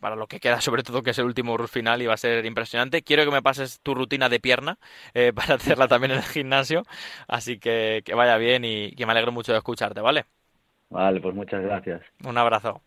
para 0.00 0.16
lo 0.16 0.26
que 0.26 0.40
queda, 0.40 0.60
sobre 0.60 0.82
todo 0.82 1.02
que 1.04 1.10
es 1.10 1.18
el 1.18 1.26
último 1.26 1.56
final 1.68 2.02
y 2.02 2.06
va 2.06 2.14
a 2.14 2.16
ser 2.16 2.44
impresionante. 2.44 3.02
Quiero 3.04 3.24
que 3.24 3.30
me 3.30 3.40
pases 3.42 3.80
tu 3.80 3.94
rutina 3.94 4.28
de 4.28 4.40
pierna 4.40 4.78
eh, 5.14 5.32
para 5.34 5.54
hacerla 5.54 5.86
también 5.88 6.12
en 6.12 6.18
el 6.18 6.24
gimnasio, 6.24 6.82
así 7.28 7.58
que 7.60 8.02
que 8.04 8.14
vaya 8.14 8.36
bien 8.38 8.64
y 8.64 8.90
que 8.96 9.06
me 9.06 9.12
alegro 9.12 9.30
mucho 9.32 9.52
de 9.52 9.58
escucharte, 9.58 10.00
¿vale? 10.00 10.26
Vale, 10.88 11.20
pues 11.20 11.34
muchas 11.34 11.62
gracias. 11.62 12.02
Un 12.24 12.36
abrazo. 12.38 12.82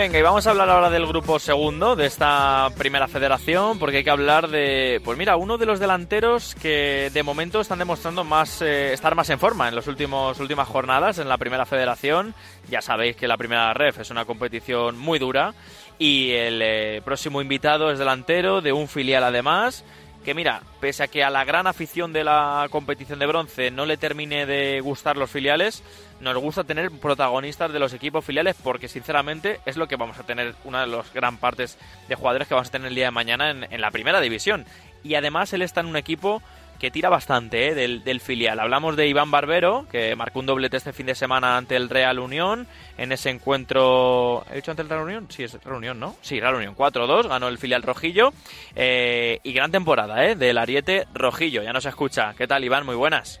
Venga, 0.00 0.18
y 0.18 0.22
vamos 0.22 0.46
a 0.46 0.52
hablar 0.52 0.70
ahora 0.70 0.88
del 0.88 1.06
grupo 1.06 1.38
segundo 1.38 1.94
de 1.94 2.06
esta 2.06 2.70
primera 2.78 3.06
federación, 3.06 3.78
porque 3.78 3.98
hay 3.98 4.02
que 4.02 4.08
hablar 4.08 4.48
de, 4.48 4.98
pues 5.04 5.18
mira, 5.18 5.36
uno 5.36 5.58
de 5.58 5.66
los 5.66 5.78
delanteros 5.78 6.54
que 6.54 7.10
de 7.12 7.22
momento 7.22 7.60
están 7.60 7.80
demostrando 7.80 8.24
más 8.24 8.62
eh, 8.62 8.94
estar 8.94 9.14
más 9.14 9.28
en 9.28 9.38
forma 9.38 9.68
en 9.68 9.74
las 9.74 9.86
últimas 9.86 10.66
jornadas 10.68 11.18
en 11.18 11.28
la 11.28 11.36
primera 11.36 11.66
federación. 11.66 12.34
Ya 12.70 12.80
sabéis 12.80 13.14
que 13.14 13.28
la 13.28 13.36
primera 13.36 13.74
ref 13.74 13.98
es 13.98 14.10
una 14.10 14.24
competición 14.24 14.96
muy 14.96 15.18
dura 15.18 15.52
y 15.98 16.30
el 16.30 16.62
eh, 16.62 17.02
próximo 17.04 17.42
invitado 17.42 17.90
es 17.90 17.98
delantero 17.98 18.62
de 18.62 18.72
un 18.72 18.88
filial 18.88 19.22
además. 19.22 19.84
Que 20.24 20.34
mira, 20.34 20.62
pese 20.80 21.02
a 21.02 21.08
que 21.08 21.24
a 21.24 21.30
la 21.30 21.44
gran 21.44 21.66
afición 21.66 22.12
de 22.12 22.24
la 22.24 22.68
competición 22.70 23.18
de 23.18 23.26
bronce 23.26 23.70
no 23.70 23.84
le 23.84 23.98
termine 23.98 24.44
de 24.44 24.80
gustar 24.80 25.16
los 25.16 25.30
filiales, 25.30 25.82
nos 26.20 26.36
gusta 26.38 26.64
tener 26.64 26.90
protagonistas 26.90 27.72
de 27.72 27.78
los 27.78 27.92
equipos 27.92 28.24
filiales 28.24 28.56
porque 28.62 28.88
sinceramente 28.88 29.60
es 29.64 29.76
lo 29.76 29.88
que 29.88 29.96
vamos 29.96 30.18
a 30.18 30.22
tener, 30.22 30.54
una 30.64 30.82
de 30.82 30.86
las 30.88 31.12
gran 31.12 31.38
partes 31.38 31.78
de 32.08 32.14
jugadores 32.14 32.48
que 32.48 32.54
vamos 32.54 32.68
a 32.68 32.72
tener 32.72 32.88
el 32.88 32.94
día 32.94 33.06
de 33.06 33.10
mañana 33.10 33.50
en, 33.50 33.64
en 33.70 33.80
la 33.80 33.90
primera 33.90 34.20
división. 34.20 34.64
Y 35.02 35.14
además 35.14 35.52
él 35.52 35.62
está 35.62 35.80
en 35.80 35.86
un 35.86 35.96
equipo 35.96 36.42
que 36.80 36.90
tira 36.90 37.10
bastante 37.10 37.68
¿eh? 37.68 37.74
del, 37.74 38.20
filial. 38.20 38.58
Hablamos 38.58 38.96
de 38.96 39.06
Iván 39.06 39.30
Barbero, 39.30 39.86
que 39.92 40.16
marcó 40.16 40.40
un 40.40 40.46
doblete 40.46 40.78
este 40.78 40.94
fin 40.94 41.06
de 41.06 41.14
semana 41.14 41.58
ante 41.58 41.76
el 41.76 41.90
Real 41.90 42.18
Unión. 42.18 42.66
En 42.96 43.12
ese 43.12 43.28
encuentro... 43.28 44.44
¿He 44.50 44.56
dicho 44.56 44.72
ante 44.72 44.82
el 44.82 44.88
Real 44.88 45.02
Unión? 45.02 45.26
Sí, 45.28 45.44
es 45.44 45.62
Real 45.62 45.76
Unión, 45.76 46.00
¿no? 46.00 46.16
Sí, 46.22 46.40
Real 46.40 46.54
Unión. 46.54 46.74
4-2, 46.74 47.28
ganó 47.28 47.48
el 47.48 47.58
filial 47.58 47.82
Rojillo. 47.82 48.32
Eh, 48.74 49.40
y 49.44 49.52
gran 49.52 49.70
temporada, 49.70 50.26
¿eh? 50.26 50.34
Del 50.34 50.56
Ariete 50.56 51.06
Rojillo. 51.12 51.62
Ya 51.62 51.74
nos 51.74 51.84
escucha. 51.84 52.34
¿Qué 52.36 52.46
tal, 52.46 52.64
Iván? 52.64 52.86
Muy 52.86 52.96
buenas. 52.96 53.40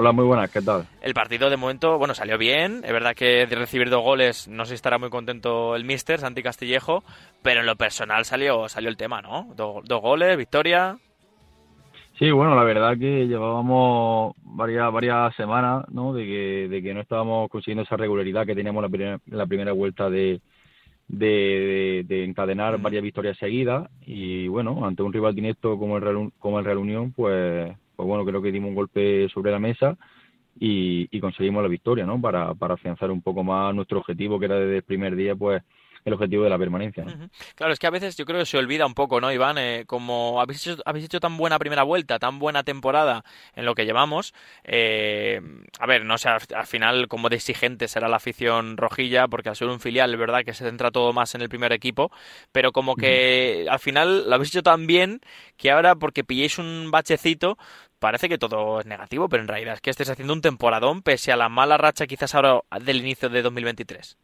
Hola, 0.00 0.12
muy 0.12 0.24
buenas, 0.26 0.48
¿qué 0.52 0.62
tal? 0.62 0.86
El 1.02 1.12
partido 1.12 1.50
de 1.50 1.56
momento, 1.56 1.98
bueno, 1.98 2.14
salió 2.14 2.38
bien. 2.38 2.82
Es 2.84 2.92
verdad 2.92 3.16
que 3.16 3.48
de 3.48 3.56
recibir 3.56 3.90
dos 3.90 4.04
goles 4.04 4.46
no 4.46 4.64
sé 4.64 4.68
si 4.68 4.74
estará 4.76 4.96
muy 4.96 5.10
contento 5.10 5.74
el 5.74 5.82
Mister, 5.84 6.20
Santi 6.20 6.40
Castillejo, 6.40 7.02
pero 7.42 7.62
en 7.62 7.66
lo 7.66 7.74
personal 7.74 8.24
salió, 8.24 8.68
salió 8.68 8.90
el 8.90 8.96
tema, 8.96 9.20
¿no? 9.22 9.52
Do- 9.56 9.80
dos 9.84 10.00
goles, 10.00 10.36
victoria. 10.36 10.96
Sí, 12.16 12.30
bueno, 12.30 12.54
la 12.54 12.62
verdad 12.62 12.96
que 12.96 13.26
llevábamos 13.26 14.36
varias 14.44 14.92
varias 14.92 15.34
semanas, 15.34 15.84
¿no? 15.90 16.12
De 16.12 16.24
que, 16.24 16.68
de 16.68 16.80
que 16.80 16.94
no 16.94 17.00
estábamos 17.00 17.50
consiguiendo 17.50 17.82
esa 17.82 17.96
regularidad 17.96 18.46
que 18.46 18.54
teníamos 18.54 18.84
la 18.84 18.88
primera, 18.88 19.18
la 19.26 19.46
primera 19.46 19.72
vuelta 19.72 20.08
de, 20.08 20.40
de, 21.08 22.04
de, 22.06 22.24
encadenar 22.24 22.80
varias 22.80 23.02
victorias 23.02 23.36
seguidas 23.36 23.88
y 24.06 24.46
bueno, 24.46 24.86
ante 24.86 25.02
un 25.02 25.12
rival 25.12 25.34
directo 25.34 25.76
como 25.76 25.96
el 25.96 26.02
Real, 26.04 26.30
como 26.38 26.60
el 26.60 26.64
Real 26.64 26.78
Unión, 26.78 27.10
pues, 27.10 27.72
pues 27.98 28.06
bueno, 28.06 28.24
creo 28.24 28.40
que 28.40 28.52
dimos 28.52 28.68
un 28.68 28.76
golpe 28.76 29.28
sobre 29.28 29.50
la 29.50 29.58
mesa 29.58 29.96
y, 30.56 31.08
y 31.10 31.18
conseguimos 31.18 31.64
la 31.64 31.68
victoria, 31.68 32.06
¿no? 32.06 32.20
Para, 32.20 32.54
para 32.54 32.74
afianzar 32.74 33.10
un 33.10 33.22
poco 33.22 33.42
más 33.42 33.74
nuestro 33.74 33.98
objetivo, 33.98 34.38
que 34.38 34.44
era 34.44 34.54
desde 34.54 34.76
el 34.76 34.82
primer 34.84 35.16
día, 35.16 35.34
pues 35.34 35.64
el 36.04 36.14
objetivo 36.14 36.44
de 36.44 36.50
la 36.50 36.58
permanencia. 36.58 37.04
¿no? 37.04 37.28
Claro, 37.54 37.72
es 37.72 37.78
que 37.78 37.86
a 37.86 37.90
veces 37.90 38.16
yo 38.16 38.24
creo 38.24 38.40
que 38.40 38.46
se 38.46 38.58
olvida 38.58 38.86
un 38.86 38.94
poco, 38.94 39.20
¿no, 39.20 39.32
Iván? 39.32 39.58
Eh, 39.58 39.84
como 39.86 40.40
habéis 40.40 40.66
hecho, 40.66 40.82
habéis 40.84 41.06
hecho 41.06 41.20
tan 41.20 41.36
buena 41.36 41.58
primera 41.58 41.82
vuelta, 41.82 42.18
tan 42.18 42.38
buena 42.38 42.62
temporada 42.62 43.24
en 43.54 43.64
lo 43.64 43.74
que 43.74 43.84
llevamos, 43.84 44.34
eh, 44.64 45.40
a 45.78 45.86
ver, 45.86 46.04
no 46.04 46.18
sé, 46.18 46.28
al 46.28 46.66
final 46.66 47.08
como 47.08 47.28
de 47.28 47.36
exigente 47.36 47.88
será 47.88 48.08
la 48.08 48.16
afición 48.16 48.76
rojilla, 48.76 49.28
porque 49.28 49.48
al 49.48 49.56
ser 49.56 49.68
un 49.68 49.80
filial, 49.80 50.12
es 50.12 50.18
verdad 50.18 50.44
que 50.44 50.54
se 50.54 50.64
centra 50.64 50.90
todo 50.90 51.12
más 51.12 51.34
en 51.34 51.42
el 51.42 51.48
primer 51.48 51.72
equipo, 51.72 52.10
pero 52.52 52.72
como 52.72 52.96
que 52.96 53.66
al 53.70 53.78
final 53.78 54.28
lo 54.28 54.34
habéis 54.34 54.50
hecho 54.50 54.62
tan 54.62 54.86
bien 54.86 55.20
que 55.56 55.70
ahora, 55.70 55.94
porque 55.96 56.24
pilléis 56.24 56.58
un 56.58 56.90
bachecito, 56.90 57.58
parece 57.98 58.28
que 58.28 58.38
todo 58.38 58.80
es 58.80 58.86
negativo, 58.86 59.28
pero 59.28 59.42
en 59.42 59.48
realidad 59.48 59.74
es 59.74 59.80
que 59.80 59.90
estés 59.90 60.10
haciendo 60.10 60.34
un 60.34 60.40
temporadón 60.42 61.02
pese 61.02 61.32
a 61.32 61.36
la 61.36 61.48
mala 61.48 61.76
racha 61.78 62.06
quizás 62.06 62.34
ahora 62.34 62.60
del 62.84 62.98
inicio 63.00 63.28
de 63.28 63.42
2023. 63.42 64.16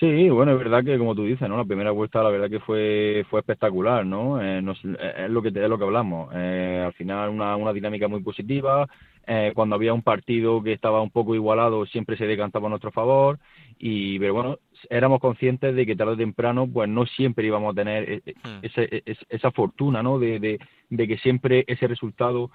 Sí, 0.00 0.28
bueno, 0.30 0.52
es 0.52 0.58
verdad 0.58 0.84
que 0.84 0.96
como 0.96 1.14
tú 1.16 1.24
dices, 1.24 1.48
¿no? 1.48 1.56
La 1.56 1.64
primera 1.64 1.90
vuelta 1.90 2.22
la 2.22 2.28
verdad 2.30 2.48
que 2.48 2.60
fue 2.60 3.24
fue 3.28 3.40
espectacular, 3.40 4.06
¿no? 4.06 4.40
Eh, 4.40 4.62
nos, 4.62 4.78
eh, 4.84 5.14
es 5.24 5.30
lo 5.30 5.42
que 5.42 5.48
es 5.48 5.54
lo 5.68 5.76
que 5.76 5.84
hablamos. 5.84 6.30
Eh, 6.36 6.82
al 6.86 6.92
final 6.92 7.30
una, 7.30 7.56
una 7.56 7.72
dinámica 7.72 8.06
muy 8.06 8.22
positiva. 8.22 8.86
Eh, 9.26 9.52
cuando 9.56 9.74
había 9.74 9.92
un 9.92 10.02
partido 10.02 10.62
que 10.62 10.72
estaba 10.72 11.02
un 11.02 11.10
poco 11.10 11.34
igualado 11.34 11.84
siempre 11.84 12.16
se 12.16 12.26
decantaba 12.26 12.66
a 12.68 12.70
nuestro 12.70 12.92
favor 12.92 13.38
y 13.78 14.18
pero 14.18 14.32
bueno 14.34 14.58
éramos 14.88 15.20
conscientes 15.20 15.74
de 15.76 15.84
que 15.84 15.96
tarde 15.96 16.12
o 16.12 16.16
temprano 16.16 16.66
pues 16.72 16.88
no 16.88 17.04
siempre 17.04 17.46
íbamos 17.46 17.72
a 17.72 17.74
tener 17.76 18.22
Hmm. 18.44 18.58
ese- 18.62 19.02
ese- 19.04 19.26
esa 19.28 19.50
fortuna, 19.50 20.02
¿no? 20.02 20.18
De, 20.18 20.38
de, 20.38 20.58
de 20.90 21.08
que 21.08 21.18
siempre 21.18 21.64
ese 21.66 21.86
resultado 21.88 22.50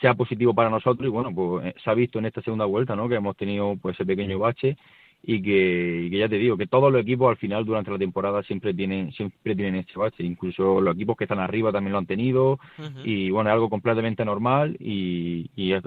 sea 0.00 0.14
positivo 0.14 0.54
para 0.54 0.70
nosotros 0.70 1.06
y 1.06 1.10
bueno 1.10 1.34
pues 1.34 1.66
eh, 1.66 1.74
se 1.82 1.90
ha 1.90 1.94
visto 1.94 2.18
en 2.18 2.26
esta 2.26 2.42
segunda 2.42 2.64
vuelta, 2.66 2.94
¿no? 2.96 3.08
Que 3.08 3.16
hemos 3.16 3.36
tenido 3.36 3.76
pues 3.80 3.94
ese 3.96 4.06
pequeño 4.06 4.38
bache 4.38 4.76
y 5.20 5.42
que, 5.42 6.02
y 6.06 6.10
que 6.10 6.18
ya 6.18 6.28
te 6.28 6.36
digo 6.38 6.56
que 6.56 6.68
todos 6.68 6.92
los 6.92 7.02
equipos 7.02 7.28
al 7.30 7.36
final 7.36 7.64
durante 7.64 7.90
la 7.90 7.98
temporada 7.98 8.40
siempre 8.44 8.72
tienen 8.72 9.10
siempre 9.12 9.56
tienen 9.56 9.74
ese 9.76 9.98
bache. 9.98 10.22
Incluso 10.22 10.80
los 10.80 10.94
equipos 10.94 11.16
que 11.16 11.24
están 11.24 11.40
arriba 11.40 11.72
también 11.72 11.92
lo 11.92 11.98
han 11.98 12.06
tenido 12.06 12.58
y 13.04 13.30
bueno 13.30 13.50
es 13.50 13.54
algo 13.54 13.68
completamente 13.68 14.24
normal 14.24 14.76
y 14.78 15.50
y, 15.56 15.72
eh, 15.72 15.80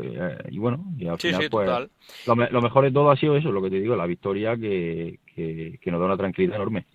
y 0.50 0.58
bueno 0.60 0.84
y 0.98 1.08
al 1.08 1.18
Sí, 1.20 1.28
final 1.30 1.44
sí, 1.44 1.50
pues 1.50 1.70
lo, 2.28 2.36
lo 2.36 2.62
mejor 2.62 2.84
de 2.84 2.92
todo 2.92 3.10
ha 3.12 3.16
sido 3.18 3.38
eso 3.38 3.52
lo 3.52 3.62
que 3.62 3.70
te 3.70 3.80
digo 3.80 3.96
la 3.96 4.06
victoria 4.06 4.58
que, 4.58 5.20
que, 5.42 5.80
que 5.80 5.92
nos 5.92 6.00
da 6.00 6.06
una 6.08 6.18
tranquilidad 6.18 6.56
enorme. 6.56 6.86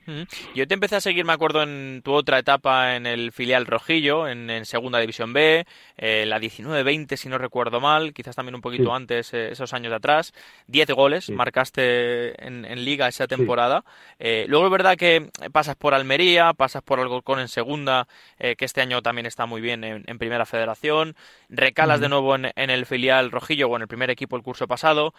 Yo 0.55 0.67
te 0.67 0.75
empecé 0.75 0.97
a 0.97 1.01
seguir, 1.01 1.25
me 1.25 1.33
acuerdo, 1.33 1.63
en 1.63 2.01
tu 2.05 2.13
otra 2.13 2.39
etapa 2.39 2.97
en 2.97 3.07
el 3.07 3.33
filial 3.33 3.67
Rojillo, 3.67 4.29
en, 4.29 4.49
en 4.51 4.65
Segunda 4.65 4.99
División 4.99 5.33
B, 5.33 5.67
eh, 5.97 6.25
la 6.27 6.39
19-20, 6.39 7.17
si 7.17 7.29
no 7.29 7.39
recuerdo 7.39 7.81
mal, 7.81 8.13
quizás 8.13 8.37
también 8.37 8.55
un 8.55 8.61
poquito 8.61 8.85
Sí. 8.85 8.91
antes, 8.93 9.35
eh, 9.35 9.51
esos 9.53 9.73
años 9.73 9.91
de 9.91 9.97
atrás. 9.97 10.33
10 10.67 10.91
goles 10.91 11.25
Sí. 11.27 11.33
marcaste 11.33 12.47
en, 12.47 12.65
en 12.65 12.85
Liga 12.85 13.09
esa 13.09 13.27
temporada. 13.27 13.85
Eh, 14.19 14.45
luego 14.49 14.67
es 14.67 14.73
verdad 14.73 14.97
que 14.97 15.31
pasas 15.53 15.77
por 15.77 15.95
Almería, 15.95 16.53
pasas 16.53 16.83
por 16.83 17.01
Alcorcón 17.01 17.41
en 17.41 17.49
Segunda, 17.49 18.07
que 18.39 18.65
este 18.65 18.81
año 18.81 19.03
también 19.03 19.27
está 19.27 19.47
muy 19.47 19.61
bien 19.61 19.83
en, 19.85 20.05
en 20.07 20.19
Primera 20.19 20.47
Federación. 20.47 21.17
Recalas 21.49 22.01
de 22.01 22.09
nuevo 22.09 22.35
en, 22.37 22.53
en 22.55 22.71
el 22.71 22.87
filial 22.87 23.31
Rojillo 23.31 23.69
o 23.69 23.77
en 23.77 23.83
el 23.83 23.89
primer 23.89 24.11
equipo 24.11 24.37
el 24.37 24.43
curso 24.43 24.67
pasado. 24.69 25.15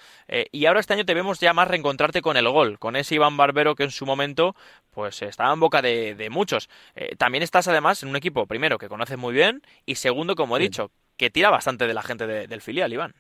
Y 0.52 0.66
ahora 0.66 0.80
este 0.80 0.94
año 0.94 1.06
te 1.06 1.14
vemos 1.14 1.40
ya 1.40 1.54
más 1.54 1.68
reencontrarte 1.68 2.22
con 2.22 2.38
el 2.38 2.48
gol, 2.50 2.80
con 2.80 2.96
ese 2.96 3.16
Iván 3.18 3.38
Barbero 3.38 3.76
que 3.76 3.84
en 3.84 3.92
su 3.92 4.06
momento 4.06 4.56
pues 4.92 5.22
estaba 5.22 5.54
en 5.54 5.60
boca 5.60 5.82
de, 5.82 6.16
de 6.16 6.30
muchos. 6.30 6.70
Eh, 6.96 7.16
también 7.18 7.44
estás 7.44 7.68
además 7.68 8.02
en 8.04 8.10
un 8.10 8.16
equipo, 8.16 8.48
primero, 8.48 8.78
que 8.80 8.90
conoces 8.90 9.18
muy 9.18 9.34
bien 9.34 9.62
y 9.86 9.96
segundo, 9.96 10.36
como 10.36 10.58
he 10.58 10.60
Sí. 10.60 10.62
dicho, 10.62 10.92
que 11.18 11.30
tira 11.30 11.50
bastante 11.52 11.88
de 11.88 11.94
la 11.94 12.04
gente 12.04 12.28
de- 12.28 12.48
del 12.48 12.62
filial, 12.62 12.94
Iván. 12.94 13.14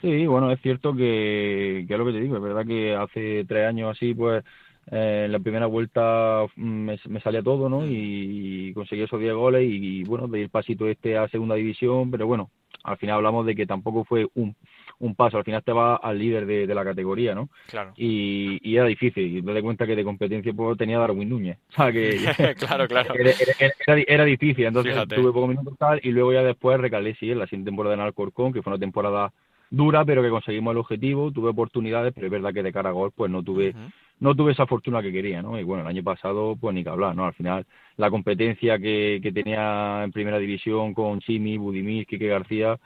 Sí, 0.00 0.26
bueno, 0.26 0.50
es 0.52 0.60
cierto 0.60 0.94
que, 0.94 1.84
que 1.88 1.94
es 1.94 1.98
lo 1.98 2.04
que 2.04 2.12
te 2.12 2.20
digo, 2.20 2.36
es 2.36 2.42
verdad 2.42 2.66
que 2.66 2.94
hace 2.94 3.44
tres 3.46 3.66
años 3.66 3.90
así, 3.96 4.12
pues 4.12 4.44
eh, 4.90 5.22
en 5.26 5.32
la 5.32 5.40
primera 5.40 5.64
vuelta 5.66 6.44
mm, 6.56 6.62
me, 6.62 7.00
me 7.08 7.20
salía 7.22 7.42
todo, 7.42 7.68
¿no? 7.70 7.86
Y, 7.86 8.72
conseguí 8.74 9.02
esos 9.02 9.20
10 9.20 9.32
goles 9.34 9.62
y, 9.66 10.04
bueno, 10.04 10.28
de 10.28 10.40
ir 10.40 10.50
pasito 10.50 10.86
este 10.88 11.16
a 11.16 11.28
segunda 11.28 11.54
división, 11.54 12.10
pero 12.10 12.26
bueno, 12.26 12.50
al 12.82 12.98
final 12.98 13.16
hablamos 13.16 13.46
de 13.46 13.54
que 13.54 13.66
tampoco 13.66 14.04
fue 14.04 14.26
un, 14.34 14.54
un 14.98 15.14
paso, 15.14 15.38
al 15.38 15.44
final 15.44 15.62
te 15.62 15.72
va 15.72 15.96
al 15.96 16.18
líder 16.18 16.46
de, 16.46 16.66
de 16.66 16.74
la 16.74 16.84
categoría, 16.84 17.34
¿no? 17.34 17.48
Claro. 17.68 17.92
Y, 17.96 18.58
y 18.62 18.76
era 18.76 18.86
difícil, 18.86 19.38
y 19.38 19.42
te 19.42 19.52
das 19.52 19.62
cuenta 19.62 19.86
que 19.86 19.96
de 19.96 20.04
competencia 20.04 20.52
pues, 20.52 20.78
tenía 20.78 20.98
Darwin 20.98 21.28
Núñez, 21.28 21.58
o 21.70 21.72
sea 21.72 21.92
que 21.92 22.16
claro, 22.58 22.86
claro. 22.88 23.14
era, 23.14 23.30
era, 23.30 23.74
era, 23.86 24.04
era 24.06 24.24
difícil, 24.24 24.66
entonces 24.66 24.92
Fíjate. 24.92 25.16
tuve 25.16 25.32
pocos 25.32 25.48
minutos 25.48 25.74
tal, 25.78 26.00
y 26.02 26.10
luego 26.10 26.32
ya 26.32 26.42
después 26.42 26.80
recalé, 26.80 27.14
sí, 27.16 27.30
en 27.30 27.38
la 27.38 27.46
siguiente 27.46 27.70
temporada 27.70 27.94
en 27.94 28.00
Alcorcón, 28.00 28.52
que 28.52 28.62
fue 28.62 28.72
una 28.72 28.80
temporada 28.80 29.32
dura, 29.70 30.04
pero 30.04 30.22
que 30.22 30.30
conseguimos 30.30 30.72
el 30.72 30.78
objetivo, 30.78 31.30
tuve 31.32 31.50
oportunidades, 31.50 32.12
pero 32.14 32.26
es 32.26 32.30
verdad 32.30 32.52
que 32.52 32.62
de 32.62 32.72
cara 32.72 32.90
a 32.90 32.92
gol, 32.92 33.12
pues 33.14 33.30
no 33.30 33.42
tuve, 33.42 33.74
no 34.20 34.34
tuve 34.34 34.52
esa 34.52 34.66
fortuna 34.66 35.02
que 35.02 35.12
quería, 35.12 35.42
¿no? 35.42 35.58
Y 35.58 35.64
bueno, 35.64 35.82
el 35.82 35.88
año 35.88 36.02
pasado, 36.02 36.56
pues 36.60 36.74
ni 36.74 36.84
que 36.84 36.90
hablar, 36.90 37.16
¿no? 37.16 37.24
Al 37.24 37.34
final, 37.34 37.66
la 37.96 38.10
competencia 38.10 38.78
que, 38.78 39.20
que 39.22 39.32
tenía 39.32 40.04
en 40.04 40.12
primera 40.12 40.38
división 40.38 40.94
con 40.94 41.20
Chimi, 41.20 41.56
Budimir, 41.58 42.06
Quique 42.06 42.28
García, 42.28 42.78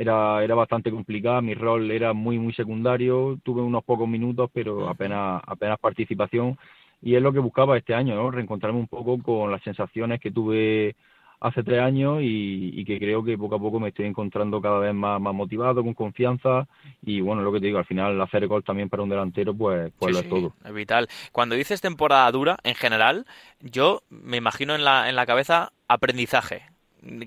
era, 0.00 0.44
era 0.44 0.54
bastante 0.54 0.90
complicada, 0.92 1.40
mi 1.42 1.54
rol 1.54 1.90
era 1.90 2.12
muy, 2.12 2.38
muy 2.38 2.52
secundario, 2.54 3.38
tuve 3.42 3.62
unos 3.62 3.82
pocos 3.84 4.08
minutos, 4.08 4.48
pero 4.52 4.88
apenas, 4.88 5.42
apenas 5.46 5.78
participación, 5.80 6.56
y 7.02 7.14
es 7.16 7.22
lo 7.22 7.32
que 7.32 7.40
buscaba 7.40 7.76
este 7.76 7.94
año, 7.94 8.14
¿no? 8.14 8.30
Reencontrarme 8.30 8.78
un 8.78 8.86
poco 8.88 9.20
con 9.22 9.50
las 9.50 9.62
sensaciones 9.62 10.20
que 10.20 10.30
tuve 10.30 10.94
hace 11.40 11.62
tres 11.62 11.80
años 11.80 12.20
y, 12.22 12.70
y 12.80 12.84
que 12.84 12.98
creo 12.98 13.22
que 13.24 13.38
poco 13.38 13.56
a 13.56 13.58
poco 13.60 13.80
me 13.80 13.88
estoy 13.88 14.06
encontrando 14.06 14.60
cada 14.60 14.78
vez 14.80 14.94
más, 14.94 15.20
más 15.20 15.34
motivado, 15.34 15.82
con 15.84 15.94
confianza 15.94 16.66
y 17.02 17.20
bueno, 17.20 17.42
lo 17.42 17.52
que 17.52 17.60
te 17.60 17.66
digo, 17.66 17.78
al 17.78 17.84
final 17.84 18.20
hacer 18.20 18.46
gol 18.46 18.64
también 18.64 18.88
para 18.88 19.02
un 19.02 19.08
delantero 19.08 19.54
pues, 19.54 19.92
pues 19.98 20.12
Sí, 20.16 20.22
lo 20.22 20.22
sí, 20.22 20.26
es 20.26 20.30
todo. 20.30 20.54
es 20.64 20.74
vital. 20.74 21.08
Cuando 21.32 21.54
dices 21.54 21.80
temporada 21.80 22.30
dura, 22.32 22.58
en 22.64 22.74
general, 22.74 23.26
yo 23.60 24.02
me 24.10 24.36
imagino 24.36 24.74
en 24.74 24.84
la, 24.84 25.08
en 25.08 25.16
la 25.16 25.26
cabeza 25.26 25.72
aprendizaje. 25.88 26.62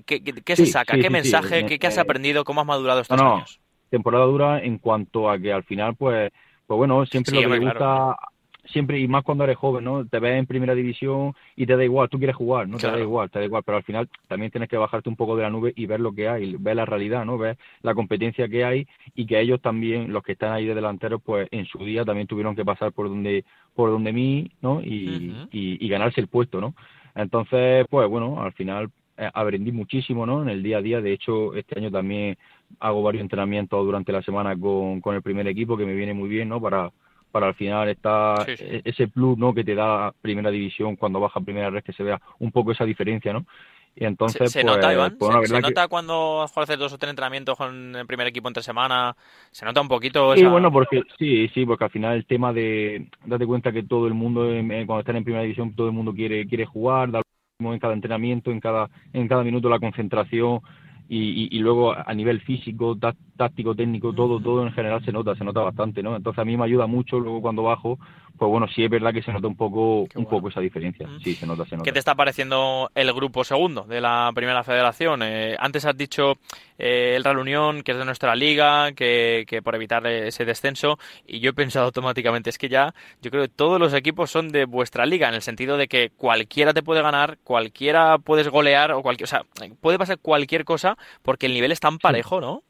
¿Qué, 0.06 0.22
qué- 0.22 0.42
qué 0.44 0.56
se 0.56 0.66
saca? 0.66 0.98
sí, 0.98 0.98
¿Qué 0.98 1.10
sí, 1.10 1.10
mensaje? 1.10 1.64
¿Qué, 1.64 1.78
qué 1.78 1.86
has 1.86 1.98
eh, 1.98 1.98
aprendido? 1.98 2.44
¿Cómo 2.44 2.60
has 2.60 2.66
madurado 2.66 3.00
estos 3.00 3.18
no, 3.18 3.24
no, 3.24 3.46
años? 3.46 3.60
temporada 3.90 4.24
dura 4.26 4.60
en 4.62 4.78
cuanto 4.78 5.30
a 5.30 5.38
que 5.38 5.52
al 5.52 5.64
final 5.64 5.96
pues 5.96 6.30
pues 6.66 6.78
bueno, 6.78 7.04
siempre 7.06 7.34
lo 7.34 7.42
que 7.42 7.48
me 7.48 7.58
gusta 7.58 7.86
claro. 7.86 8.16
siempre 8.64 8.98
y 9.00 9.08
más 9.08 9.24
cuando 9.24 9.44
eres 9.44 9.58
joven, 9.58 9.84
¿no? 9.84 10.06
Te 10.06 10.20
ves 10.20 10.38
en 10.38 10.46
primera 10.46 10.74
división 10.74 11.34
y 11.56 11.66
te 11.66 11.76
da 11.76 11.84
igual, 11.84 12.08
tú 12.08 12.18
quieres 12.18 12.36
jugar, 12.36 12.68
no 12.68 12.80
te 12.80 12.90
da 12.90 13.00
igual, 13.00 13.30
te 13.30 13.40
da 13.40 13.44
igual, 13.44 13.62
pero 13.66 13.78
al 13.78 13.84
final 13.84 14.08
también 14.28 14.50
tienes 14.52 14.70
que 14.70 14.76
bajarte 14.78 15.08
un 15.10 15.16
poco 15.16 15.36
de 15.36 15.42
la 15.42 15.50
nube 15.50 15.72
y 15.76 15.86
ver 15.86 16.00
lo 16.00 16.12
que 16.14 16.28
hay, 16.28 16.56
ver 16.58 16.76
la 16.76 16.86
realidad, 16.86 17.24
¿no? 17.26 17.38
Ver 17.38 17.58
la 17.82 17.94
competencia 17.94 18.48
que 18.48 18.64
hay 18.64 18.86
y 19.14 19.26
que 19.26 19.40
ellos 19.40 19.60
también, 19.60 20.12
los 20.12 20.22
que 20.22 20.32
están 20.32 20.52
ahí 20.52 20.66
de 20.66 20.74
delanteros, 20.74 21.20
pues 21.24 21.48
en 21.50 21.66
su 21.66 21.78
día 21.84 22.04
también 22.04 22.28
tuvieron 22.28 22.56
que 22.56 22.64
pasar 22.64 22.92
por 22.92 23.08
donde 23.08 23.44
por 23.74 23.90
donde 23.90 24.12
mí, 24.12 24.50
¿no? 24.62 24.80
Y, 24.82 25.42
y, 25.50 25.84
y 25.84 25.88
ganarse 25.88 26.20
el 26.20 26.28
puesto, 26.28 26.60
¿no? 26.60 26.74
Entonces, 27.14 27.86
pues 27.90 28.08
bueno, 28.08 28.42
al 28.42 28.52
final 28.54 28.90
aprendí 29.16 29.72
muchísimo, 29.72 30.26
¿no? 30.26 30.42
En 30.42 30.48
el 30.48 30.62
día 30.62 30.78
a 30.78 30.82
día, 30.82 31.00
de 31.00 31.12
hecho, 31.12 31.54
este 31.54 31.78
año 31.78 31.90
también 31.90 32.36
hago 32.80 33.02
varios 33.02 33.22
entrenamientos 33.22 33.84
durante 33.84 34.12
la 34.12 34.22
semana 34.22 34.58
con, 34.58 35.00
con 35.00 35.14
el 35.14 35.22
primer 35.22 35.46
equipo, 35.48 35.76
que 35.76 35.86
me 35.86 35.94
viene 35.94 36.14
muy 36.14 36.28
bien, 36.28 36.48
¿no? 36.48 36.60
Para, 36.60 36.90
para 37.30 37.48
al 37.48 37.54
final 37.54 37.88
estar 37.88 38.46
Sí, 38.46 38.56
sí. 38.56 38.68
e- 38.68 38.82
ese 38.84 39.08
plus, 39.08 39.38
¿no? 39.38 39.54
Que 39.54 39.64
te 39.64 39.74
da 39.74 40.12
primera 40.20 40.50
división 40.50 40.96
cuando 40.96 41.20
baja 41.20 41.40
primera 41.40 41.70
red, 41.70 41.82
que 41.84 41.92
se 41.92 42.02
vea 42.02 42.20
un 42.38 42.52
poco 42.52 42.72
esa 42.72 42.84
diferencia, 42.84 43.32
¿no? 43.32 43.46
Y 43.96 44.04
entonces, 44.06 44.48
¿Se, 44.48 44.48
se 44.48 44.64
pues, 44.64 44.64
nota, 44.64 44.92
Iván? 44.92 45.18
pues, 45.18 45.36
¿Se, 45.42 45.60
que- 45.62 45.62
nota 45.62 45.88
cuando 45.88 46.42
haces 46.42 46.78
dos 46.78 46.92
o 46.92 46.98
tres 46.98 47.10
entrenamientos 47.10 47.56
con 47.58 47.94
el 47.96 48.06
primer 48.06 48.26
equipo 48.26 48.48
entre 48.48 48.62
semana? 48.62 49.16
¿Se 49.50 49.64
nota 49.64 49.80
un 49.80 49.88
poquito 49.88 50.32
Sí, 50.32 50.46
esa- 50.46 50.46
bueno, 50.46 50.72
porque 50.72 51.02
sí, 51.18 51.48
sí, 51.48 51.66
porque 51.66 51.84
al 51.84 51.90
final 51.90 52.16
el 52.16 52.26
tema 52.26 52.52
de 52.54 53.10
date 53.26 53.46
cuenta 53.46 53.70
que 53.72 53.82
todo 53.82 54.06
el 54.06 54.14
mundo 54.14 54.46
cuando 54.86 55.00
están 55.00 55.16
en 55.16 55.24
primera 55.24 55.42
división 55.42 55.74
todo 55.74 55.88
el 55.88 55.92
mundo 55.92 56.14
quiere 56.14 56.46
quiere 56.46 56.64
jugar, 56.64 57.10
dar 57.10 57.22
en 57.58 57.78
cada 57.78 57.94
entrenamiento, 57.94 58.50
en 58.50 58.60
cada 58.60 58.90
en 59.12 59.28
cada 59.28 59.44
minuto 59.44 59.68
la 59.68 59.78
concentración 59.78 60.60
y, 61.08 61.18
y, 61.52 61.56
y 61.56 61.58
luego 61.60 61.92
a 61.94 62.14
nivel 62.14 62.40
físico, 62.40 62.96
tá- 62.98 63.14
táctico, 63.36 63.74
técnico, 63.74 64.12
todo 64.14 64.40
todo 64.40 64.66
en 64.66 64.72
general 64.72 65.04
se 65.04 65.12
nota, 65.12 65.34
se 65.36 65.44
nota 65.44 65.60
bastante, 65.60 66.02
¿no? 66.02 66.16
Entonces 66.16 66.38
a 66.40 66.44
mí 66.44 66.56
me 66.56 66.64
ayuda 66.64 66.86
mucho 66.86 67.20
luego 67.20 67.42
cuando 67.42 67.62
bajo, 67.64 67.98
pues 68.42 68.50
bueno, 68.50 68.66
sí 68.74 68.82
es 68.82 68.90
verdad 68.90 69.12
que 69.12 69.22
se 69.22 69.32
nota 69.32 69.46
un 69.46 69.56
poco 69.56 70.08
Qué 70.10 70.18
un 70.18 70.24
bueno. 70.24 70.38
poco 70.38 70.48
esa 70.48 70.60
diferencia. 70.60 71.06
Mm. 71.06 71.20
Sí, 71.20 71.36
se 71.36 71.46
nota, 71.46 71.64
se 71.64 71.76
nota. 71.76 71.84
¿Qué 71.84 71.92
te 71.92 72.00
está 72.00 72.16
pareciendo 72.16 72.90
el 72.96 73.12
grupo 73.12 73.44
segundo 73.44 73.84
de 73.84 74.00
la 74.00 74.32
primera 74.34 74.64
federación? 74.64 75.22
Eh, 75.22 75.54
antes 75.60 75.84
has 75.84 75.96
dicho 75.96 76.38
eh, 76.78 77.14
el 77.16 77.22
Real 77.22 77.38
Unión, 77.38 77.82
que 77.82 77.92
es 77.92 77.98
de 77.98 78.04
nuestra 78.04 78.34
liga, 78.34 78.92
que, 78.92 79.44
que 79.46 79.62
por 79.62 79.76
evitar 79.76 80.04
ese 80.08 80.44
descenso, 80.44 80.98
y 81.24 81.38
yo 81.38 81.50
he 81.50 81.52
pensado 81.52 81.86
automáticamente, 81.86 82.50
es 82.50 82.58
que 82.58 82.68
ya, 82.68 82.94
yo 83.20 83.30
creo 83.30 83.44
que 83.44 83.48
todos 83.48 83.78
los 83.78 83.94
equipos 83.94 84.30
son 84.30 84.48
de 84.48 84.64
vuestra 84.64 85.06
liga, 85.06 85.28
en 85.28 85.34
el 85.34 85.42
sentido 85.42 85.76
de 85.76 85.86
que 85.86 86.10
cualquiera 86.10 86.74
te 86.74 86.82
puede 86.82 87.02
ganar, 87.02 87.38
cualquiera 87.44 88.18
puedes 88.18 88.48
golear, 88.48 88.90
o 88.92 89.02
cualquier, 89.02 89.24
o 89.26 89.28
sea, 89.28 89.44
puede 89.80 89.98
pasar 89.98 90.18
cualquier 90.18 90.64
cosa, 90.64 90.96
porque 91.22 91.46
el 91.46 91.54
nivel 91.54 91.70
es 91.72 91.80
tan 91.80 91.98
parejo, 91.98 92.40
¿no? 92.40 92.64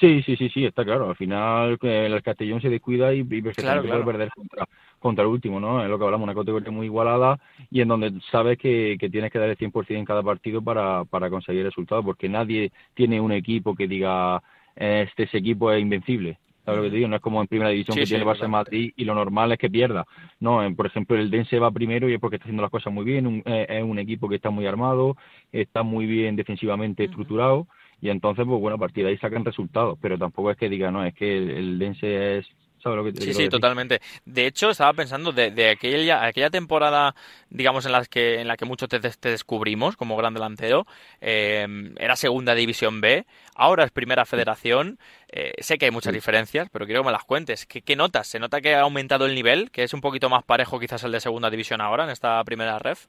Sí, 0.00 0.22
sí, 0.24 0.36
sí, 0.36 0.48
sí, 0.50 0.64
está 0.64 0.84
claro. 0.84 1.08
Al 1.10 1.16
final 1.16 1.78
eh, 1.82 2.06
el 2.06 2.22
Castellón 2.22 2.60
se 2.60 2.68
descuida 2.68 3.14
y, 3.14 3.20
y 3.20 3.42
Claro, 3.52 3.82
puede 3.82 4.02
claro. 4.02 4.04
perder 4.04 4.30
contra, 4.30 4.66
contra 5.04 5.22
el 5.24 5.30
último, 5.30 5.60
¿no? 5.60 5.82
Es 5.82 5.88
lo 5.90 5.98
que 5.98 6.04
hablamos, 6.04 6.24
una 6.24 6.34
categoría 6.34 6.70
muy 6.70 6.86
igualada 6.86 7.38
y 7.70 7.80
en 7.82 7.88
donde 7.88 8.12
sabes 8.32 8.56
que, 8.58 8.96
que 8.98 9.10
tienes 9.10 9.30
que 9.30 9.38
dar 9.38 9.50
el 9.50 9.56
100% 9.58 9.98
en 10.00 10.04
cada 10.06 10.22
partido 10.22 10.62
para, 10.62 11.04
para 11.04 11.28
conseguir 11.30 11.62
resultados, 11.64 12.04
porque 12.04 12.28
nadie 12.28 12.72
tiene 12.94 13.20
un 13.20 13.32
equipo 13.32 13.74
que 13.74 13.86
diga 13.86 14.42
eh, 14.76 15.04
este 15.08 15.24
ese 15.24 15.38
equipo 15.38 15.70
es 15.70 15.82
invencible. 15.82 16.38
¿Sabes 16.64 16.78
lo 16.78 16.84
que 16.84 16.90
te 16.90 16.96
digo? 16.96 17.08
No 17.08 17.16
es 17.16 17.22
como 17.22 17.42
en 17.42 17.46
primera 17.46 17.68
división 17.70 17.94
Sí, 17.96 18.00
que 18.00 18.06
sí, 18.06 18.10
tiene 18.12 18.24
Barça 18.24 18.48
totalmente. 18.48 18.70
Madrid 18.70 18.92
y 18.96 19.04
lo 19.04 19.14
normal 19.14 19.52
es 19.52 19.58
que 19.58 19.68
pierda. 19.68 20.06
No, 20.40 20.64
en- 20.64 20.74
por 20.74 20.86
ejemplo, 20.86 21.14
el 21.18 21.30
Dense 21.30 21.58
va 21.58 21.70
primero 21.70 22.08
y 22.08 22.14
es 22.14 22.20
porque 22.20 22.36
está 22.36 22.44
haciendo 22.44 22.62
las 22.62 22.70
cosas 22.70 22.90
muy 22.92 23.04
bien, 23.04 23.26
un- 23.26 23.42
eh, 23.44 23.66
es 23.68 23.82
un 23.84 23.98
equipo 23.98 24.28
que 24.30 24.36
está 24.36 24.48
muy 24.48 24.66
armado, 24.66 25.16
está 25.52 25.82
muy 25.82 26.06
bien 26.06 26.36
defensivamente 26.36 27.04
estructurado 27.04 27.66
y 28.00 28.08
entonces, 28.08 28.46
pues 28.46 28.58
bueno, 28.60 28.76
a 28.76 28.78
partir 28.78 29.04
de 29.04 29.10
ahí 29.10 29.18
sacan 29.18 29.44
resultados, 29.44 29.98
pero 30.00 30.16
tampoco 30.18 30.50
es 30.50 30.56
que 30.56 30.68
diga, 30.70 30.90
no, 30.90 31.04
es 31.04 31.14
que 31.14 31.36
el, 31.36 31.50
el 31.50 31.78
Dense 31.78 32.38
es, 32.38 32.46
¿sabes 32.84 32.98
lo 32.98 33.04
que 33.04 33.12
te 33.14 33.20
Sí, 33.20 33.32
sí, 33.32 33.48
decir? 33.48 33.48
totalmente. 33.48 34.00
De 34.24 34.46
hecho, 34.46 34.70
estaba 34.70 34.92
pensando 34.92 35.32
de, 35.32 35.50
de 35.52 35.70
aquella, 35.70 36.24
aquella 36.24 36.50
temporada, 36.50 37.14
digamos, 37.48 37.86
en, 37.86 37.92
las 37.92 38.08
que, 38.08 38.40
en 38.40 38.48
la 38.48 38.56
que 38.56 38.64
muchos 38.64 38.88
te, 38.88 38.98
te 39.00 39.28
descubrimos 39.30 39.96
como 39.96 40.16
gran 40.16 40.34
delantero, 40.34 40.84
eh, 41.20 41.66
era 41.98 42.16
segunda 42.16 42.54
división 42.56 43.00
B, 43.00 43.24
ahora 43.54 43.84
es 43.84 43.92
primera 43.92 44.24
federación. 44.26 44.98
eh, 45.28 45.52
sé 45.60 45.78
que 45.78 45.86
hay 45.86 45.90
muchas 45.92 46.12
Sí. 46.12 46.18
diferencias, 46.18 46.68
pero 46.70 46.86
quiero 46.86 47.02
que 47.02 47.06
me 47.06 47.12
las 47.12 47.24
cuentes. 47.24 47.66
¿Qué, 47.66 47.82
qué 47.82 47.96
notas? 47.96 48.26
¿Se 48.28 48.38
nota 48.40 48.60
que 48.60 48.74
ha 48.74 48.80
aumentado 48.82 49.26
el 49.26 49.34
nivel? 49.34 49.70
¿Que 49.70 49.84
es 49.84 49.94
un 49.94 50.00
poquito 50.00 50.28
más 50.28 50.44
parejo 50.44 50.78
quizás 50.80 51.02
el 51.04 51.12
de 51.12 51.20
segunda 51.20 51.50
división 51.50 51.80
ahora, 51.80 52.04
en 52.04 52.10
esta 52.10 52.42
primera 52.44 52.78
ref? 52.78 53.06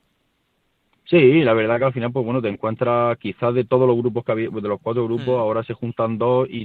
Sí, 1.09 1.43
la 1.43 1.53
verdad 1.53 1.77
que 1.77 1.85
al 1.85 1.93
final, 1.93 2.11
pues 2.11 2.25
bueno, 2.25 2.41
te 2.41 2.49
encuentras 2.49 3.17
quizás 3.19 3.53
de 3.53 3.63
todos 3.63 3.87
los 3.87 3.95
grupos 3.97 4.25
que 4.25 4.31
había, 4.31 4.49
de 4.49 4.61
los 4.67 4.81
cuatro 4.81 5.05
grupos, 5.05 5.35
Mm. 5.35 5.39
ahora 5.39 5.63
se 5.63 5.73
juntan 5.75 6.17
dos 6.17 6.47
y, 6.49 6.63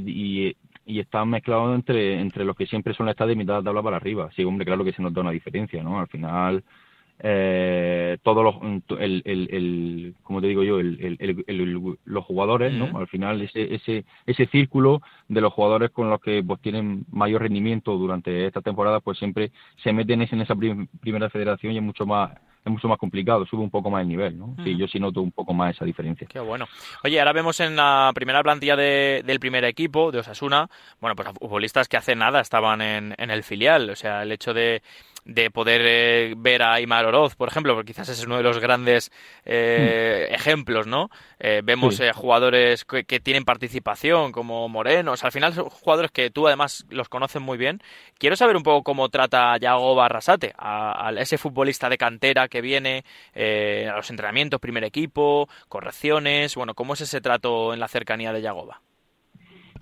y, 0.48 0.56
y 0.90 1.00
están 1.00 1.28
mezclados 1.30 1.74
entre, 1.74 2.20
entre 2.20 2.44
los 2.44 2.56
que 2.56 2.66
siempre 2.66 2.94
suelen 2.94 3.10
estar 3.10 3.26
de 3.28 3.36
mitad 3.36 3.54
de 3.54 3.60
la 3.60 3.64
tabla 3.64 3.82
para 3.82 3.96
arriba. 3.96 4.30
Sí, 4.34 4.44
hombre, 4.44 4.64
claro 4.66 4.84
que 4.84 4.92
se 4.92 5.02
nota 5.02 5.20
una 5.20 5.30
diferencia, 5.30 5.82
¿no? 5.82 6.00
Al 6.00 6.08
final, 6.08 6.64
eh, 7.22 8.18
todos 8.22 8.42
los, 8.44 8.56
el, 9.00 9.22
el, 9.24 9.48
el, 9.52 10.14
como 10.22 10.40
te 10.40 10.46
digo 10.48 10.62
yo, 10.64 10.80
el, 10.80 11.16
el, 11.20 11.96
los 12.04 12.24
jugadores, 12.24 12.72
¿no? 12.72 12.86
Ujú. 12.86 12.98
Al 12.98 13.08
final, 13.08 13.42
ese, 13.42 13.74
ese, 13.74 14.04
ese 14.26 14.46
círculo 14.46 15.00
de 15.28 15.40
los 15.40 15.52
jugadores 15.52 15.90
con 15.90 16.08
los 16.10 16.20
que 16.20 16.42
pues 16.42 16.60
tienen 16.62 17.04
mayor 17.10 17.42
rendimiento 17.42 17.96
durante 17.96 18.46
esta 18.46 18.62
temporada, 18.62 19.00
pues 19.00 19.18
siempre 19.18 19.52
se 19.82 19.92
meten 19.92 20.22
en 20.22 20.40
esa 20.40 20.54
prim- 20.56 20.88
primera 21.00 21.28
federación 21.30 21.72
y 21.74 21.78
es 21.78 21.82
mucho 21.82 22.06
más 22.06 22.32
es 22.64 22.70
mucho 22.70 22.88
más 22.88 22.98
complicado, 22.98 23.46
sube 23.46 23.62
un 23.62 23.70
poco 23.70 23.90
más 23.90 24.02
el 24.02 24.08
nivel, 24.08 24.38
¿no? 24.38 24.54
Sí, 24.62 24.76
yo 24.76 24.86
sí 24.86 24.98
noto 25.00 25.22
un 25.22 25.32
poco 25.32 25.54
más 25.54 25.74
esa 25.74 25.84
diferencia. 25.84 26.26
Qué 26.30 26.40
bueno. 26.40 26.66
Oye, 27.04 27.18
ahora 27.18 27.32
vemos 27.32 27.58
en 27.60 27.74
la 27.76 28.10
primera 28.14 28.42
plantilla 28.42 28.76
de- 28.76 29.22
del 29.24 29.40
primer 29.40 29.64
equipo, 29.64 30.12
de 30.12 30.18
Osasuna, 30.18 30.68
bueno, 31.00 31.16
pues 31.16 31.28
futbolistas 31.38 31.88
que 31.88 31.96
hace 31.96 32.14
nada 32.14 32.40
estaban 32.40 32.82
en, 32.82 33.14
en 33.16 33.30
el 33.30 33.42
filial. 33.44 33.88
O 33.90 33.96
sea, 33.96 34.22
el 34.22 34.32
hecho 34.32 34.52
de, 34.52 34.82
de 35.24 35.50
poder 35.50 35.82
eh, 35.84 36.34
ver 36.36 36.62
a 36.62 36.74
Aymar 36.74 37.04
Oroz, 37.06 37.36
por 37.36 37.48
ejemplo, 37.48 37.74
porque 37.74 37.92
quizás 37.92 38.08
ese 38.08 38.20
es 38.20 38.26
uno 38.26 38.36
de 38.36 38.42
los 38.42 38.58
grandes 38.58 39.10
eh, 39.44 40.28
ejemplos, 40.30 40.86
¿no? 40.86 41.10
Eh, 41.38 41.60
vemos 41.64 41.96
Sí. 41.96 42.04
eh, 42.04 42.12
jugadores 42.12 42.84
que, 42.84 43.04
que 43.04 43.20
tienen 43.20 43.44
participación, 43.44 44.32
como 44.32 44.68
Moreno. 44.68 45.12
O 45.12 45.16
sea, 45.16 45.26
al 45.28 45.32
final 45.32 45.52
son 45.52 45.68
jugadores 45.68 46.10
que 46.10 46.30
tú 46.30 46.46
además 46.46 46.84
los 46.90 47.08
conoces 47.08 47.40
muy 47.42 47.58
bien. 47.58 47.80
Quiero 48.18 48.36
saber 48.36 48.56
un 48.56 48.62
poco 48.62 48.82
cómo 48.82 49.08
trata 49.08 49.56
Yago 49.58 49.94
Barrasate, 49.94 50.52
a, 50.56 51.08
a 51.08 51.12
ese 51.12 51.38
futbolista 51.38 51.88
de 51.88 51.98
cantera 51.98 52.48
que 52.48 52.60
viene 52.60 53.04
eh, 53.34 53.88
a 53.92 53.96
los 53.96 54.10
entrenamientos, 54.10 54.60
primer 54.60 54.84
equipo, 54.84 55.48
correcciones. 55.68 56.54
Bueno, 56.54 56.74
¿cómo 56.74 56.94
es 56.94 57.00
ese 57.02 57.20
trato 57.20 57.72
en 57.74 57.80
la 57.80 57.88
cercanía 57.88 58.32
de 58.32 58.42
Yagoba? 58.42 58.80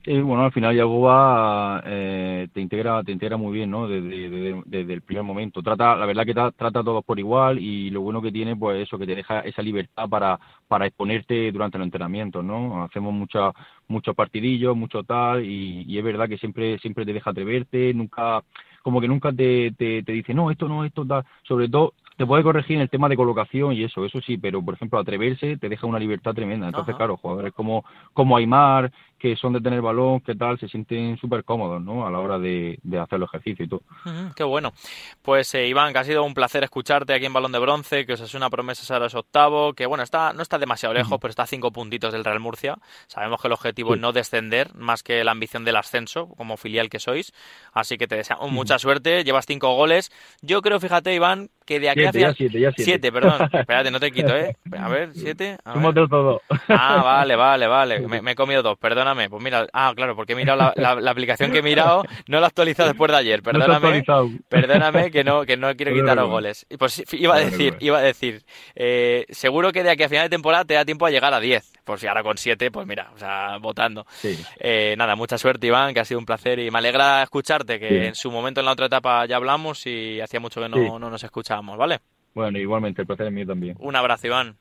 Eh, 0.04 0.22
bueno, 0.22 0.44
al 0.44 0.52
final 0.52 0.74
Yagoba 0.74 1.82
eh, 1.84 2.48
te 2.54 2.60
integra 2.60 3.02
te 3.04 3.12
integra 3.12 3.36
muy 3.36 3.52
bien, 3.52 3.70
¿no? 3.70 3.86
Desde, 3.88 4.30
desde- 4.30 4.62
desde 4.64 4.92
el 4.94 5.02
primer 5.02 5.24
momento. 5.24 5.62
Trata, 5.62 5.96
la 5.96 6.06
verdad 6.06 6.24
que 6.24 6.34
tra- 6.34 6.54
trata 6.56 6.80
a 6.80 6.84
todos 6.84 7.04
por 7.04 7.18
igual 7.18 7.58
y 7.58 7.90
lo 7.90 8.00
bueno 8.00 8.22
que 8.22 8.32
tiene, 8.32 8.56
pues 8.56 8.80
eso, 8.82 8.96
que 8.98 9.06
te 9.06 9.14
deja 9.16 9.40
esa 9.40 9.60
libertad 9.60 10.08
para, 10.08 10.38
para 10.68 10.86
exponerte 10.86 11.52
durante 11.52 11.78
los 11.78 11.84
entrenamientos, 11.86 12.42
¿no? 12.44 12.84
Hacemos 12.84 13.12
mucha, 13.12 13.52
muchos 13.88 14.14
partidillos, 14.14 14.76
mucho 14.76 15.02
tal 15.04 15.44
y, 15.44 15.82
y 15.86 15.98
es 15.98 16.04
verdad 16.04 16.28
que 16.28 16.38
siempre, 16.38 16.78
siempre 16.78 17.04
te 17.04 17.12
deja 17.12 17.30
atreverte, 17.30 17.92
nunca, 17.92 18.42
como 18.82 19.00
que 19.00 19.08
nunca 19.08 19.32
te, 19.32 19.72
te, 19.72 20.02
te 20.02 20.12
dice, 20.12 20.32
no, 20.34 20.50
esto 20.50 20.68
no, 20.68 20.84
esto 20.84 21.04
tal. 21.06 21.24
Sobre 21.42 21.68
todo, 21.68 21.94
te 22.16 22.26
puede 22.26 22.42
corregir 22.42 22.76
en 22.76 22.82
el 22.82 22.90
tema 22.90 23.08
de 23.08 23.16
colocación 23.16 23.72
y 23.74 23.84
eso, 23.84 24.04
eso 24.04 24.20
sí, 24.20 24.38
pero 24.38 24.62
por 24.64 24.74
ejemplo, 24.74 24.98
atreverse 24.98 25.56
te 25.56 25.68
deja 25.68 25.86
una 25.86 25.98
libertad 26.00 26.34
tremenda. 26.34 26.66
Entonces, 26.68 26.90
Ajá. 26.92 26.98
claro, 26.98 27.16
jugadores 27.16 27.52
como, 27.52 27.84
como 28.12 28.36
Aymar, 28.36 28.90
que 29.18 29.34
son 29.36 29.52
de 29.52 29.60
tener 29.60 29.80
balón, 29.82 30.20
que 30.20 30.34
tal, 30.34 30.58
se 30.58 30.68
sienten 30.68 31.16
súper 31.18 31.42
cómodos, 31.44 31.82
¿no? 31.82 32.06
A 32.06 32.10
la 32.10 32.20
hora 32.20 32.38
de, 32.38 32.78
de 32.82 32.98
hacer 32.98 33.18
los 33.18 33.28
ejercicios 33.30 33.66
y 33.66 33.68
todo. 33.70 33.82
Qué 34.36 34.44
bueno. 34.44 34.72
Pues 35.22 35.52
eh, 35.54 35.66
Iván, 35.66 35.92
que 35.92 35.98
ha 35.98 36.04
sido 36.04 36.22
un 36.24 36.34
placer 36.34 36.62
escucharte 36.64 37.12
aquí 37.12 37.26
en 37.26 37.32
Balón 37.32 37.52
de 37.52 37.58
Bronce, 37.58 38.06
que 38.06 38.12
os 38.14 38.20
es 38.20 38.34
una 38.34 38.48
promesa 38.50 38.94
ahora 38.94 39.06
es 39.06 39.14
octavo, 39.14 39.72
que 39.74 39.86
bueno, 39.86 40.04
está, 40.04 40.32
no 40.32 40.42
está 40.42 40.58
demasiado 40.58 40.94
lejos, 40.94 41.18
pero 41.20 41.30
está 41.30 41.42
a 41.42 41.46
cinco 41.46 41.72
puntitos 41.72 42.12
del 42.12 42.24
Real 42.24 42.40
Murcia. 42.40 42.76
Sabemos 43.08 43.40
que 43.40 43.48
el 43.48 43.52
objetivo 43.54 43.94
es 43.94 44.00
no 44.00 44.12
descender, 44.12 44.74
más 44.74 45.02
que 45.02 45.24
la 45.24 45.32
ambición 45.32 45.64
del 45.64 45.76
ascenso, 45.76 46.28
como 46.36 46.56
filial 46.56 46.88
que 46.88 47.00
sois. 47.00 47.32
Así 47.72 47.98
que 47.98 48.06
te 48.06 48.16
deseamos 48.16 48.50
mucha 48.52 48.78
suerte, 48.78 49.24
llevas 49.24 49.46
cinco 49.46 49.74
goles. 49.74 50.10
Yo 50.42 50.62
creo, 50.62 50.78
fíjate, 50.78 51.14
Iván, 51.14 51.50
que 51.66 51.80
de 51.80 51.90
aquí 51.90 52.04
a 52.04 52.12
Siete, 52.12 52.18
ya 52.20 52.20
final- 52.20 52.36
siete, 52.36 52.60
ya 52.60 52.72
siete. 52.72 52.84
Siete, 52.84 53.12
perdón. 53.12 53.48
Espérate, 53.52 53.90
no 53.90 54.00
te 54.00 54.10
quito, 54.12 54.34
¿eh? 54.36 54.56
A 54.78 54.88
ver, 54.88 55.10
siete. 55.14 55.58
A 55.64 55.74
ver. 55.78 56.08
Todo. 56.08 56.40
Ah, 56.68 57.02
vale, 57.02 57.34
vale, 57.36 57.66
vale. 57.66 58.00
Me, 58.08 58.22
me 58.22 58.30
he 58.32 58.34
comido 58.34 58.62
dos, 58.62 58.78
perdóname. 59.08 59.30
Pues 59.30 59.42
mira, 59.42 59.66
ah, 59.72 59.92
claro, 59.94 60.14
porque 60.16 60.32
he 60.32 60.36
mirado 60.36 60.58
la, 60.58 60.72
la- 60.76 61.00
la 61.00 61.10
aplicación 61.10 61.50
que 61.52 61.58
he 61.58 61.62
mirado, 61.62 62.04
no 62.26 62.40
la 62.40 62.46
he 62.46 62.48
actualizado 62.48 62.88
después 62.88 63.10
de 63.10 63.16
ayer. 63.18 63.42
Perdóname. 63.42 64.04
Perdóname 64.48 65.10
que 65.10 65.24
no, 65.24 65.44
que 65.44 65.56
no 65.56 65.74
quiero 65.74 65.92
quitaros 65.92 66.14
preocupes. 66.14 66.30
goles. 66.30 66.66
Y 66.70 66.76
Pues 66.76 67.02
iba 67.14 67.34
a 67.36 67.38
decir, 67.40 67.76
iba 67.80 67.98
a 67.98 68.02
decir, 68.02 68.42
eh, 68.74 69.26
seguro 69.30 69.72
que 69.72 69.82
de 69.82 69.90
aquí 69.90 70.02
a 70.02 70.08
final 70.08 70.24
de 70.26 70.30
temporada 70.30 70.64
te 70.64 70.74
da 70.74 70.84
tiempo 70.84 71.06
a 71.06 71.10
llegar 71.10 71.32
a 71.34 71.40
10. 71.40 71.72
Pues 71.84 72.00
si 72.00 72.06
ahora 72.06 72.22
con 72.22 72.36
7, 72.36 72.70
pues 72.70 72.86
mira, 72.86 73.10
o 73.14 73.18
sea, 73.18 73.56
votando. 73.58 74.06
Sí. 74.10 74.38
Eh, 74.58 74.94
nada, 74.98 75.16
mucha 75.16 75.38
suerte 75.38 75.66
Iván, 75.66 75.94
que 75.94 76.00
ha 76.00 76.04
sido 76.04 76.20
un 76.20 76.26
placer 76.26 76.58
y 76.58 76.70
me 76.70 76.78
alegra 76.78 77.22
escucharte, 77.22 77.78
que 77.80 77.88
Sí. 77.88 77.94
en 78.08 78.14
su 78.14 78.30
momento 78.30 78.60
en 78.60 78.66
la 78.66 78.72
otra 78.72 78.86
etapa 78.86 79.24
ya 79.26 79.36
hablamos 79.36 79.86
y 79.86 80.20
hacía 80.20 80.40
mucho 80.40 80.60
que 80.60 80.68
no, 80.68 80.76
Sí. 80.76 80.82
no 81.00 81.10
nos 81.10 81.22
escuchábamos, 81.24 81.76
¿vale? 81.78 82.00
Bueno, 82.34 82.58
igualmente, 82.58 83.00
el 83.02 83.06
placer 83.06 83.26
es 83.26 83.32
mío 83.32 83.46
también. 83.46 83.74
Un 83.80 83.96
abrazo 83.96 84.26
Iván. 84.26 84.56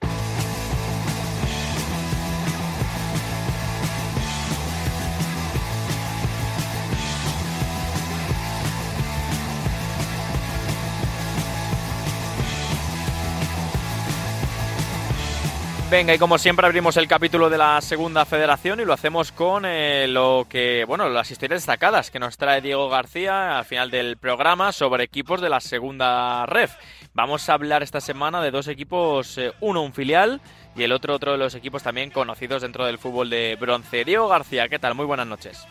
Venga, 15.90 16.14
y 16.14 16.18
como 16.18 16.38
siempre 16.38 16.66
abrimos 16.66 16.98
el 16.98 17.08
capítulo 17.08 17.50
de 17.50 17.58
la 17.58 17.80
segunda 17.80 18.26
federación 18.26 18.82
y 18.82 18.84
lo 18.84 18.92
hacemos 18.92 19.32
con 19.32 19.64
eh, 19.66 20.06
lo 20.10 20.46
que, 20.50 20.84
bueno, 20.86 21.08
las 21.08 21.32
historias 21.32 21.62
destacadas 21.62 22.12
que 22.12 22.20
nos 22.20 22.36
trae 22.36 22.60
Diego 22.60 22.90
García 22.90 23.58
al 23.58 23.64
final 23.64 23.90
del 23.90 24.18
programa 24.18 24.74
sobre 24.74 25.06
equipos 25.06 25.40
de 25.40 25.48
la 25.48 25.62
segunda 25.62 26.46
ref. 26.46 26.74
Vamos 27.14 27.48
a 27.48 27.54
hablar 27.54 27.84
esta 27.84 28.02
semana 28.02 28.42
de 28.42 28.52
dos 28.52 28.68
equipos, 28.68 29.38
eh, 29.38 29.54
uno 29.62 29.82
un 29.82 29.94
filial 29.94 30.42
y 30.76 30.84
el 30.84 30.92
otro 30.92 31.16
otro 31.16 31.32
de 31.32 31.38
los 31.38 31.56
equipos 31.56 31.84
también 31.84 32.12
conocidos 32.12 32.64
dentro 32.64 32.86
del 32.86 32.98
fútbol 32.98 33.30
de 33.30 33.56
bronce. 33.58 34.04
Diego 34.04 34.28
García, 34.28 34.68
¿qué 34.68 34.80
tal? 34.80 34.94
Muy 34.94 35.06
buenas 35.06 35.28
noches. 35.28 35.66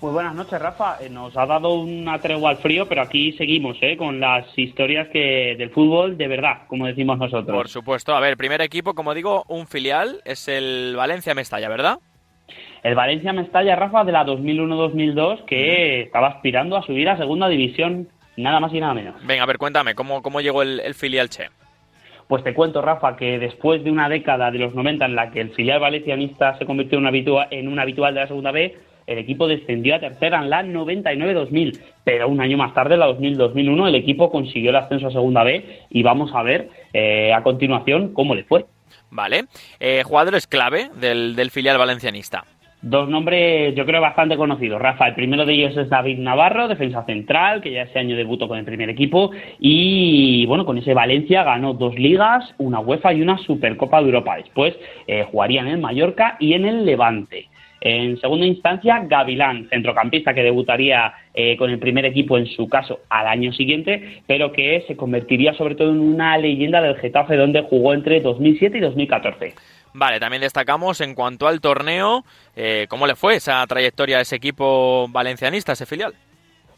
Muy 0.00 0.12
buenas 0.12 0.34
noches, 0.34 0.58
Rafa. 0.58 0.96
Eh, 1.02 1.10
Nos 1.10 1.36
ha 1.36 1.44
dado 1.44 1.74
una 1.74 2.18
tregua 2.18 2.50
al 2.50 2.56
frío, 2.56 2.86
pero 2.88 3.02
aquí 3.02 3.32
seguimos 3.32 3.76
¿eh? 3.82 3.98
con 3.98 4.18
las 4.18 4.46
historias 4.56 5.08
que 5.08 5.56
del 5.58 5.68
fútbol 5.70 6.16
de 6.16 6.26
verdad, 6.26 6.62
como 6.68 6.86
decimos 6.86 7.18
nosotros. 7.18 7.54
Por 7.54 7.68
supuesto, 7.68 8.14
a 8.14 8.20
ver, 8.20 8.38
primer 8.38 8.62
equipo, 8.62 8.94
como 8.94 9.12
digo, 9.12 9.44
un 9.48 9.66
filial, 9.66 10.22
es 10.24 10.48
el 10.48 10.94
Valencia 10.96 11.34
Mestalla, 11.34 11.68
¿verdad? 11.68 11.98
El 12.82 12.94
Valencia 12.94 13.34
Mestalla, 13.34 13.76
Rafa, 13.76 14.04
de 14.04 14.12
la 14.12 14.24
2001-2002, 14.24 15.44
que 15.44 16.02
estaba 16.02 16.28
aspirando 16.28 16.78
a 16.78 16.82
subir 16.82 17.06
a 17.10 17.18
segunda 17.18 17.48
división, 17.48 18.08
nada 18.38 18.58
más 18.58 18.72
y 18.72 18.80
nada 18.80 18.94
menos. 18.94 19.14
Venga, 19.26 19.42
a 19.42 19.46
ver, 19.46 19.58
cuéntame, 19.58 19.94
¿cómo, 19.94 20.22
cómo 20.22 20.40
llegó 20.40 20.62
el, 20.62 20.80
el 20.80 20.94
filial 20.94 21.28
Che? 21.28 21.50
Pues 22.26 22.42
te 22.42 22.54
cuento, 22.54 22.80
Rafa, 22.80 23.16
que 23.16 23.38
después 23.38 23.84
de 23.84 23.90
una 23.90 24.08
década 24.08 24.50
de 24.50 24.60
los 24.60 24.74
90 24.74 25.04
en 25.04 25.14
la 25.14 25.30
que 25.30 25.42
el 25.42 25.50
filial 25.50 25.80
valencianista 25.80 26.56
se 26.58 26.64
convirtió 26.64 26.98
en 26.98 27.06
habitual, 27.06 27.48
en 27.50 27.68
un 27.68 27.78
habitual 27.78 28.14
de 28.14 28.20
la 28.20 28.28
segunda 28.28 28.50
B, 28.50 28.78
el 29.10 29.18
equipo 29.18 29.48
descendió 29.48 29.96
a 29.96 30.00
tercera 30.00 30.40
en 30.40 30.50
la 30.50 30.62
99-2000, 30.62 31.80
pero 32.04 32.28
un 32.28 32.40
año 32.40 32.56
más 32.56 32.72
tarde, 32.74 32.94
en 32.94 33.00
la 33.00 33.08
2000-2001, 33.08 33.88
el 33.88 33.94
equipo 33.96 34.30
consiguió 34.30 34.70
el 34.70 34.76
ascenso 34.76 35.08
a 35.08 35.10
segunda 35.10 35.42
B 35.42 35.80
y 35.90 36.02
vamos 36.02 36.30
a 36.32 36.42
ver 36.42 36.70
eh, 36.92 37.32
a 37.32 37.42
continuación 37.42 38.12
cómo 38.14 38.34
le 38.34 38.44
fue. 38.44 38.66
Vale. 39.10 39.46
Eh, 39.80 40.02
jugadores 40.04 40.46
clave 40.46 40.90
del, 41.00 41.34
del 41.34 41.50
filial 41.50 41.76
valencianista. 41.78 42.44
Dos 42.82 43.10
nombres, 43.10 43.74
yo 43.74 43.84
creo, 43.84 44.00
bastante 44.00 44.38
conocidos. 44.38 44.80
Rafa, 44.80 45.08
el 45.08 45.14
primero 45.14 45.44
de 45.44 45.52
ellos 45.52 45.76
es 45.76 45.90
David 45.90 46.18
Navarro, 46.18 46.66
defensa 46.66 47.04
central, 47.04 47.60
que 47.60 47.72
ya 47.72 47.82
ese 47.82 47.98
año 47.98 48.16
debutó 48.16 48.48
con 48.48 48.58
el 48.58 48.64
primer 48.64 48.88
equipo. 48.88 49.32
Y 49.58 50.46
bueno, 50.46 50.64
con 50.64 50.78
ese 50.78 50.94
Valencia 50.94 51.44
ganó 51.44 51.74
dos 51.74 51.94
ligas, 51.96 52.54
una 52.56 52.80
UEFA 52.80 53.12
y 53.12 53.20
una 53.20 53.36
Supercopa 53.36 53.98
de 53.98 54.06
Europa. 54.06 54.36
Después 54.36 54.74
eh, 55.06 55.26
jugaría 55.30 55.60
en 55.60 55.66
el 55.66 55.78
Mallorca 55.78 56.38
y 56.40 56.54
en 56.54 56.64
el 56.64 56.86
Levante. 56.86 57.49
En 57.80 58.20
segunda 58.20 58.44
instancia, 58.44 59.02
Gavilán, 59.06 59.68
centrocampista 59.70 60.34
que 60.34 60.42
debutaría 60.42 61.14
eh, 61.32 61.56
con 61.56 61.70
el 61.70 61.78
primer 61.78 62.04
equipo 62.04 62.36
en 62.36 62.46
su 62.46 62.68
caso 62.68 63.00
al 63.08 63.26
año 63.26 63.52
siguiente, 63.52 64.22
pero 64.26 64.52
que 64.52 64.84
se 64.86 64.96
convertiría 64.96 65.54
sobre 65.54 65.74
todo 65.74 65.90
en 65.90 66.00
una 66.00 66.36
leyenda 66.36 66.82
del 66.82 66.96
Getafe 66.96 67.36
donde 67.36 67.62
jugó 67.62 67.94
entre 67.94 68.20
2007 68.20 68.76
y 68.76 68.80
2014. 68.80 69.54
Vale, 69.92 70.20
también 70.20 70.42
destacamos 70.42 71.00
en 71.00 71.14
cuanto 71.14 71.48
al 71.48 71.60
torneo, 71.60 72.24
eh, 72.54 72.86
¿cómo 72.88 73.06
le 73.06 73.16
fue 73.16 73.36
esa 73.36 73.66
trayectoria 73.66 74.18
a 74.18 74.20
ese 74.20 74.36
equipo 74.36 75.08
valencianista, 75.08 75.72
ese 75.72 75.86
filial? 75.86 76.14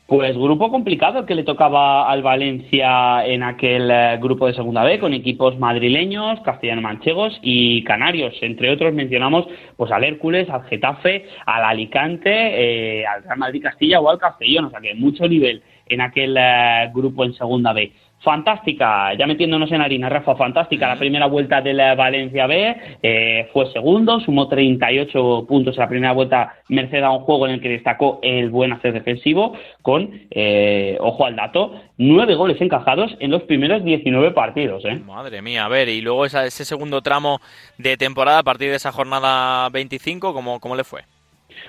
Pues 0.06 0.36
grupo 0.36 0.70
complicado 0.70 1.24
que 1.24 1.34
le 1.34 1.44
tocaba 1.44 2.10
al 2.10 2.22
Valencia 2.22 3.24
en 3.24 3.42
aquel 3.42 3.90
eh, 3.90 4.18
grupo 4.20 4.46
de 4.46 4.54
segunda 4.54 4.82
B 4.82 4.98
con 4.98 5.14
equipos 5.14 5.58
madrileños, 5.58 6.40
castellano-manchegos 6.40 7.38
y 7.40 7.82
canarios. 7.84 8.34
Entre 8.42 8.70
otros 8.70 8.92
mencionamos 8.92 9.46
pues 9.76 9.90
al 9.92 10.04
Hércules, 10.04 10.50
al 10.50 10.64
Getafe, 10.64 11.26
al 11.46 11.64
Alicante, 11.64 12.30
eh, 12.30 13.06
al 13.06 13.22
Real 13.22 13.38
Madrid 13.38 13.62
Castilla 13.62 14.00
o 14.00 14.10
al 14.10 14.18
Castellón. 14.18 14.66
O 14.66 14.70
sea 14.70 14.80
que 14.80 14.94
mucho 14.94 15.26
nivel 15.28 15.62
en 15.86 16.00
aquel 16.00 16.36
eh, 16.36 16.90
grupo 16.92 17.24
en 17.24 17.34
segunda 17.34 17.72
B. 17.72 17.92
Fantástica, 18.22 19.14
ya 19.18 19.26
metiéndonos 19.26 19.70
en 19.72 19.80
harina, 19.80 20.08
Rafa, 20.08 20.36
fantástica 20.36 20.86
la 20.88 20.98
primera 20.98 21.26
vuelta 21.26 21.60
de 21.60 21.74
la 21.74 21.94
Valencia 21.94 22.46
B, 22.46 22.76
eh, 23.02 23.48
fue 23.52 23.70
segundo, 23.72 24.20
sumó 24.20 24.48
38 24.48 25.44
puntos 25.48 25.76
en 25.76 25.80
la 25.80 25.88
primera 25.88 26.12
vuelta, 26.12 26.54
merced 26.68 27.02
a 27.02 27.10
un 27.10 27.20
juego 27.24 27.46
en 27.46 27.54
el 27.54 27.60
que 27.60 27.68
destacó 27.68 28.20
el 28.22 28.50
buen 28.50 28.72
hacer 28.72 28.92
defensivo, 28.92 29.54
con, 29.82 30.10
eh, 30.30 30.96
ojo 31.00 31.26
al 31.26 31.36
dato, 31.36 31.74
nueve 31.98 32.34
goles 32.34 32.60
encajados 32.60 33.14
en 33.20 33.30
los 33.30 33.42
primeros 33.42 33.84
19 33.84 34.30
partidos. 34.30 34.84
¿eh? 34.84 35.00
Madre 35.04 35.42
mía, 35.42 35.64
a 35.64 35.68
ver, 35.68 35.88
y 35.88 36.00
luego 36.00 36.24
esa- 36.24 36.46
ese 36.46 36.64
segundo 36.64 37.02
tramo 37.02 37.40
de 37.78 37.96
temporada 37.96 38.38
a 38.38 38.42
partir 38.44 38.70
de 38.70 38.76
esa 38.76 38.92
jornada 38.92 39.68
25, 39.70 40.32
¿cómo, 40.32 40.60
cómo 40.60 40.76
le 40.76 40.84
fue? 40.84 41.02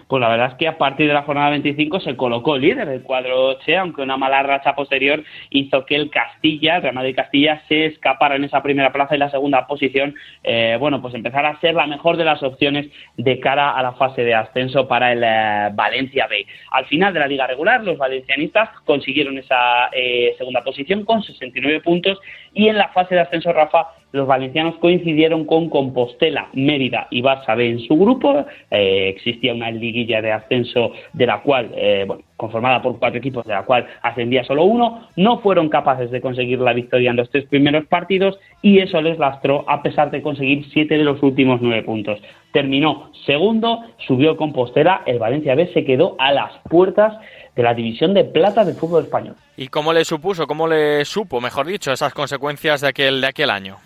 Pues 0.07 0.21
la 0.21 0.29
verdad 0.29 0.51
es 0.51 0.55
que 0.55 0.67
a 0.67 0.77
partir 0.77 1.07
de 1.07 1.13
la 1.13 1.23
jornada 1.23 1.49
25 1.51 1.99
se 1.99 2.15
colocó 2.15 2.57
líder 2.57 2.87
del 2.87 3.01
cuadro 3.01 3.59
Che, 3.59 3.77
aunque 3.77 4.01
una 4.01 4.17
mala 4.17 4.43
racha 4.43 4.75
posterior 4.75 5.23
hizo 5.49 5.85
que 5.85 5.95
el 5.95 6.09
Castilla, 6.09 6.77
el 6.77 6.81
Real 6.83 6.95
Madrid 6.95 7.15
Castilla, 7.15 7.61
se 7.67 7.85
escapara 7.85 8.35
en 8.35 8.43
esa 8.43 8.61
primera 8.61 8.91
plaza 8.91 9.15
y 9.15 9.19
la 9.19 9.29
segunda 9.29 9.67
posición, 9.67 10.15
eh, 10.43 10.77
bueno, 10.79 11.01
pues 11.01 11.13
empezara 11.13 11.49
a 11.49 11.59
ser 11.59 11.75
la 11.75 11.87
mejor 11.87 12.17
de 12.17 12.25
las 12.25 12.41
opciones 12.43 12.87
de 13.17 13.39
cara 13.39 13.71
a 13.71 13.83
la 13.83 13.93
fase 13.93 14.23
de 14.23 14.33
ascenso 14.33 14.87
para 14.87 15.11
el 15.11 15.23
eh, 15.23 15.69
Valencia 15.73 16.27
B. 16.27 16.45
Al 16.71 16.85
final 16.85 17.13
de 17.13 17.19
la 17.19 17.27
liga 17.27 17.47
regular, 17.47 17.83
los 17.83 17.97
valencianistas 17.97 18.69
consiguieron 18.85 19.37
esa 19.37 19.89
eh, 19.91 20.35
segunda 20.37 20.63
posición 20.63 21.05
con 21.05 21.23
69 21.23 21.81
puntos 21.81 22.19
y 22.53 22.67
en 22.67 22.77
la 22.77 22.89
fase 22.89 23.15
de 23.15 23.21
ascenso, 23.21 23.51
Rafa, 23.51 23.87
los 24.13 24.27
valencianos 24.27 24.75
coincidieron 24.75 25.45
con 25.45 25.69
Compostela, 25.69 26.47
Mérida 26.53 27.07
y 27.09 27.23
Barça 27.23 27.57
B 27.57 27.67
en 27.67 27.79
su 27.79 27.97
grupo. 27.97 28.45
Eh, 28.69 29.09
existía 29.09 29.55
una 29.55 29.71
liguilla 29.71 30.21
de 30.21 30.31
ascenso 30.31 30.91
de 31.13 31.25
la 31.25 31.41
cual, 31.41 31.71
eh, 31.75 32.07
conformada 32.37 32.79
por 32.83 32.99
cuatro 32.99 33.17
equipos, 33.17 33.43
de 33.45 33.53
la 33.53 33.63
cual 33.63 33.87
ascendía 34.03 34.43
solo 34.43 34.65
uno. 34.65 35.07
No 35.15 35.39
fueron 35.39 35.69
capaces 35.69 36.11
de 36.11 36.21
conseguir 36.21 36.59
la 36.59 36.73
victoria 36.73 37.09
en 37.09 37.17
los 37.17 37.31
tres 37.31 37.45
primeros 37.45 37.85
partidos 37.85 38.37
y 38.61 38.77
eso 38.79 39.01
les 39.01 39.17
lastró 39.17 39.65
a 39.67 39.81
pesar 39.81 40.11
de 40.11 40.21
conseguir 40.21 40.63
siete 40.71 40.95
de 40.95 41.03
los 41.03 41.23
últimos 41.23 41.59
nueve 41.59 41.81
puntos. 41.81 42.21
Terminó 42.51 43.09
segundo, 43.25 43.79
subió 44.05 44.37
Compostela, 44.37 45.01
el 45.07 45.17
Valencia 45.17 45.55
B 45.55 45.71
se 45.73 45.85
quedó 45.85 46.15
a 46.19 46.31
las 46.31 46.51
puertas 46.69 47.17
de 47.55 47.63
la 47.63 47.73
división 47.73 48.13
de 48.13 48.23
plata 48.23 48.63
del 48.65 48.75
fútbol 48.75 49.03
español. 49.03 49.35
¿Y 49.57 49.67
cómo 49.67 49.93
le 49.93 50.05
supuso, 50.05 50.47
cómo 50.47 50.67
le 50.67 51.05
supo, 51.05 51.39
mejor 51.39 51.67
dicho, 51.67 51.91
esas 51.91 52.13
consecuencias 52.13 52.81
de 52.81 52.87
aquel, 52.87 53.21
de 53.21 53.27
aquel 53.27 53.49
año? 53.49 53.77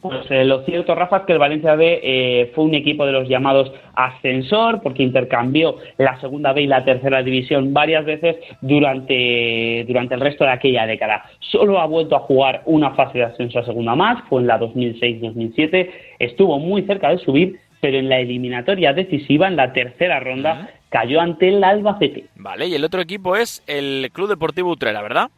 Pues 0.00 0.30
eh, 0.30 0.44
lo 0.44 0.62
cierto, 0.62 0.94
Rafa, 0.94 1.18
es 1.18 1.22
que 1.24 1.34
el 1.34 1.38
Valencia 1.38 1.74
B 1.74 2.00
eh, 2.02 2.52
fue 2.54 2.64
un 2.64 2.74
equipo 2.74 3.04
de 3.04 3.12
los 3.12 3.28
llamados 3.28 3.70
ascensor, 3.94 4.80
porque 4.82 5.02
intercambió 5.02 5.76
la 5.98 6.18
segunda 6.20 6.54
B 6.54 6.62
y 6.62 6.66
la 6.66 6.84
tercera 6.84 7.22
división 7.22 7.74
varias 7.74 8.06
veces 8.06 8.36
durante, 8.62 9.84
durante 9.86 10.14
el 10.14 10.20
resto 10.20 10.44
de 10.44 10.52
aquella 10.52 10.86
década. 10.86 11.24
Solo 11.40 11.80
ha 11.80 11.86
vuelto 11.86 12.16
a 12.16 12.20
jugar 12.20 12.62
una 12.64 12.92
fase 12.92 13.18
de 13.18 13.24
ascenso 13.24 13.58
a 13.58 13.64
segunda 13.64 13.94
más, 13.94 14.22
fue 14.30 14.40
en 14.40 14.46
la 14.46 14.58
2006-2007, 14.58 15.90
estuvo 16.18 16.58
muy 16.58 16.82
cerca 16.82 17.10
de 17.10 17.18
subir, 17.18 17.58
pero 17.80 17.98
en 17.98 18.08
la 18.08 18.18
eliminatoria 18.18 18.92
decisiva, 18.92 19.48
en 19.48 19.56
la 19.56 19.72
tercera 19.72 20.20
ronda, 20.20 20.70
cayó 20.88 21.20
ante 21.20 21.48
el 21.48 21.64
Albacete. 21.64 22.26
Vale, 22.36 22.66
y 22.66 22.74
el 22.74 22.84
otro 22.84 23.00
equipo 23.00 23.36
es 23.36 23.62
el 23.66 24.10
Club 24.12 24.28
Deportivo 24.28 24.70
Utrera, 24.70 25.02
¿verdad? 25.02 25.30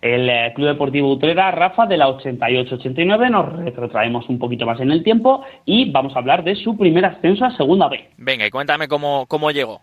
El 0.00 0.28
eh, 0.28 0.52
Club 0.54 0.68
Deportivo 0.68 1.10
Utrera, 1.12 1.50
Rafa, 1.50 1.86
de 1.86 1.96
la 1.96 2.08
88-89, 2.08 3.30
nos 3.30 3.52
retrotraemos 3.64 4.28
un 4.28 4.38
poquito 4.38 4.66
más 4.66 4.80
en 4.80 4.90
el 4.90 5.04
tiempo 5.04 5.44
y 5.64 5.90
vamos 5.90 6.14
a 6.16 6.18
hablar 6.18 6.42
de 6.42 6.56
su 6.56 6.76
primer 6.76 7.04
ascenso 7.04 7.44
a 7.44 7.56
Segunda 7.56 7.88
B. 7.88 8.08
Venga, 8.16 8.46
y 8.46 8.50
cuéntame 8.50 8.88
cómo, 8.88 9.26
cómo 9.28 9.50
llegó. 9.50 9.80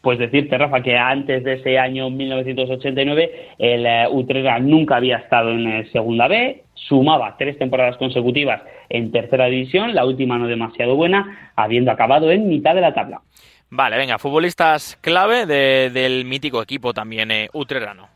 Pues 0.00 0.18
decirte, 0.18 0.58
Rafa, 0.58 0.82
que 0.82 0.98
antes 0.98 1.42
de 1.44 1.54
ese 1.54 1.78
año 1.78 2.10
1989, 2.10 3.48
el 3.58 3.86
eh, 3.86 4.06
Utrera 4.10 4.58
nunca 4.58 4.96
había 4.96 5.16
estado 5.16 5.50
en 5.50 5.66
eh, 5.66 5.88
Segunda 5.92 6.28
B, 6.28 6.62
sumaba 6.88 7.36
tres 7.38 7.58
temporadas 7.58 7.96
consecutivas 7.96 8.62
en 8.88 9.10
Tercera 9.12 9.46
División, 9.46 9.94
la 9.94 10.04
última 10.04 10.38
no 10.38 10.46
demasiado 10.46 10.94
buena, 10.96 11.52
habiendo 11.56 11.90
acabado 11.90 12.30
en 12.30 12.48
mitad 12.48 12.74
de 12.74 12.80
la 12.80 12.94
tabla. 12.94 13.20
Vale, 13.70 13.96
venga, 13.96 14.18
futbolistas 14.18 14.96
clave 15.00 15.46
de- 15.46 15.90
del 15.90 16.24
mítico 16.24 16.62
equipo 16.62 16.92
también 16.92 17.30
eh, 17.30 17.48
utrerano. 17.52 18.08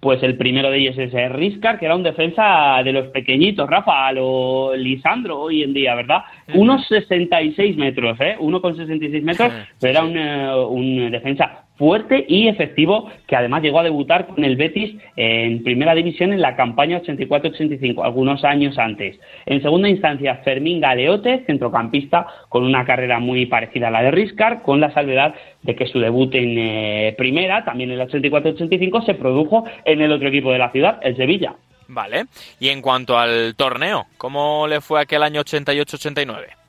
Pues 0.00 0.22
el 0.22 0.38
primero 0.38 0.70
de 0.70 0.78
ellos 0.78 0.96
es 0.96 1.12
eh, 1.12 1.28
Riscar, 1.28 1.78
que 1.78 1.84
era 1.84 1.94
un 1.94 2.02
defensa 2.02 2.80
de 2.82 2.92
los 2.92 3.08
pequeñitos, 3.08 3.68
Rafa, 3.68 4.06
a 4.06 4.12
lo 4.12 4.74
Lisandro 4.74 5.38
hoy 5.38 5.62
en 5.62 5.74
día, 5.74 5.94
¿verdad? 5.94 6.20
Unos 6.54 6.86
66 6.88 7.76
metros, 7.76 8.18
¿eh? 8.20 8.36
Uno 8.38 8.62
con 8.62 8.74
66 8.74 9.22
metros, 9.22 9.52
pero 9.78 9.90
era 9.90 10.02
un, 10.04 10.16
eh, 10.16 10.54
un 10.64 11.10
defensa 11.10 11.64
fuerte 11.80 12.26
y 12.28 12.46
efectivo 12.46 13.10
que 13.26 13.34
además 13.34 13.62
llegó 13.62 13.80
a 13.80 13.82
debutar 13.82 14.26
con 14.26 14.44
el 14.44 14.56
Betis 14.56 15.00
en 15.16 15.64
primera 15.64 15.94
división 15.94 16.34
en 16.34 16.42
la 16.42 16.54
campaña 16.54 17.00
84-85, 17.00 18.04
algunos 18.04 18.44
años 18.44 18.78
antes. 18.78 19.18
En 19.46 19.62
segunda 19.62 19.88
instancia, 19.88 20.42
Fermín 20.44 20.82
Galeote, 20.82 21.44
centrocampista, 21.46 22.26
con 22.50 22.64
una 22.64 22.84
carrera 22.84 23.18
muy 23.18 23.46
parecida 23.46 23.88
a 23.88 23.90
la 23.90 24.02
de 24.02 24.10
Riscar, 24.10 24.60
con 24.60 24.78
la 24.78 24.92
salvedad 24.92 25.34
de 25.62 25.74
que 25.74 25.86
su 25.86 25.98
debut 25.98 26.34
en 26.34 26.58
eh, 26.58 27.14
primera, 27.16 27.64
también 27.64 27.90
en 27.90 27.98
el 27.98 28.08
84-85, 28.08 29.06
se 29.06 29.14
produjo 29.14 29.64
en 29.86 30.02
el 30.02 30.12
otro 30.12 30.28
equipo 30.28 30.52
de 30.52 30.58
la 30.58 30.70
ciudad, 30.72 31.00
el 31.02 31.16
Sevilla. 31.16 31.54
Vale, 31.88 32.26
y 32.60 32.68
en 32.68 32.82
cuanto 32.82 33.18
al 33.18 33.54
torneo, 33.56 34.04
¿cómo 34.18 34.68
le 34.68 34.82
fue 34.82 35.00
aquel 35.00 35.22
año 35.22 35.40
88-89? 35.40 36.59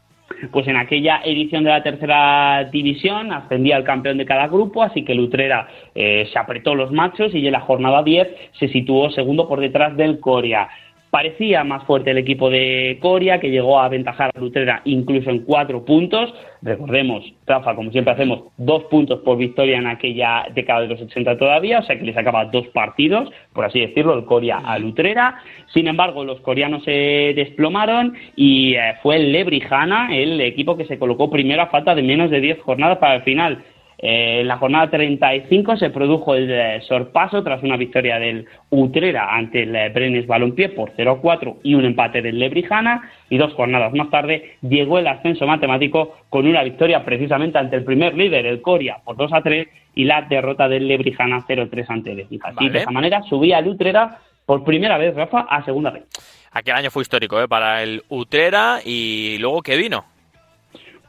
Pues 0.52 0.68
en 0.68 0.78
aquella 0.78 1.22
edición 1.24 1.64
de 1.64 1.70
la 1.70 1.84
tercera 1.84 2.70
división 2.72 3.32
ascendía 3.32 3.78
el 3.78 3.84
campeón 3.84 4.18
de 4.18 4.26
cada 4.26 4.48
grupo, 4.48 4.84
así 4.84 5.04
que 5.04 5.16
Lutrera 5.16 5.68
eh, 5.96 6.30
se 6.32 6.40
apretó 6.40 6.76
los 6.76 6.92
machos 6.92 7.34
y 7.34 7.46
en 7.46 7.54
la 7.54 7.62
jornada 7.62 8.04
10 8.04 8.28
se 8.60 8.68
situó 8.70 9.10
segundo 9.12 9.48
por 9.48 9.60
detrás 9.60 9.96
del 9.98 10.20
Coria. 10.20 10.68
Parecía 11.12 11.66
más 11.66 11.84
fuerte 11.84 12.12
el 12.12 12.18
equipo 12.20 12.50
de 12.50 12.98
Coria, 13.02 13.42
que 13.42 13.50
llegó 13.50 13.78
a 13.78 13.86
aventajar 13.86 14.32
a 14.34 14.40
Lutrera 14.40 14.82
incluso 14.86 15.30
en 15.30 15.40
cuatro 15.40 15.84
puntos. 15.84 16.34
Recordemos, 16.62 17.26
Rafa, 17.46 17.76
como 17.76 17.92
siempre 17.92 18.14
hacemos, 18.14 18.44
dos 18.56 18.86
puntos 18.86 19.20
por 19.20 19.38
victoria 19.38 19.78
en 19.78 19.88
aquella 19.88 20.46
década 20.56 20.82
de 20.82 20.88
los 20.88 21.02
80 21.02 21.38
todavía, 21.38 21.80
o 21.80 21.84
sea 21.84 22.00
que 22.00 22.06
le 22.06 22.14
sacaba 22.14 22.46
dos 22.46 22.66
partidos, 22.70 23.30
por 23.52 23.66
así 23.66 23.82
decirlo, 23.82 24.14
el 24.14 24.24
Coria 24.24 24.60
a 24.60 24.80
Lutrera. 24.80 25.38
Sin 25.74 25.88
embargo, 25.88 26.24
los 26.24 26.40
coreanos 26.40 26.86
se 26.86 27.34
desplomaron 27.36 28.14
y 28.38 28.76
eh, 28.76 28.94
fue 29.04 29.18
el 29.18 29.34
Lebrijana 29.34 30.16
el 30.16 30.40
equipo 30.40 30.78
que 30.78 30.86
se 30.86 30.98
colocó 30.98 31.30
primero 31.30 31.62
a 31.62 31.68
falta 31.68 31.94
de 31.94 32.04
menos 32.04 32.32
de 32.32 32.40
10 32.40 32.62
jornadas 32.62 33.00
para 33.00 33.16
el 33.16 33.24
final. 33.24 33.62
Eh, 34.02 34.42
en 34.42 34.48
la 34.48 34.58
jornada 34.58 34.90
35 34.90 35.78
se 35.78 35.92
produjo 35.92 36.34
el 36.34 36.50
eh, 36.50 36.82
sorpaso 36.88 37.44
tras 37.44 37.62
una 37.62 37.78
victoria 37.78 38.18
del 38.18 38.48
Utrera 38.72 39.36
ante 39.36 39.62
el 39.62 39.76
eh, 39.76 39.90
Brenes 39.90 40.26
Balompié 40.26 40.70
por 40.70 40.92
0-4 40.96 41.58
y 41.62 41.76
un 41.76 41.86
empate 41.86 42.24
del 42.24 42.40
Lebrijana 42.40 43.12
y 43.30 43.38
dos 43.38 43.54
jornadas 43.54 43.94
más 43.94 44.10
tarde 44.10 44.58
llegó 44.62 44.98
el 44.98 45.06
ascenso 45.06 45.46
matemático 45.46 46.16
con 46.30 46.48
una 46.48 46.64
victoria 46.64 47.06
precisamente 47.06 47.60
ante 47.60 47.76
el 47.76 47.84
primer 47.84 48.16
líder, 48.16 48.48
el 48.48 48.62
Coria, 48.62 48.98
por 49.06 49.18
2-3 49.18 49.68
y 49.94 50.06
la 50.06 50.24
derrota 50.24 50.68
del 50.68 50.88
Lebrijana 50.88 51.46
0-3 51.48 51.86
ante 51.90 52.12
el. 52.14 52.22
Así, 52.22 52.40
Vale. 52.40 52.70
de 52.72 52.80
esa 52.80 52.92
manera 52.92 53.22
subía 53.24 53.60
el 53.60 53.68
Utrera 53.68 54.18
por 54.48 54.64
primera 54.64 54.98
vez, 54.98 55.14
Rafa, 55.16 55.42
a 55.42 55.64
segunda 55.64 55.92
vez. 55.92 56.04
Aquel 56.52 56.76
año 56.76 56.90
fue 56.90 57.04
histórico 57.04 57.40
¿eh? 57.40 57.48
para 57.48 57.84
el 57.84 58.04
Utrera 58.10 58.80
y 58.84 59.38
luego 59.40 59.62
¿qué 59.62 59.78
vino? 59.78 60.06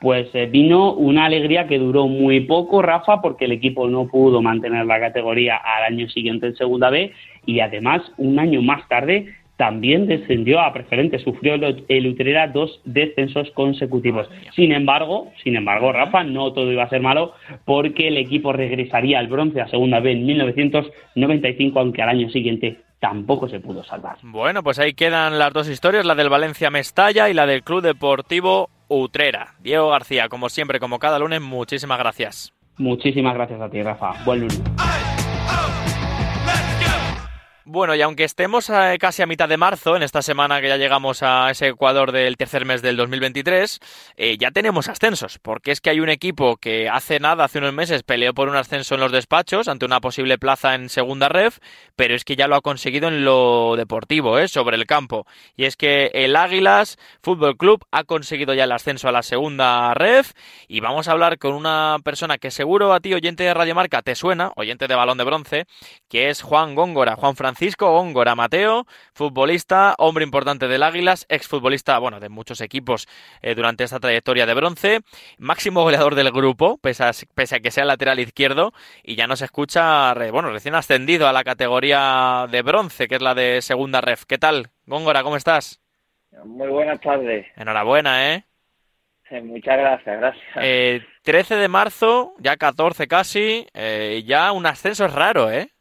Pues 0.02 0.28
eh, 0.34 0.46
vino 0.46 0.94
una 0.94 1.26
alegría 1.26 1.68
que 1.68 1.78
duró 1.78 2.08
muy 2.08 2.40
poco, 2.40 2.82
Rafa, 2.82 3.22
porque 3.22 3.44
el 3.44 3.52
equipo 3.52 3.86
no 3.86 4.08
pudo 4.08 4.42
mantener 4.42 4.84
la 4.84 4.98
categoría 4.98 5.56
al 5.56 5.84
año 5.94 6.08
siguiente 6.08 6.48
en 6.48 6.56
Segunda 6.56 6.90
B 6.90 7.12
y 7.46 7.60
además 7.60 8.02
un 8.16 8.40
año 8.40 8.62
más 8.62 8.88
tarde 8.88 9.32
también 9.56 10.08
descendió 10.08 10.58
a 10.58 10.72
preferente, 10.72 11.20
sufrió 11.20 11.54
el, 11.54 11.84
el 11.86 12.06
Utrera 12.08 12.48
dos 12.48 12.80
descensos 12.84 13.48
consecutivos. 13.52 14.28
Sin 14.56 14.72
embargo, 14.72 15.30
sin 15.44 15.54
embargo, 15.54 15.92
Rafa, 15.92 16.24
no 16.24 16.52
todo 16.52 16.72
iba 16.72 16.82
a 16.82 16.88
ser 16.88 17.00
malo 17.00 17.34
porque 17.64 18.08
el 18.08 18.16
equipo 18.16 18.52
regresaría 18.52 19.20
al 19.20 19.28
bronce 19.28 19.60
a 19.60 19.68
Segunda 19.68 20.00
B 20.00 20.10
en 20.10 20.26
1995, 20.26 21.78
aunque 21.78 22.02
al 22.02 22.08
año 22.08 22.28
siguiente 22.30 22.80
tampoco 22.98 23.48
se 23.48 23.60
pudo 23.60 23.84
salvar. 23.84 24.16
Bueno, 24.22 24.64
pues 24.64 24.80
ahí 24.80 24.94
quedan 24.94 25.38
las 25.38 25.52
dos 25.52 25.68
historias, 25.68 26.04
la 26.04 26.16
del 26.16 26.28
Valencia 26.28 26.70
Mestalla 26.70 27.30
y 27.30 27.34
la 27.34 27.46
del 27.46 27.62
Club 27.62 27.82
Deportivo 27.82 28.68
Utrera. 29.00 29.54
Diego 29.60 29.88
García, 29.88 30.28
como 30.28 30.48
siempre, 30.48 30.80
como 30.80 30.98
cada 30.98 31.18
lunes, 31.18 31.40
muchísimas 31.40 31.98
gracias. 31.98 32.52
Muchísimas 32.78 33.34
gracias 33.34 33.60
a 33.60 33.68
ti, 33.68 33.82
Rafa. 33.82 34.12
Buen 34.24 34.40
lunes. 34.40 34.62
Bueno, 37.64 37.94
y 37.94 38.02
aunque 38.02 38.24
estemos 38.24 38.68
eh, 38.70 38.96
casi 38.98 39.22
a 39.22 39.26
mitad 39.26 39.48
de 39.48 39.56
marzo, 39.56 39.94
en 39.94 40.02
esta 40.02 40.20
semana 40.20 40.60
que 40.60 40.66
ya 40.66 40.78
llegamos 40.78 41.22
a 41.22 41.48
ese 41.48 41.68
Ecuador 41.68 42.10
del 42.10 42.36
tercer 42.36 42.64
mes 42.64 42.82
del 42.82 42.96
2023, 42.96 43.78
eh, 44.16 44.36
ya 44.36 44.50
tenemos 44.50 44.88
ascensos, 44.88 45.38
porque 45.38 45.70
es 45.70 45.80
que 45.80 45.90
hay 45.90 46.00
un 46.00 46.08
equipo 46.08 46.56
que 46.56 46.88
hace 46.88 47.20
nada, 47.20 47.44
hace 47.44 47.58
unos 47.58 47.72
meses, 47.72 48.02
peleó 48.02 48.34
por 48.34 48.48
un 48.48 48.56
ascenso 48.56 48.96
en 48.96 49.00
los 49.00 49.12
despachos 49.12 49.68
ante 49.68 49.86
una 49.86 50.00
posible 50.00 50.38
plaza 50.38 50.74
en 50.74 50.88
segunda 50.88 51.28
ref, 51.28 51.60
pero 51.94 52.16
es 52.16 52.24
que 52.24 52.34
ya 52.34 52.48
lo 52.48 52.56
ha 52.56 52.62
conseguido 52.62 53.06
en 53.06 53.24
lo 53.24 53.76
deportivo, 53.76 54.40
¿eh? 54.40 54.48
sobre 54.48 54.76
el 54.76 54.86
campo. 54.86 55.24
Y 55.54 55.66
es 55.66 55.76
que 55.76 56.10
el 56.14 56.34
Águilas 56.34 56.98
Fútbol 57.22 57.56
Club 57.56 57.84
ha 57.92 58.02
conseguido 58.02 58.54
ya 58.54 58.64
el 58.64 58.72
ascenso 58.72 59.08
a 59.08 59.12
la 59.12 59.22
segunda 59.22 59.94
ref, 59.94 60.32
y 60.66 60.80
vamos 60.80 61.06
a 61.06 61.12
hablar 61.12 61.38
con 61.38 61.54
una 61.54 61.98
persona 62.02 62.38
que 62.38 62.50
seguro 62.50 62.92
a 62.92 62.98
ti, 62.98 63.14
oyente 63.14 63.44
de 63.44 63.54
Radio 63.54 63.76
Marca, 63.76 64.02
te 64.02 64.16
suena, 64.16 64.50
oyente 64.56 64.88
de 64.88 64.96
balón 64.96 65.16
de 65.16 65.24
bronce, 65.24 65.66
que 66.08 66.28
es 66.28 66.42
Juan 66.42 66.74
Góngora, 66.74 67.14
Juan 67.14 67.36
Francisco 67.36 67.51
Góngora 67.78 68.34
Mateo, 68.34 68.86
futbolista, 69.14 69.94
hombre 69.98 70.24
importante 70.24 70.68
del 70.68 70.82
Águilas, 70.82 71.26
exfutbolista, 71.28 71.98
bueno, 71.98 72.20
de 72.20 72.28
muchos 72.28 72.60
equipos 72.60 73.06
eh, 73.42 73.54
durante 73.54 73.84
esta 73.84 74.00
trayectoria 74.00 74.46
de 74.46 74.54
bronce, 74.54 75.00
máximo 75.38 75.82
goleador 75.82 76.14
del 76.14 76.30
grupo, 76.30 76.78
pese 76.78 77.04
a, 77.04 77.10
pese 77.34 77.56
a 77.56 77.60
que 77.60 77.70
sea 77.70 77.84
lateral 77.84 78.18
izquierdo, 78.20 78.72
y 79.02 79.14
ya 79.16 79.26
nos 79.26 79.42
escucha, 79.42 80.14
re- 80.14 80.30
bueno, 80.30 80.50
recién 80.50 80.74
ascendido 80.74 81.28
a 81.28 81.32
la 81.32 81.44
categoría 81.44 82.46
de 82.50 82.62
bronce, 82.62 83.08
que 83.08 83.16
es 83.16 83.22
la 83.22 83.34
de 83.34 83.62
segunda 83.62 84.00
ref. 84.00 84.24
¿Qué 84.26 84.38
tal, 84.38 84.70
Góngora? 84.86 85.22
¿Cómo 85.22 85.36
estás? 85.36 85.80
Muy 86.44 86.68
buenas 86.68 87.00
tardes. 87.00 87.46
Enhorabuena, 87.56 88.32
¿eh? 88.34 88.44
Eh, 89.30 89.40
Muchas 89.40 89.78
gracias, 89.78 90.18
gracias. 90.18 90.44
Eh, 90.56 91.02
13 91.22 91.56
de 91.56 91.68
marzo, 91.68 92.34
ya 92.38 92.56
14 92.56 93.08
casi, 93.08 93.66
eh, 93.72 94.22
ya 94.26 94.52
un 94.52 94.66
ascenso 94.66 95.06
es 95.06 95.12
raro, 95.14 95.50
¿eh? 95.50 95.71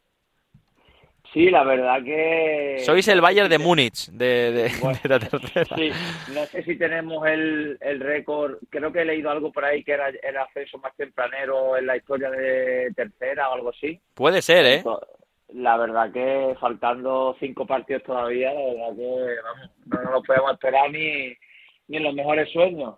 Sí, 1.33 1.49
la 1.49 1.63
verdad 1.63 2.03
que... 2.03 2.79
Sois 2.85 3.07
el 3.07 3.21
Bayern 3.21 3.47
de 3.49 3.57
Múnich 3.57 4.07
de, 4.11 4.51
de- 4.51 4.71
Bueno, 4.81 4.99
de 5.01 5.09
la 5.09 5.19
tercera. 5.19 5.75
Sí, 5.77 5.89
no 6.33 6.45
sé 6.47 6.63
si 6.63 6.77
tenemos 6.77 7.25
el, 7.25 7.77
el 7.79 7.99
récord, 8.01 8.57
creo 8.69 8.91
que 8.91 9.01
he 9.01 9.05
leído 9.05 9.29
algo 9.29 9.51
por 9.51 9.63
ahí 9.63 9.81
que 9.83 9.93
era 9.93 10.09
el 10.09 10.37
ascenso 10.37 10.77
más 10.79 10.93
tempranero 10.97 11.77
en 11.77 11.85
la 11.87 11.95
historia 11.95 12.29
de 12.29 12.91
tercera 12.95 13.49
o 13.49 13.53
algo 13.53 13.69
así. 13.69 13.99
Puede 14.13 14.41
ser, 14.41 14.65
¿eh? 14.65 14.83
La 15.53 15.77
verdad 15.77 16.11
que 16.11 16.55
faltando 16.59 17.35
cinco 17.39 17.65
partidos 17.65 18.03
todavía, 18.03 18.53
la 18.53 18.59
verdad 18.61 18.95
que 18.97 19.35
vamos, 19.43 19.69
no 19.85 20.01
nos 20.03 20.11
lo 20.13 20.23
podemos 20.23 20.51
esperar 20.53 20.89
ni, 20.91 21.33
ni 21.87 21.97
en 21.97 22.03
los 22.03 22.13
mejores 22.13 22.49
sueños. 22.51 22.95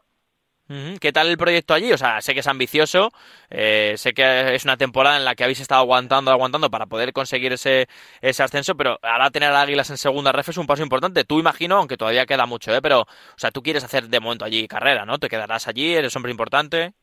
¿Qué 1.02 1.12
tal 1.12 1.28
el 1.28 1.38
proyecto 1.38 1.74
allí? 1.74 1.92
O 1.94 1.98
sea, 1.98 2.22
sé 2.22 2.34
que 2.34 2.40
es 2.40 2.48
ambicioso, 2.48 3.12
eh, 3.50 3.94
sé 3.98 4.14
que 4.14 4.56
es 4.56 4.64
una 4.64 4.78
temporada 4.78 5.18
en 5.18 5.26
la 5.26 5.36
que 5.36 5.44
habéis 5.44 5.60
estado 5.60 5.82
aguantando, 5.82 6.32
aguantando 6.32 6.70
para 6.72 6.86
poder 6.86 7.12
conseguir 7.14 7.54
ese, 7.54 7.88
ese 8.22 8.44
ascenso, 8.44 8.76
pero 8.78 8.98
ahora 9.02 9.30
tener 9.32 9.52
a 9.52 9.62
Águilas 9.62 9.90
en 9.90 9.98
segunda 9.98 10.32
ref 10.32 10.50
es 10.50 10.58
un 10.58 10.68
paso 10.68 10.84
importante. 10.84 11.24
Tú 11.26 11.40
imagino, 11.40 11.78
aunque 11.78 11.98
todavía 11.98 12.26
queda 12.26 12.46
mucho, 12.46 12.74
¿eh? 12.74 12.82
Pero, 12.82 13.02
o 13.02 13.08
sea, 13.38 13.52
tú 13.52 13.62
quieres 13.62 13.84
hacer 13.84 14.08
de 14.08 14.20
momento 14.20 14.46
allí 14.46 14.68
carrera, 14.68 15.06
¿no? 15.06 15.20
Te 15.20 15.30
quedarás 15.30 15.68
allí, 15.68 15.94
eres 15.96 16.16
hombre 16.16 16.32
importante. 16.32 16.94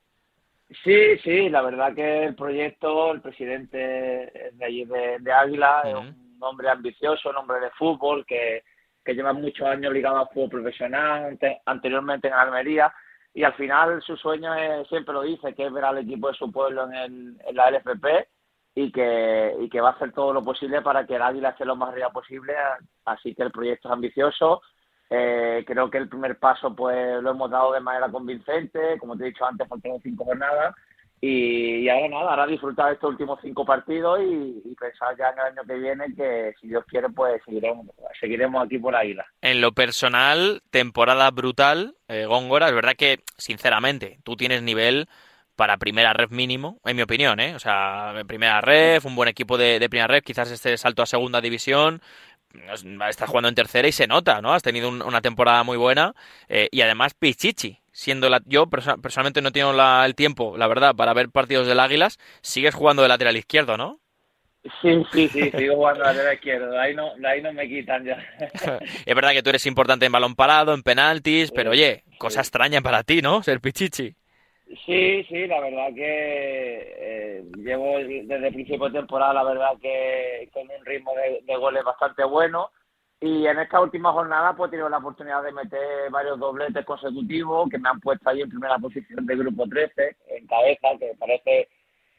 Sí, 0.85 1.19
sí, 1.25 1.49
la 1.49 1.63
verdad 1.63 1.95
que 1.95 2.25
el 2.25 2.35
proyecto, 2.37 3.13
el 3.13 3.21
presidente 3.21 3.77
de 4.53 4.65
allí 4.65 4.85
de, 4.85 5.19
de 5.19 5.33
Águila 5.33 5.83
es 5.89 5.95
un 5.95 6.39
hombre 6.41 6.69
ambicioso, 6.71 7.31
un 7.31 7.37
hombre 7.39 7.59
de 7.59 7.71
fútbol 7.73 8.25
que, 8.25 8.63
que 9.05 9.15
lleva 9.15 9.33
muchos 9.33 9.67
años 9.67 9.93
ligado 9.93 10.19
al 10.19 10.29
fútbol 10.29 10.51
profesional, 10.63 11.25
ante- 11.25 11.61
anteriormente 11.67 12.29
en 12.29 12.35
Almería, 12.35 12.93
y 13.33 13.45
al 13.45 13.55
final 13.55 14.03
su 14.03 14.17
sueño 14.17 14.55
es, 14.55 14.89
siempre 14.89 15.15
lo 15.15 15.23
dice, 15.23 15.55
que 15.55 15.67
es 15.67 15.73
ver 15.73 15.85
al 15.85 15.99
equipo 15.99 16.29
de 16.29 16.35
su 16.35 16.51
pueblo 16.51 16.85
en, 16.85 16.95
el, 16.95 17.41
en 17.47 17.57
la 17.57 17.71
LFP 17.71 18.07
y 18.75 18.91
que, 18.93 19.57
y 19.61 19.69
que 19.69 19.81
va 19.81 19.91
a 19.91 19.93
hacer 19.93 20.13
todo 20.13 20.33
lo 20.33 20.43
posible 20.43 20.83
para 20.83 21.07
que 21.07 21.17
el 21.17 21.23
Águila 21.23 21.51
esté 21.51 21.65
lo 21.65 21.77
más 21.77 21.91
arriba 21.91 22.11
posible, 22.11 22.55
así 23.05 23.35
que 23.35 23.43
el 23.43 23.51
proyecto 23.51 23.89
es 23.89 23.93
ambicioso. 23.93 24.63
Eh, 25.09 25.65
creo 25.67 25.91
que 25.91 25.99
el 25.99 26.09
primer 26.09 26.39
paso 26.39 26.75
pues 26.75 27.21
lo 27.21 27.31
hemos 27.31 27.51
dado 27.51 27.73
de 27.73 27.81
manera 27.81 28.09
convincente, 28.11 28.97
como 28.99 29.17
te 29.17 29.25
he 29.25 29.29
dicho 29.29 29.45
antes, 29.45 29.67
faltan 29.69 30.01
cinco 30.01 30.25
jornadas 30.25 30.75
y, 31.21 31.89
ahora 31.89 32.09
nada, 32.09 32.31
ahora 32.31 32.47
disfrutar 32.47 32.93
estos 32.93 33.11
últimos 33.11 33.39
cinco 33.43 33.65
partidos 33.65 34.21
y, 34.23 34.75
pensar 34.81 35.15
ya 35.19 35.29
en 35.29 35.39
el 35.39 35.45
año 35.47 35.63
que 35.67 35.75
viene 35.75 36.15
que 36.17 36.55
si 36.61 36.69
Dios 36.69 36.85
quiere 36.87 37.09
pues 37.11 37.43
seguiremos, 37.45 37.87
seguiremos 38.19 38.65
aquí 38.65 38.79
por 38.79 38.97
Águila. 38.97 39.27
En 39.43 39.61
lo 39.61 39.73
personal, 39.73 40.63
temporada 40.71 41.31
brutal, 41.31 41.97
eh, 42.09 42.25
Góngora. 42.25 42.69
Es 42.69 42.75
verdad 42.75 42.95
que, 42.97 43.19
sinceramente, 43.37 44.21
tú 44.25 44.37
tienes 44.37 44.63
nivel 44.63 45.07
para 45.57 45.77
primera 45.77 46.15
ref 46.15 46.31
mínimo, 46.31 46.81
en 46.87 46.97
mi 46.97 47.03
opinión, 47.03 47.39
¿eh? 47.39 47.55
O 47.55 47.59
sea, 47.59 48.15
primera 48.27 48.63
ref, 48.63 49.05
un 49.05 49.15
buen 49.15 49.29
equipo 49.29 49.59
de, 49.59 49.79
de 49.79 49.91
primera 49.91 50.07
ref, 50.07 50.25
quizás 50.25 50.51
este 50.51 50.79
salto 50.79 51.03
a 51.03 51.07
segunda 51.07 51.43
división, 51.43 52.01
estás 53.09 53.29
jugando 53.29 53.49
en 53.51 53.55
tercera 53.55 53.87
y 53.87 53.93
se 53.93 54.07
nota, 54.07 54.41
¿no? 54.41 54.55
Has 54.55 54.63
tenido 54.63 54.89
un- 54.89 55.03
una 55.03 55.21
temporada 55.21 55.63
muy 55.63 55.77
buena 55.77 56.15
eh, 56.49 56.69
y 56.73 56.81
además 56.81 57.15
Pichichi, 57.15 57.79
siendo 58.01 58.29
la... 58.31 58.41
Yo 58.47 58.67
perso- 58.71 59.01
personalmente 59.01 59.43
no 59.43 59.53
tengo 59.53 59.73
la- 59.73 60.05
el 60.07 60.15
tiempo, 60.15 60.57
la 60.57 60.67
verdad, 60.69 60.95
para 60.97 61.13
ver 61.15 61.31
partidos 61.31 61.67
del 61.67 61.81
Águilas, 61.81 62.19
sigues 62.43 62.75
jugando 62.75 63.03
de 63.03 63.09
lateral 63.09 63.37
izquierdo, 63.37 63.77
¿no? 63.77 64.01
Sí, 64.83 65.05
sí, 65.13 65.29
sí, 65.31 65.53
sigo 65.53 65.77
jugando 65.77 66.05
a 66.05 66.13
la 66.13 66.35
izquierda, 66.35 66.69
de 66.71 66.79
ahí 66.79 66.95
no, 66.95 67.15
de 67.17 67.29
ahí 67.29 67.43
no 67.43 67.53
me 67.53 67.69
quitan 67.69 68.05
ya. 68.05 68.17
es 69.07 69.15
verdad 69.15 69.33
que 69.33 69.43
tú 69.43 69.51
eres 69.51 69.67
importante 69.67 70.07
en 70.07 70.13
balón 70.13 70.35
parado, 70.35 70.75
en 70.75 70.83
penaltis, 70.83 71.53
pero 71.53 71.71
oye, 71.71 72.05
cosa 72.19 72.41
extraña 72.41 72.81
para 72.83 73.03
ti, 73.05 73.23
¿no? 73.23 73.43
Ser 73.43 73.61
Pichichi. 73.61 74.17
Sí, 74.87 75.25
sí, 75.25 75.47
la 75.49 75.61
verdad 75.61 75.89
que 75.95 75.99
eh, 76.01 77.45
llevo 77.57 77.99
desde 77.99 78.37
el 78.47 78.53
principio 78.55 78.87
de 78.89 78.99
temporada, 79.01 79.35
la 79.35 79.43
verdad 79.45 79.73
que 79.83 80.49
con 80.53 80.63
un 80.71 80.85
ritmo 80.87 81.13
de, 81.15 81.41
de 81.45 81.57
goles 81.57 81.83
bastante 81.85 82.23
bueno. 82.25 82.71
Y 83.21 83.47
en 83.47 83.59
esta 83.59 83.81
última 83.81 84.13
jornada 84.13 84.55
pues 84.57 84.69
he 84.69 84.71
tenido 84.73 84.89
la 84.89 84.99
oportunidad 84.99 85.43
de 85.43 85.53
meter 85.53 86.11
varios 86.11 86.39
dobletes 86.39 86.85
consecutivos 86.87 87.69
que 87.69 87.79
me 87.79 87.91
han 87.91 88.01
puesto 88.01 88.31
ahí 88.31 88.41
en 88.41 88.49
primera 88.49 88.79
posición 88.79 89.27
del 89.27 89.39
grupo 89.39 89.69
13, 89.69 90.17
en 90.29 90.47
cabeza, 90.47 90.89
que 90.99 91.15
parece 91.19 91.69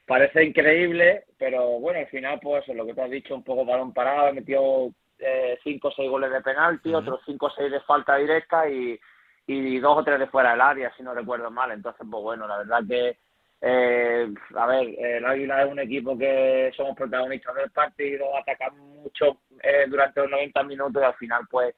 parece 0.06 0.44
increíble, 0.44 1.24
pero 1.38 1.80
bueno, 1.80 2.00
al 2.00 2.08
final 2.08 2.38
pues 2.42 2.68
lo 2.68 2.86
que 2.86 2.94
te 2.94 3.02
has 3.02 3.10
dicho, 3.10 3.34
un 3.34 3.44
poco 3.44 3.64
balón 3.64 3.94
parado, 3.94 4.28
he 4.28 4.34
metido 4.34 4.92
eh, 5.20 5.58
cinco 5.64 5.88
o 5.88 5.92
seis 5.92 6.10
goles 6.10 6.32
de 6.32 6.42
penalti, 6.42 6.94
otros 6.94 7.22
cinco 7.26 7.46
o 7.46 7.52
seis 7.52 7.72
de 7.72 7.80
falta 7.82 8.18
directa 8.18 8.68
y, 8.70 9.00
y 9.48 9.80
dos 9.80 10.00
o 10.00 10.04
tres 10.04 10.20
de 10.20 10.28
fuera 10.28 10.52
del 10.52 10.62
área, 10.62 10.94
si 10.98 11.04
no 11.04 11.14
recuerdo 11.14 11.50
mal. 11.50 11.72
Entonces, 11.72 12.06
pues 12.12 12.24
bueno, 12.24 12.48
la 12.48 12.58
verdad 12.58 12.82
que, 12.88 13.18
eh, 13.62 14.28
a 14.56 14.66
ver, 14.66 14.96
el 15.00 15.26
Águila 15.26 15.64
es 15.64 15.72
un 15.72 15.80
equipo 15.80 16.18
que 16.18 16.72
somos 16.76 16.96
protagonistas 16.96 17.56
del 17.56 17.70
partido, 17.70 18.36
atacamos 18.36 18.80
mucho 18.80 19.38
eh, 19.62 19.86
durante 19.88 20.22
los 20.22 20.32
90 20.32 20.64
minutos 20.64 21.02
y 21.02 21.06
al 21.06 21.14
final, 21.14 21.44
pues, 21.50 21.76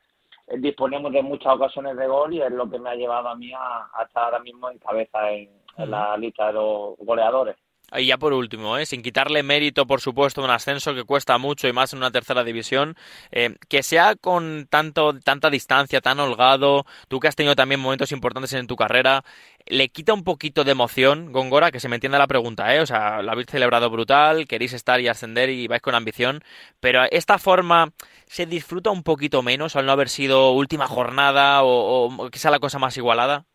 eh, 0.47 0.57
disponemos 0.59 1.11
de 1.11 1.21
muchas 1.21 1.53
ocasiones 1.53 1.97
de 1.97 2.07
gol 2.07 2.33
y 2.33 2.41
es 2.41 2.51
lo 2.51 2.69
que 2.69 2.79
me 2.79 2.89
ha 2.89 2.95
llevado 2.95 3.27
a 3.27 3.35
mí 3.35 3.51
a, 3.53 3.89
a 3.93 4.03
estar 4.03 4.25
ahora 4.25 4.39
mismo 4.39 4.69
en 4.69 4.79
cabeza 4.79 5.29
en, 5.31 5.49
en 5.77 5.91
la 5.91 6.15
lista 6.17 6.47
de 6.47 6.53
los 6.53 6.95
goleadores. 6.99 7.57
Y 7.95 8.07
ya 8.07 8.17
por 8.17 8.33
último, 8.33 8.77
¿eh? 8.77 8.85
sin 8.85 9.01
quitarle 9.03 9.43
mérito, 9.43 9.85
por 9.85 10.01
supuesto, 10.01 10.43
un 10.43 10.49
ascenso 10.49 10.95
que 10.95 11.03
cuesta 11.03 11.37
mucho 11.37 11.67
y 11.67 11.73
más 11.73 11.93
en 11.93 11.99
una 11.99 12.11
tercera 12.11 12.43
división, 12.43 12.95
eh, 13.31 13.55
que 13.69 13.83
sea 13.83 14.15
con 14.15 14.67
tanto, 14.69 15.19
tanta 15.19 15.49
distancia, 15.49 16.01
tan 16.01 16.19
holgado, 16.19 16.85
tú 17.07 17.19
que 17.19 17.27
has 17.27 17.35
tenido 17.35 17.55
también 17.55 17.79
momentos 17.79 18.11
importantes 18.11 18.53
en 18.53 18.67
tu 18.67 18.75
carrera, 18.75 19.23
¿le 19.65 19.89
quita 19.89 20.13
un 20.13 20.23
poquito 20.23 20.63
de 20.63 20.71
emoción, 20.71 21.31
Góngora, 21.31 21.71
que 21.71 21.79
se 21.79 21.89
me 21.89 21.95
entienda 21.95 22.17
la 22.17 22.27
pregunta, 22.27 22.73
¿eh? 22.75 22.81
O 22.81 22.85
sea, 22.85 23.21
lo 23.21 23.31
habéis 23.31 23.47
celebrado 23.47 23.89
brutal, 23.89 24.47
queréis 24.47 24.73
estar 24.73 24.99
y 24.99 25.07
ascender 25.07 25.49
y 25.49 25.67
vais 25.67 25.81
con 25.81 25.95
ambición, 25.95 26.43
pero 26.79 27.03
esta 27.11 27.37
forma 27.37 27.91
se 28.27 28.45
disfruta 28.45 28.89
un 28.91 29.03
poquito 29.03 29.41
menos 29.43 29.75
al 29.75 29.85
no 29.85 29.91
haber 29.91 30.09
sido 30.09 30.51
última 30.51 30.87
jornada 30.87 31.63
o, 31.63 32.07
o 32.07 32.29
la 32.43 32.59
cosa 32.59 32.79
más 32.79 32.97
igualada. 32.97 33.45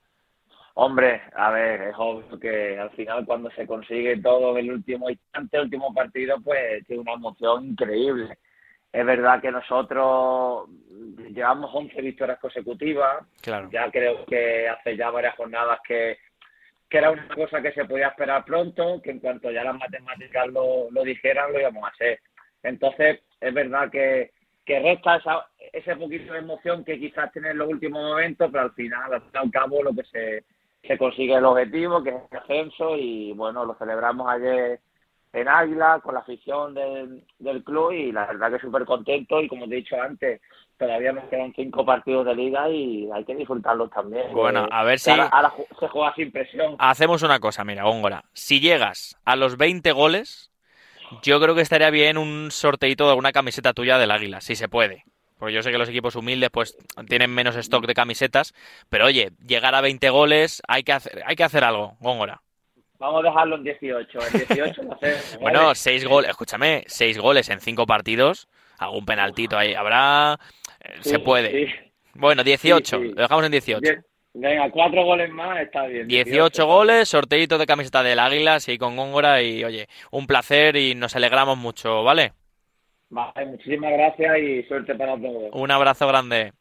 Hombre, 0.80 1.22
a 1.34 1.50
ver, 1.50 1.82
es 1.88 1.94
obvio 1.98 2.38
que 2.38 2.78
al 2.78 2.90
final 2.90 3.26
cuando 3.26 3.50
se 3.50 3.66
consigue 3.66 4.18
todo 4.18 4.56
en 4.56 4.66
el 4.66 4.74
último 4.74 5.10
instante, 5.10 5.56
el 5.56 5.64
último 5.64 5.92
partido, 5.92 6.40
pues 6.40 6.86
tiene 6.86 7.02
una 7.02 7.14
emoción 7.14 7.66
increíble. 7.66 8.38
Es 8.92 9.04
verdad 9.04 9.40
que 9.40 9.50
nosotros 9.50 10.68
llevamos 11.34 11.72
11 11.74 12.00
victorias 12.00 12.38
consecutivas. 12.38 13.26
Claro. 13.42 13.68
Ya 13.72 13.90
creo 13.90 14.24
que 14.24 14.68
hace 14.68 14.96
ya 14.96 15.10
varias 15.10 15.34
jornadas 15.34 15.80
que, 15.84 16.18
que 16.88 16.98
era 16.98 17.10
una 17.10 17.26
cosa 17.34 17.60
que 17.60 17.72
se 17.72 17.84
podía 17.84 18.06
esperar 18.06 18.44
pronto, 18.44 19.02
que 19.02 19.10
en 19.10 19.18
cuanto 19.18 19.50
ya 19.50 19.64
las 19.64 19.74
matemáticas 19.74 20.46
lo, 20.46 20.92
lo 20.92 21.02
dijeran, 21.02 21.52
lo 21.52 21.58
íbamos 21.58 21.82
a 21.82 21.88
hacer. 21.88 22.20
Entonces, 22.62 23.18
es 23.40 23.52
verdad 23.52 23.90
que, 23.90 24.30
que 24.64 24.78
resta 24.78 25.16
esa, 25.16 25.44
ese 25.72 25.96
poquito 25.96 26.34
de 26.34 26.38
emoción 26.38 26.84
que 26.84 27.00
quizás 27.00 27.32
tiene 27.32 27.50
en 27.50 27.58
los 27.58 27.68
últimos 27.68 28.00
momentos, 28.00 28.48
pero 28.52 28.62
al 28.62 28.74
final, 28.74 29.12
al 29.12 29.22
fin 29.22 29.30
y 29.34 29.38
al 29.38 29.50
cabo, 29.50 29.82
lo 29.82 29.92
que 29.92 30.04
se, 30.04 30.44
se 30.82 30.96
consigue 30.98 31.34
el 31.34 31.44
objetivo, 31.44 32.02
que 32.02 32.10
es 32.10 32.16
el 32.30 32.38
ascenso, 32.38 32.96
y 32.96 33.32
bueno, 33.32 33.64
lo 33.64 33.74
celebramos 33.74 34.28
ayer 34.28 34.80
en 35.32 35.48
Águila, 35.48 36.00
con 36.02 36.14
la 36.14 36.20
afición 36.20 36.72
del, 36.74 37.22
del 37.38 37.62
club 37.62 37.92
y 37.92 38.12
la 38.12 38.26
verdad 38.26 38.50
que 38.52 38.58
súper 38.60 38.84
contento 38.86 39.40
y 39.40 39.48
como 39.48 39.68
te 39.68 39.74
he 39.74 39.76
dicho 39.78 40.00
antes, 40.00 40.40
todavía 40.78 41.12
nos 41.12 41.24
quedan 41.24 41.52
cinco 41.54 41.84
partidos 41.84 42.24
de 42.24 42.34
liga 42.34 42.70
y 42.70 43.10
hay 43.12 43.24
que 43.24 43.34
disfrutarlos 43.34 43.90
también. 43.90 44.32
Bueno, 44.32 44.66
a 44.70 44.84
ver 44.84 44.98
si- 44.98 45.10
Ahora, 45.10 45.52
se 45.78 45.88
juega 45.88 46.14
sin 46.14 46.32
presión. 46.32 46.76
Hacemos 46.78 47.22
una 47.22 47.40
cosa, 47.40 47.62
mira, 47.64 47.84
Góngora. 47.84 48.24
Si 48.32 48.60
llegas 48.60 49.16
a 49.26 49.36
los 49.36 49.58
20 49.58 49.92
goles, 49.92 50.50
yo 51.22 51.40
creo 51.40 51.54
que 51.54 51.60
estaría 51.62 51.90
bien 51.90 52.16
un 52.16 52.50
sorteito 52.50 53.04
de 53.04 53.10
alguna 53.10 53.32
camiseta 53.32 53.74
tuya 53.74 53.98
del 53.98 54.10
Águila, 54.10 54.40
si 54.40 54.56
se 54.56 54.68
puede. 54.68 55.04
Porque 55.38 55.54
yo 55.54 55.62
sé 55.62 55.70
que 55.70 55.78
los 55.78 55.88
equipos 55.88 56.16
humildes 56.16 56.50
pues 56.50 56.76
tienen 57.08 57.30
menos 57.32 57.54
stock 57.56 57.86
de 57.86 57.94
camisetas, 57.94 58.54
pero 58.88 59.06
oye, 59.06 59.30
llegar 59.46 59.74
a 59.74 59.80
20 59.80 60.10
goles 60.10 60.60
hay 60.66 60.82
que 60.82 60.92
hacer, 60.92 61.22
hay 61.26 61.36
que 61.36 61.44
hacer 61.44 61.64
algo, 61.64 61.96
Góngora. 62.00 62.42
Vamos 62.98 63.20
a 63.24 63.28
dejarlo 63.28 63.56
en 63.56 63.62
18. 63.62 64.18
En 64.18 64.38
18 64.38 64.82
lo 64.82 64.94
hacemos, 64.94 65.22
¿vale? 65.30 65.38
Bueno, 65.40 65.74
seis 65.76 66.04
goles, 66.04 66.30
escúchame, 66.30 66.82
seis 66.88 67.16
goles 67.18 67.48
en 67.48 67.60
cinco 67.60 67.86
partidos, 67.86 68.48
algún 68.78 69.06
penaltito 69.06 69.56
ahí 69.56 69.74
habrá, 69.74 70.38
eh, 70.80 70.94
Sí, 71.02 71.10
se 71.10 71.18
puede. 71.20 71.66
sí. 71.66 71.72
Bueno, 72.14 72.42
18, 72.42 72.98
Sí, 72.98 73.04
sí. 73.04 73.12
lo 73.14 73.22
dejamos 73.22 73.44
en 73.44 73.52
18. 73.52 73.80
Die- 73.80 74.02
Venga, 74.34 74.70
cuatro 74.70 75.04
goles 75.04 75.30
más, 75.30 75.58
está 75.60 75.86
bien. 75.86 76.06
18 76.06 76.66
goles, 76.66 77.08
sorteito 77.08 77.58
de 77.58 77.66
camiseta 77.66 78.02
del 78.02 78.18
Águila, 78.20 78.60
sí, 78.60 78.78
con 78.78 78.94
Góngora 78.96 79.42
y 79.42 79.64
oye, 79.64 79.88
un 80.12 80.26
placer 80.26 80.76
y 80.76 80.94
nos 80.94 81.16
alegramos 81.16 81.56
mucho, 81.58 82.04
¿vale? 82.04 82.32
Muchísimas 83.10 83.92
gracias 83.92 84.38
y 84.38 84.62
suerte 84.64 84.94
para 84.94 85.16
todos. 85.16 85.50
Un 85.52 85.70
abrazo 85.70 86.06
grande. 86.06 86.52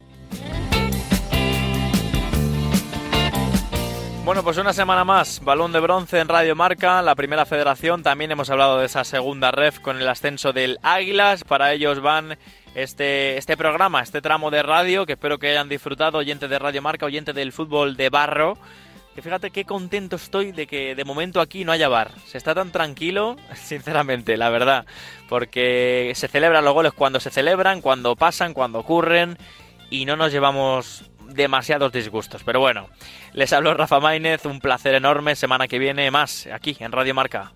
Bueno, 4.28 4.43
pues 4.43 4.58
una 4.58 4.74
semana 4.74 5.06
más, 5.06 5.41
balón 5.41 5.72
de 5.72 5.80
bronce 5.80 6.20
en 6.20 6.28
Radio 6.28 6.54
Marca, 6.54 7.02
la 7.02 7.16
primera 7.16 7.45
federación. 7.45 8.04
También 8.04 8.30
hemos 8.30 8.50
hablado 8.50 8.78
de 8.78 8.86
esa 8.86 9.06
segunda 9.06 9.52
ref 9.52 9.80
con 9.80 10.02
el 10.02 10.08
ascenso 10.10 10.52
del 10.52 10.80
Águilas. 10.84 11.45
Para 11.45 11.72
ellos 11.72 12.02
van 12.02 12.38
este, 12.76 13.38
este 13.38 13.56
programa, 13.56 14.02
este 14.02 14.22
tramo 14.22 14.52
de 14.52 14.64
radio, 14.64 15.06
que 15.06 15.14
espero 15.14 15.38
que 15.38 15.52
hayan 15.52 15.70
disfrutado, 15.70 16.18
oyente 16.18 16.50
de 16.50 16.60
Radio 16.60 16.82
Marca, 16.82 17.06
oyente 17.06 17.32
del 17.32 17.54
fútbol 17.54 17.95
de 17.95 18.10
barro. 18.10 18.58
Que 19.18 19.24
fíjate 19.24 19.49
qué 19.49 19.65
contento 19.65 20.15
estoy 20.15 20.51
de 20.51 20.68
que 20.68 20.93
de 20.93 21.03
momento 21.03 21.41
aquí 21.41 21.65
no 21.65 21.72
haya 21.72 21.89
bar. 21.89 22.11
Se 22.28 22.38
está 22.38 22.53
tan 22.53 22.72
tranquilo, 22.72 23.36
sinceramente, 23.55 24.38
la 24.38 24.51
verdad. 24.51 24.86
Porque 25.28 26.11
se 26.13 26.28
celebran 26.28 26.63
los 26.63 26.76
goles 26.76 26.93
cuando 26.93 27.20
se 27.20 27.32
celebran, 27.32 27.82
cuando 27.82 28.15
pasan, 28.15 28.53
cuando 28.53 28.78
ocurren. 28.78 29.36
Y 29.89 30.05
no 30.05 30.18
nos 30.18 30.32
llevamos 30.32 31.09
demasiados 31.30 31.91
disgustos. 31.91 32.43
Pero 32.43 32.59
bueno, 32.59 32.89
les 33.34 33.51
habló 33.53 33.74
Rafa 33.74 33.99
Maínez, 33.99 34.45
un 34.45 34.59
placer 34.59 34.93
enorme. 34.93 35.36
Semana 35.36 35.68
que 35.68 35.80
viene 35.80 36.11
más 36.11 36.47
aquí 36.53 36.78
en 36.80 36.91
Radio 36.91 37.15
Marca. 37.15 37.53